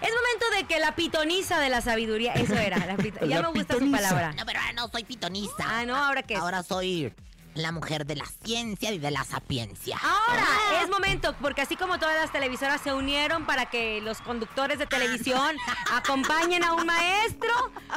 Es 0.00 0.10
momento 0.10 0.44
de 0.56 0.64
que 0.64 0.80
la 0.80 0.94
pitoniza 0.94 1.60
de 1.60 1.68
la 1.68 1.80
sabiduría, 1.80 2.32
eso 2.34 2.54
era, 2.54 2.78
la 2.78 2.96
ya 3.26 3.40
La 3.40 3.42
me 3.42 3.48
gusta 3.48 3.74
su 3.74 3.80
pitoniza. 3.80 3.96
palabra. 4.08 4.32
No, 4.32 4.44
pero 4.46 4.60
ahora 4.60 4.72
no 4.72 4.88
soy 4.88 5.04
pitoniza. 5.04 5.52
Ah, 5.66 5.84
no, 5.86 5.96
¿ahora 5.96 6.22
qué? 6.22 6.34
Ahora 6.36 6.62
soy 6.62 7.12
La 7.54 7.70
mujer 7.70 8.04
de 8.04 8.16
la 8.16 8.26
ciencia 8.44 8.90
y 8.92 8.98
de 8.98 9.10
la 9.12 9.22
sapiencia. 9.22 9.96
Ahora 10.02 10.82
es 10.82 10.90
momento, 10.90 11.36
porque 11.40 11.62
así 11.62 11.76
como 11.76 11.98
todas 11.98 12.16
las 12.16 12.32
televisoras 12.32 12.80
se 12.80 12.92
unieron 12.92 13.46
para 13.46 13.66
que 13.66 14.00
los 14.00 14.20
conductores 14.20 14.78
de 14.78 14.86
televisión 14.86 15.56
acompañen 15.92 16.64
a 16.64 16.72
un 16.74 16.84
maestro, 16.84 17.52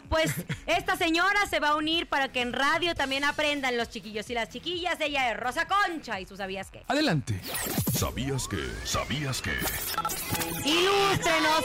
pues 0.09 0.31
esta 0.67 0.95
señora 0.95 1.47
se 1.49 1.59
va 1.59 1.69
a 1.69 1.75
unir 1.75 2.07
para 2.07 2.31
que 2.31 2.41
en 2.41 2.53
radio 2.53 2.93
también 2.93 3.23
aprendan 3.23 3.77
los 3.77 3.89
chiquillos 3.89 4.29
y 4.29 4.35
las 4.35 4.49
chiquillas. 4.49 4.99
Ella 4.99 5.31
es 5.31 5.37
Rosa 5.37 5.67
Concha 5.67 6.19
y 6.19 6.25
tú 6.25 6.37
sabías 6.37 6.69
qué. 6.69 6.83
Adelante. 6.87 7.41
¿Sabías 7.93 8.47
que? 8.47 8.63
¿Sabías 8.83 9.41
que? 9.41 9.53
Ilústrenos, 10.65 11.63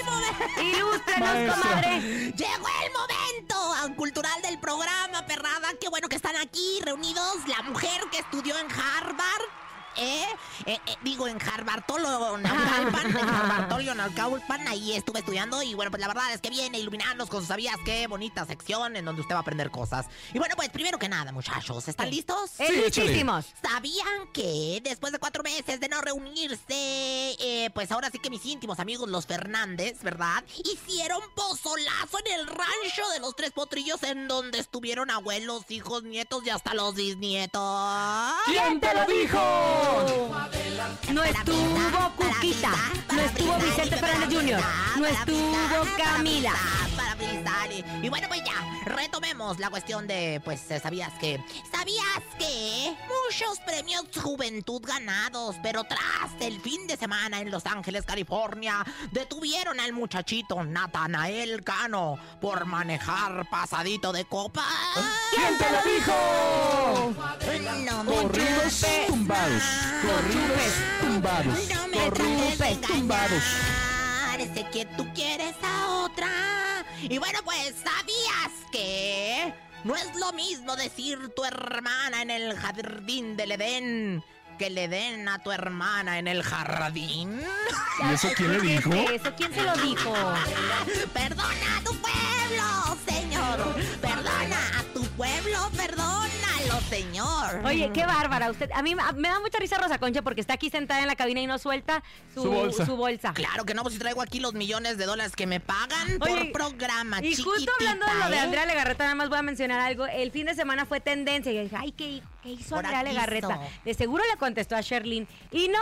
ilústrenos, 0.62 1.56
comadre. 1.56 2.00
Llegó 2.36 2.68
el 2.84 2.92
momento 2.92 3.96
cultural 3.96 4.40
del 4.42 4.58
programa, 4.58 5.26
perrada. 5.26 5.68
Qué 5.78 5.88
bueno 5.88 6.08
que 6.08 6.16
están 6.16 6.36
aquí 6.36 6.80
reunidos. 6.82 7.36
La 7.46 7.62
mujer 7.62 7.81
que 8.10 8.18
estudió 8.18 8.56
en 8.58 8.66
Harvard. 8.70 9.42
¿Eh? 9.97 10.26
Eh, 10.66 10.78
eh, 10.86 10.97
digo, 11.03 11.28
en 11.28 11.38
Naucalpan, 11.38 13.11
en 13.11 13.28
Harvartolio 13.28 13.95
Naucalpan, 13.97 14.68
ahí 14.68 14.95
estuve 14.95 15.20
estudiando 15.20 15.62
y 15.62 15.74
bueno, 15.74 15.90
pues 15.90 16.01
la 16.01 16.09
verdad 16.09 16.32
es 16.32 16.40
que 16.40 16.51
viene 16.51 16.78
a 16.78 16.80
iluminarnos 16.80 17.28
con 17.28 17.40
sus 17.40 17.49
sabías 17.49 17.76
qué 17.84 18.07
bonita 18.07 18.47
sección 18.47 18.97
en 18.97 19.05
donde 19.05 19.20
usted 19.20 19.34
va 19.34 19.38
a 19.38 19.43
aprender 19.43 19.70
cosas. 19.70 20.07
Y 20.32 20.38
bueno, 20.38 20.55
pues 20.57 20.70
primero 20.70 20.99
que 20.99 21.09
nada, 21.09 21.32
muchachos, 21.32 21.86
¿están 21.88 22.11
listos? 22.11 22.51
Sí, 22.57 22.64
listísimos. 22.74 23.47
¿Sabían 23.62 24.28
que 24.32 24.80
después 24.82 25.12
de 25.12 25.18
cuatro 25.18 25.43
meses 25.43 25.80
de 25.80 25.88
no 25.88 26.01
reunirse, 26.01 26.57
eh, 26.68 27.70
pues 27.74 27.90
ahora 27.93 28.11
sí 28.11 28.18
que 28.18 28.30
mis 28.30 28.45
íntimos 28.47 28.78
amigos 28.80 29.09
los 29.09 29.26
Fernández, 29.26 30.03
¿verdad? 30.03 30.45
Hicieron 30.64 31.20
pozolazo 31.34 32.18
en 32.24 32.40
el 32.40 32.47
rancho 32.47 33.09
de 33.12 33.20
los 33.20 33.36
tres 33.36 33.53
potrillos 33.53 34.03
en 34.03 34.28
donde 34.28 34.59
estuvieron 34.59 35.11
abuelos, 35.11 35.70
hijos, 35.70 36.03
nietos 36.05 36.45
y 36.47 36.51
hasta 36.51 36.74
los 36.74 36.95
bisnietos. 36.95 38.34
¿Quién 38.47 38.80
te 38.80 38.95
lo 38.95 39.05
dijo? 39.07 39.81
No 41.12 41.24
estuvo 41.24 42.12
Cuquita, 42.16 42.72
no 43.12 43.20
estuvo 43.20 43.56
Vicente 43.58 43.96
Fernández 43.96 44.38
Jr., 44.38 44.60
no 44.98 45.06
estuvo 45.06 45.86
Camila. 45.96 46.52
Y 48.02 48.08
bueno, 48.08 48.28
pues 48.28 48.42
ya, 48.44 48.54
retomemos 48.84 49.58
la 49.58 49.70
cuestión 49.70 50.06
de, 50.06 50.40
pues, 50.44 50.70
eh, 50.70 50.80
¿sabías 50.80 51.12
que? 51.20 51.40
¿Sabías 51.82 52.22
que? 52.38 52.96
Muchos 53.26 53.58
premios 53.66 54.04
Juventud 54.14 54.80
ganados, 54.86 55.56
pero 55.64 55.82
tras 55.82 56.30
el 56.38 56.60
fin 56.60 56.86
de 56.86 56.96
semana 56.96 57.40
en 57.40 57.50
Los 57.50 57.66
Ángeles, 57.66 58.04
California, 58.04 58.84
detuvieron 59.10 59.80
al 59.80 59.92
muchachito 59.92 60.62
Natanael 60.62 61.64
Cano 61.64 62.20
por 62.40 62.66
manejar 62.66 63.50
pasadito 63.50 64.12
de 64.12 64.24
copa. 64.26 64.64
¿Quién 65.34 65.58
te 65.58 65.72
lo 65.72 65.82
dijo? 65.92 67.14
No 67.84 68.04
me 68.04 68.14
Corridos 68.14 68.62
chupes 68.62 69.06
tumbados. 69.08 69.62
Corridos 70.02 70.72
tumbados. 71.00 71.68
no 71.68 71.88
me 71.88 71.98
Corridos 71.98 72.80
tumbados. 72.82 73.42
Sé 74.54 74.66
que 74.70 74.84
tú 74.96 75.04
quieres 75.14 75.56
a 75.64 76.04
otra. 76.04 76.28
Y 77.00 77.18
bueno, 77.18 77.40
pues, 77.44 77.74
¿sabías 77.82 78.70
que 78.70 79.52
no 79.84 79.96
es 79.96 80.14
lo 80.16 80.32
mismo 80.32 80.76
decir 80.76 81.18
tu 81.34 81.44
hermana 81.44 82.22
en 82.22 82.30
el 82.30 82.56
jardín 82.56 83.36
del 83.36 83.52
Edén 83.52 84.24
que 84.58 84.70
le 84.70 84.86
den 84.86 85.28
a 85.28 85.42
tu 85.42 85.50
hermana 85.50 86.18
en 86.18 86.28
el 86.28 86.42
jardín? 86.42 87.40
¿Y 88.08 88.14
eso 88.14 88.28
quién 88.36 88.52
le 88.52 88.60
dijo? 88.60 88.92
¿Eso 88.92 89.32
quién 89.36 89.52
se 89.52 89.62
lo 89.62 89.76
dijo? 89.76 90.14
Perdona 91.12 91.78
a 91.78 91.84
tu 91.84 91.96
pueblo, 91.96 92.98
señor. 93.08 93.74
Perdona 94.00 94.78
a 94.78 94.82
tu 94.94 95.04
pueblo, 95.16 95.70
perdónalo, 96.72 96.80
señor. 96.88 97.64
Oye, 97.64 97.90
qué 97.92 98.06
bárbara 98.06 98.50
usted. 98.50 98.70
A 98.72 98.82
mí 98.82 98.94
me 98.94 99.28
da 99.28 99.40
mucha 99.40 99.58
risa 99.58 99.78
Rosa 99.78 99.98
Concha 99.98 100.22
porque 100.22 100.40
está 100.40 100.54
aquí 100.54 100.70
sentada 100.70 101.00
en 101.00 101.06
la 101.06 101.16
cabina 101.16 101.40
y 101.40 101.46
no 101.46 101.58
suelta 101.58 102.02
su, 102.34 102.42
Su 102.42 102.50
bolsa. 102.50 102.86
su 102.86 102.96
bolsa. 102.96 103.32
Claro 103.34 103.64
que 103.64 103.74
no, 103.74 103.82
pues 103.82 103.94
si 103.94 104.00
traigo 104.00 104.22
aquí 104.22 104.40
los 104.40 104.54
millones 104.54 104.98
de 104.98 105.04
dólares 105.06 105.36
que 105.36 105.46
me 105.46 105.60
pagan 105.60 106.18
Oye, 106.20 106.50
por 106.50 106.52
programa, 106.52 107.22
Y 107.22 107.36
justo 107.36 107.70
hablando 107.78 108.06
de 108.06 108.14
lo 108.14 108.28
de 108.30 108.36
¿eh? 108.36 108.40
Andrea 108.40 108.66
Legarreta, 108.66 109.04
nada 109.04 109.14
más 109.14 109.28
voy 109.28 109.38
a 109.38 109.42
mencionar 109.42 109.80
algo. 109.80 110.06
El 110.06 110.30
fin 110.30 110.46
de 110.46 110.54
semana 110.54 110.86
fue 110.86 111.00
tendencia. 111.00 111.52
Y 111.52 111.56
yo 111.56 111.62
dije, 111.62 111.76
ay, 111.78 111.92
¿qué, 111.92 112.22
qué 112.42 112.50
hizo 112.50 112.76
Andrea. 112.76 113.02
Legarreta? 113.02 113.60
De 113.84 113.94
seguro 113.94 114.22
le 114.30 114.36
contestó 114.38 114.76
a 114.76 114.80
Sherlyn. 114.80 115.26
Y 115.50 115.68
no, 115.68 115.78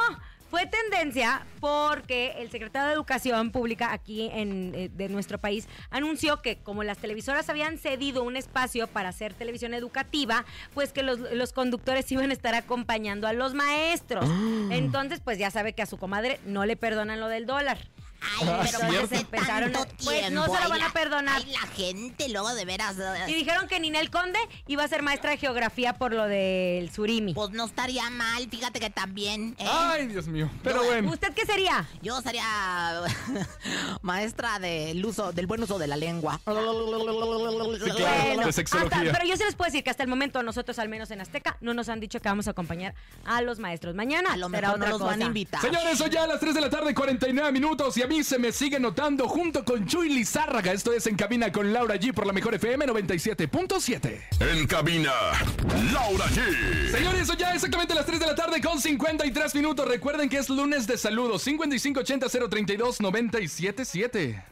fue 0.51 0.67
tendencia 0.67 1.47
porque 1.61 2.35
el 2.39 2.51
secretario 2.51 2.89
de 2.89 2.95
Educación 2.95 3.51
Pública 3.51 3.93
aquí 3.93 4.29
en, 4.33 4.75
eh, 4.75 4.91
de 4.93 5.09
nuestro 5.09 5.39
país 5.39 5.69
anunció 5.91 6.43
que 6.43 6.57
como 6.59 6.83
las 6.83 6.99
televisoras 6.99 7.49
habían 7.49 7.79
cedido 7.79 8.25
un 8.25 8.37
espacio 8.37 8.89
para 8.89 9.11
hacer 9.11 9.33
televisión 9.33 9.75
educativa, 9.75 10.45
pues 10.75 10.93
que 10.93 11.03
los, 11.03 11.19
los 11.19 11.53
conductores 11.53 12.11
iban 12.13 12.31
a 12.31 12.33
estar 12.33 12.55
acompañando 12.55 13.27
a 13.27 13.33
los 13.33 13.55
maestros. 13.55 14.29
Entonces, 14.71 15.21
pues 15.21 15.39
ya 15.39 15.51
sabe 15.51 15.73
que 15.73 15.83
a 15.83 15.87
su 15.87 15.99
comadre 15.99 16.41
no 16.45 16.67
le 16.67 16.77
perdonan 16.77 17.21
lo 17.21 17.29
del 17.29 17.47
dólar. 17.47 17.79
Ay, 18.23 18.39
pero 18.41 18.59
Entonces 18.85 19.05
hace 19.05 19.17
empezaron, 19.21 19.73
tanto 19.73 19.95
pues 20.05 20.31
no 20.31 20.45
se 20.45 20.63
lo 20.63 20.69
van 20.69 20.83
a 20.83 20.93
perdonar. 20.93 21.43
Ay, 21.45 21.53
la 21.53 21.67
gente 21.75 22.29
luego 22.29 22.55
de 22.55 22.65
veras... 22.65 22.97
Y 23.29 23.35
dijeron 23.35 23.67
que 23.69 23.81
Ninel 23.81 24.11
Conde 24.11 24.39
iba 24.67 24.85
a 24.85 24.89
ser 24.89 25.03
maestra 25.03 25.31
de 25.31 25.39
geografía 25.39 25.95
por 25.95 26.13
lo 26.13 26.25
del 26.27 26.91
surimi. 26.93 27.35
Pues 27.35 27.51
no 27.51 27.65
estaría 27.65 28.09
mal, 28.11 28.49
fíjate 28.51 28.79
que 28.81 28.91
también... 28.91 29.57
¿eh? 29.59 29.67
Ay, 29.71 30.07
Dios 30.09 30.27
mío. 30.27 30.51
Pero 30.63 30.85
bueno. 30.85 31.11
¿Usted 31.11 31.33
qué 31.35 31.47
sería? 31.47 31.89
Yo 32.03 32.21
sería 32.23 32.45
maestra 34.03 34.59
del 34.59 35.05
uso, 35.05 35.33
del 35.33 35.47
buen 35.47 35.63
uso 35.63 35.79
de 35.79 35.87
la 35.87 35.97
lengua. 35.97 36.41
Sí, 36.45 37.91
claro, 37.91 38.47
de 38.47 38.53
sexología. 38.53 38.99
hasta- 38.99 39.13
pero 39.13 39.25
yo 39.29 39.37
sí 39.37 39.45
les 39.45 39.55
puedo 39.55 39.69
decir 39.71 39.85
que 39.85 39.91
hasta 39.91 40.03
el 40.03 40.09
momento 40.09 40.43
nosotros, 40.43 40.79
al 40.79 40.89
menos 40.89 41.11
en 41.11 41.21
Azteca, 41.21 41.57
no 41.61 41.75
nos 41.75 41.89
han 41.89 42.01
dicho 42.01 42.21
que 42.21 42.29
vamos 42.29 42.47
a 42.49 42.53
acompañar 42.53 42.95
a 43.25 43.41
los 43.43 43.59
maestros. 43.59 43.95
Mañana 43.95 44.33
A 44.33 44.37
lo 44.37 44.49
será 44.49 44.69
mejor 44.69 44.79
no 44.79 44.85
otra 44.85 44.91
los 44.91 45.01
van 45.01 45.11
a 45.11 45.17
cosa. 45.17 45.27
invitar. 45.27 45.61
Señores, 45.61 45.99
son 45.99 46.11
ya 46.11 46.27
las 46.27 46.41
3 46.41 46.55
de 46.55 46.61
la 46.61 46.71
tarde, 46.71 46.95
49 46.95 47.53
minutos. 47.53 47.97
Y 47.97 48.03
a 48.03 48.07
mí 48.11 48.23
se 48.25 48.39
me 48.41 48.51
sigue 48.51 48.81
notando 48.81 49.29
junto 49.29 49.65
con 49.65 49.87
Chuy 49.87 50.09
Lizárraga. 50.09 50.73
Esto 50.73 50.93
es 50.93 51.07
En 51.07 51.15
Cabina 51.15 51.53
con 51.53 51.73
Laura 51.73 51.95
G 51.95 52.13
por 52.13 52.27
la 52.27 52.33
mejor 52.33 52.57
FM 52.57 52.87
97.7. 52.87 54.21
En 54.41 54.67
cabina, 54.67 55.13
Laura 55.93 56.25
G. 56.27 56.91
Señores, 56.91 57.29
son 57.29 57.37
ya 57.37 57.55
exactamente 57.55 57.95
las 57.95 58.07
3 58.07 58.19
de 58.19 58.27
la 58.27 58.35
tarde 58.35 58.61
con 58.61 58.81
53 58.81 59.55
minutos. 59.55 59.87
Recuerden 59.87 60.29
que 60.29 60.39
es 60.39 60.51
lunes 60.51 60.89
de 60.89 60.99
saludos. 60.99 61.47
5580-032-977. 61.47 64.43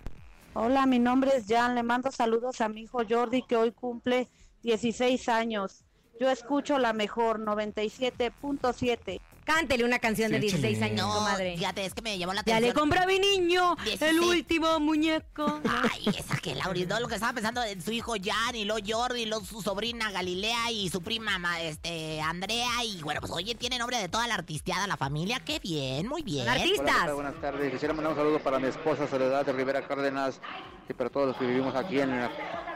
Hola, 0.55 0.87
mi 0.87 1.01
nombre 1.01 1.33
es 1.37 1.47
Jan. 1.49 1.75
Le 1.75 1.83
mando 1.83 2.13
saludos 2.13 2.61
a 2.61 2.69
mi 2.69 2.83
hijo 2.83 3.01
Jordi 3.09 3.43
que 3.43 3.57
hoy 3.57 3.73
cumple 3.73 4.29
16 4.63 5.29
años. 5.29 5.83
Yo 6.21 6.31
escucho 6.31 6.79
la 6.79 6.93
mejor 6.93 7.41
97.7. 7.41 9.21
Cántele 9.49 9.83
una 9.85 9.99
canción 9.99 10.31
de 10.31 10.37
Sí, 10.37 10.43
16 10.43 10.77
échale. 10.77 10.93
años, 10.93 11.07
No, 11.09 11.15
comadre. 11.15 11.57
fíjate, 11.57 11.87
es 11.87 11.95
que 11.95 12.03
me 12.03 12.19
llamó 12.19 12.35
la 12.35 12.43
Ya 12.45 12.57
atención. 12.57 12.75
le 12.75 12.79
compré 12.79 12.99
a 13.01 13.07
mi 13.07 13.19
niño 13.19 13.77
el 13.79 13.85
16. 13.99 14.21
último 14.21 14.79
muñeco. 14.79 15.61
Ay, 15.67 16.05
esa 16.19 16.37
que 16.37 16.55
Laura, 16.55 16.79
no, 16.87 17.01
lo 17.01 17.09
que 17.09 17.15
estaba 17.15 17.33
pensando 17.33 17.63
en 17.63 17.81
su 17.81 17.91
hijo 17.91 18.13
Jan 18.23 18.55
y 18.57 18.67
luego 18.67 18.87
Jordi, 18.87 19.23
y 19.23 19.25
luego 19.27 19.47
su 19.47 19.63
sobrina 19.63 20.11
Galilea 20.11 20.71
y 20.71 20.91
su 20.91 21.01
prima 21.01 21.39
ma- 21.39 21.63
este 21.63 22.21
Andrea 22.21 22.85
y 22.85 23.01
bueno, 23.03 23.21
pues 23.21 23.33
oye, 23.33 23.55
tiene 23.55 23.79
nombre 23.79 23.97
de 23.97 24.11
toda 24.11 24.27
la 24.29 24.35
artisteada, 24.35 24.87
la 24.87 24.99
familia, 24.99 25.41
qué 25.41 25.61
bien, 25.61 26.07
muy 26.09 26.21
bien. 26.23 26.43
Hola, 26.47 26.63
¿qué 26.63 26.79
tal? 26.85 27.15
Buenas 27.15 27.41
tardes. 27.41 27.73
Quisiera 27.73 27.95
mandar 27.95 28.13
un 28.13 28.19
saludo 28.19 28.39
para 28.41 28.59
mi 28.59 28.69
esposa 28.69 29.09
Soledad 29.09 29.47
de 29.47 29.53
Rivera 29.55 29.81
Cárdenas 29.89 30.43
y 30.91 30.93
para 30.93 31.09
todos 31.09 31.29
los 31.29 31.37
que 31.39 31.47
vivimos 31.47 31.75
aquí 31.75 31.99
en 32.01 32.11
la 32.21 32.31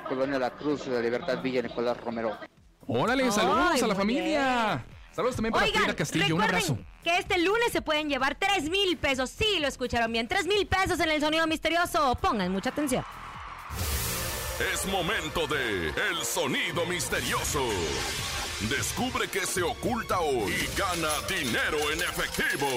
colonia 0.09 0.39
La 0.39 0.49
Cruz 0.51 0.87
de 0.87 1.03
Libertad 1.03 1.43
Villa 1.43 1.61
Nicolás 1.61 1.99
Romero. 1.99 2.39
Órale, 2.87 3.31
saludos 3.31 3.73
Ay, 3.73 3.81
a 3.83 3.87
la 3.87 3.95
familia. 3.95 4.87
Saludos 5.15 5.37
también 5.37 5.53
para 5.53 5.67
Oigan, 5.67 5.83
Frida 5.83 5.97
Castillo. 5.97 6.37
Un 6.37 6.43
abrazo. 6.43 6.75
recuerden 6.75 6.87
que 7.05 7.19
este 7.19 7.39
lunes 7.39 7.73
se 7.73 7.83
pueden 7.83 8.09
llevar 8.09 8.35
3 8.35 8.71
mil 8.71 8.97
pesos. 8.97 9.31
Sí, 9.31 9.59
lo 9.61 9.69
escucharon 9.69 10.13
bien. 10.13 10.27
3 10.27 10.47
mil 10.47 10.67
pesos 10.67 10.99
en 11.01 11.11
el 11.11 11.21
sonido 11.21 11.47
misterioso. 11.47 12.17
Pongan 12.21 12.51
mucha 12.51 12.71
atención. 12.71 13.05
Es 14.73 14.87
momento 14.87 15.47
de 15.49 15.89
El 15.89 16.25
Sonido 16.25 16.87
Misterioso. 16.87 17.67
Descubre 18.71 19.27
qué 19.29 19.45
se 19.45 19.63
oculta 19.63 20.21
hoy 20.21 20.53
y 20.53 20.79
gana 20.79 21.09
dinero 21.29 21.79
en 21.91 22.01
efectivo. 22.01 22.69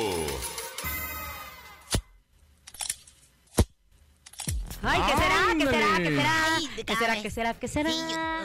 Ay, 4.87 5.01
¿qué 5.01 5.21
será? 5.21 5.55
¿Qué 5.57 5.65
será? 5.65 5.97
¿Qué 5.97 6.15
será? 6.15 6.59
¿Qué 6.85 6.95
será? 6.95 7.21
¿Qué 7.21 7.29
será? 7.31 7.53
¿Qué 7.53 7.67
será? 7.67 7.89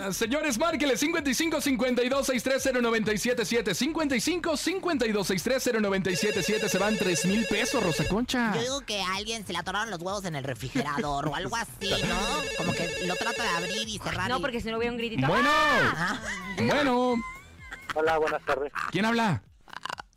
Ah, 0.06 0.12
Señores, 0.12 0.58
márquele 0.58 0.96
55 0.96 1.60
52 1.60 2.26
630 2.26 2.80
977 2.80 3.74
55 3.74 4.56
52 4.56 5.26
630 5.26 5.80
977 5.88 6.68
Se 6.68 6.78
van 6.78 6.96
3 6.96 7.24
mil 7.26 7.46
pesos, 7.46 7.82
Rosa 7.82 8.06
Concha. 8.08 8.54
Yo 8.54 8.60
digo 8.62 8.80
que 8.82 9.00
a 9.02 9.14
alguien 9.16 9.44
se 9.46 9.52
le 9.52 9.58
atoraron 9.58 9.90
los 9.90 10.00
huevos 10.00 10.24
en 10.24 10.36
el 10.36 10.44
refrigerador 10.44 11.28
o 11.28 11.34
algo 11.34 11.56
así, 11.56 11.90
¿no? 11.90 12.18
Como 12.56 12.72
que 12.72 12.88
lo 13.06 13.14
trata 13.16 13.42
de 13.42 13.48
abrir 13.50 13.88
y 13.88 13.98
cerrar. 13.98 14.28
No, 14.30 14.38
y- 14.38 14.40
porque 14.40 14.60
si 14.60 14.70
no 14.70 14.78
hubiera 14.78 14.92
un 14.92 14.98
gritito. 14.98 15.26
Bueno. 15.26 15.48
¡Ah! 15.52 16.18
Bueno, 16.56 17.14
Hola, 17.94 18.18
buenas 18.18 18.42
tardes. 18.46 18.72
¿quién 18.92 19.04
habla? 19.04 19.42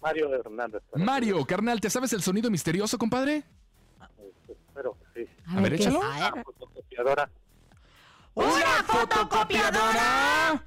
Mario 0.02 0.34
Hernández. 0.36 0.82
Mario, 0.96 1.46
carnal, 1.46 1.80
¿te 1.82 1.90
sabes 1.90 2.14
el 2.14 2.22
sonido 2.22 2.50
misterioso, 2.52 2.98
compadre? 2.98 3.44
Espero 4.48 4.96
A 5.56 5.62
ver, 5.62 5.74
échalo. 5.74 6.00
Una 6.00 6.44
fotocopiadora. 6.44 7.30
¡Una 8.36 8.84
fotocopiadora! 8.88 10.66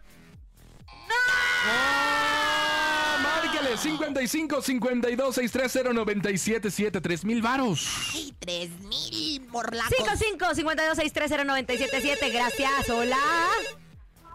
Márcale 3.23 3.77
55 3.77 4.63
52 4.63 5.35
630 5.35 5.93
977 5.93 7.01
3 7.01 7.25
mil 7.25 7.43
varos. 7.43 8.13
Ay, 8.15 8.35
tres 8.39 8.71
mil 8.81 9.41
morlacos. 9.49 9.97
55 9.97 10.55
52 10.55 10.97
630 10.97 11.45
977 11.45 12.31
Gracias. 12.31 12.91
Hola. 12.91 13.19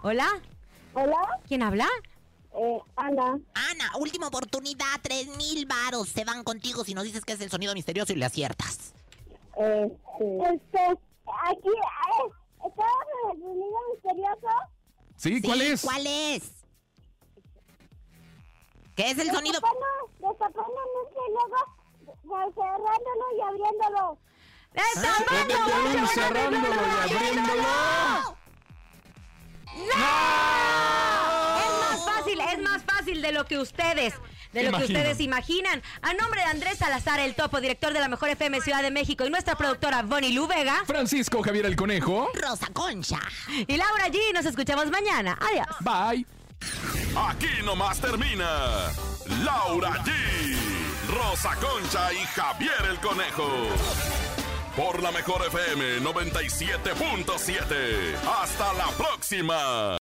Hola. 0.01 0.27
Hola. 0.93 1.39
¿Quién 1.47 1.63
habla? 1.63 1.87
Eh, 2.53 2.79
Ana. 2.97 3.39
Ana, 3.53 3.91
última 3.99 4.27
oportunidad, 4.27 4.99
tres 5.01 5.27
mil 5.37 5.65
varos 5.65 6.09
se 6.09 6.25
van 6.25 6.43
contigo 6.43 6.83
si 6.83 6.93
nos 6.93 7.05
dices 7.05 7.23
que 7.23 7.33
es 7.33 7.41
el 7.41 7.49
sonido 7.49 7.73
misterioso 7.73 8.11
y 8.11 8.17
le 8.17 8.25
aciertas. 8.25 8.93
Este, 9.57 10.53
este 10.53 10.79
aquí, 11.49 11.69
eh, 11.69 12.27
¿estamos 12.65 13.07
en 13.23 13.31
el 13.31 13.41
sonido 13.41 13.79
misterioso? 13.93 14.53
¿Sí? 15.17 15.41
¿Cuál 15.41 15.61
es? 15.61 15.81
¿Cuál 15.81 16.07
es? 16.07 16.65
¿Qué 18.95 19.11
es 19.11 19.17
el 19.19 19.31
sonido? 19.31 19.59
Destapando, 19.59 19.85
destapándose 20.19 21.19
y 21.27 21.31
luego 21.31 22.53
cerrándolo 22.53 23.25
y 23.37 23.41
abriéndolo. 23.41 24.17
Destapándolo, 24.73 26.07
cerrándolo 26.07 26.67
y 26.75 27.13
abriéndolo. 27.13 28.37
Es 29.73 29.95
más 32.05 32.15
fácil, 32.15 32.39
es 32.39 32.61
más 32.61 32.83
fácil 32.83 33.21
de 33.21 33.31
lo 33.31 33.45
que 33.45 33.59
ustedes, 33.59 34.13
de 34.53 34.63
lo 34.63 34.77
que 34.77 34.85
ustedes 34.85 35.19
imaginan. 35.19 35.81
A 36.01 36.13
nombre 36.13 36.41
de 36.41 36.47
Andrés 36.47 36.77
Salazar, 36.77 37.19
el 37.19 37.35
topo, 37.35 37.61
director 37.61 37.93
de 37.93 37.99
la 37.99 38.07
Mejor 38.07 38.29
FM 38.29 38.61
Ciudad 38.61 38.81
de 38.81 38.91
México, 38.91 39.25
y 39.25 39.29
nuestra 39.29 39.55
productora 39.55 40.01
Bonnie 40.03 40.33
Lu 40.33 40.47
Vega. 40.47 40.83
Francisco 40.85 41.41
Javier 41.41 41.65
el 41.65 41.75
Conejo. 41.75 42.29
Rosa 42.33 42.67
Concha. 42.73 43.19
Y 43.67 43.77
Laura 43.77 44.07
G. 44.07 44.17
Nos 44.33 44.45
escuchamos 44.45 44.89
mañana. 44.89 45.37
Adiós. 45.41 45.67
Bye. 45.79 46.25
Aquí 47.15 47.61
nomás 47.63 47.99
termina 47.99 48.91
Laura 49.43 49.91
G, 50.03 50.11
Rosa 51.09 51.55
Concha 51.55 52.13
y 52.13 52.23
Javier 52.27 52.85
el 52.89 52.99
Conejo. 52.99 53.49
Por 54.75 55.01
la 55.03 55.11
mejor 55.11 55.45
FM 55.47 55.99
97.7. 55.99 58.15
Hasta 58.41 58.73
la 58.73 58.87
próxima. 58.97 59.99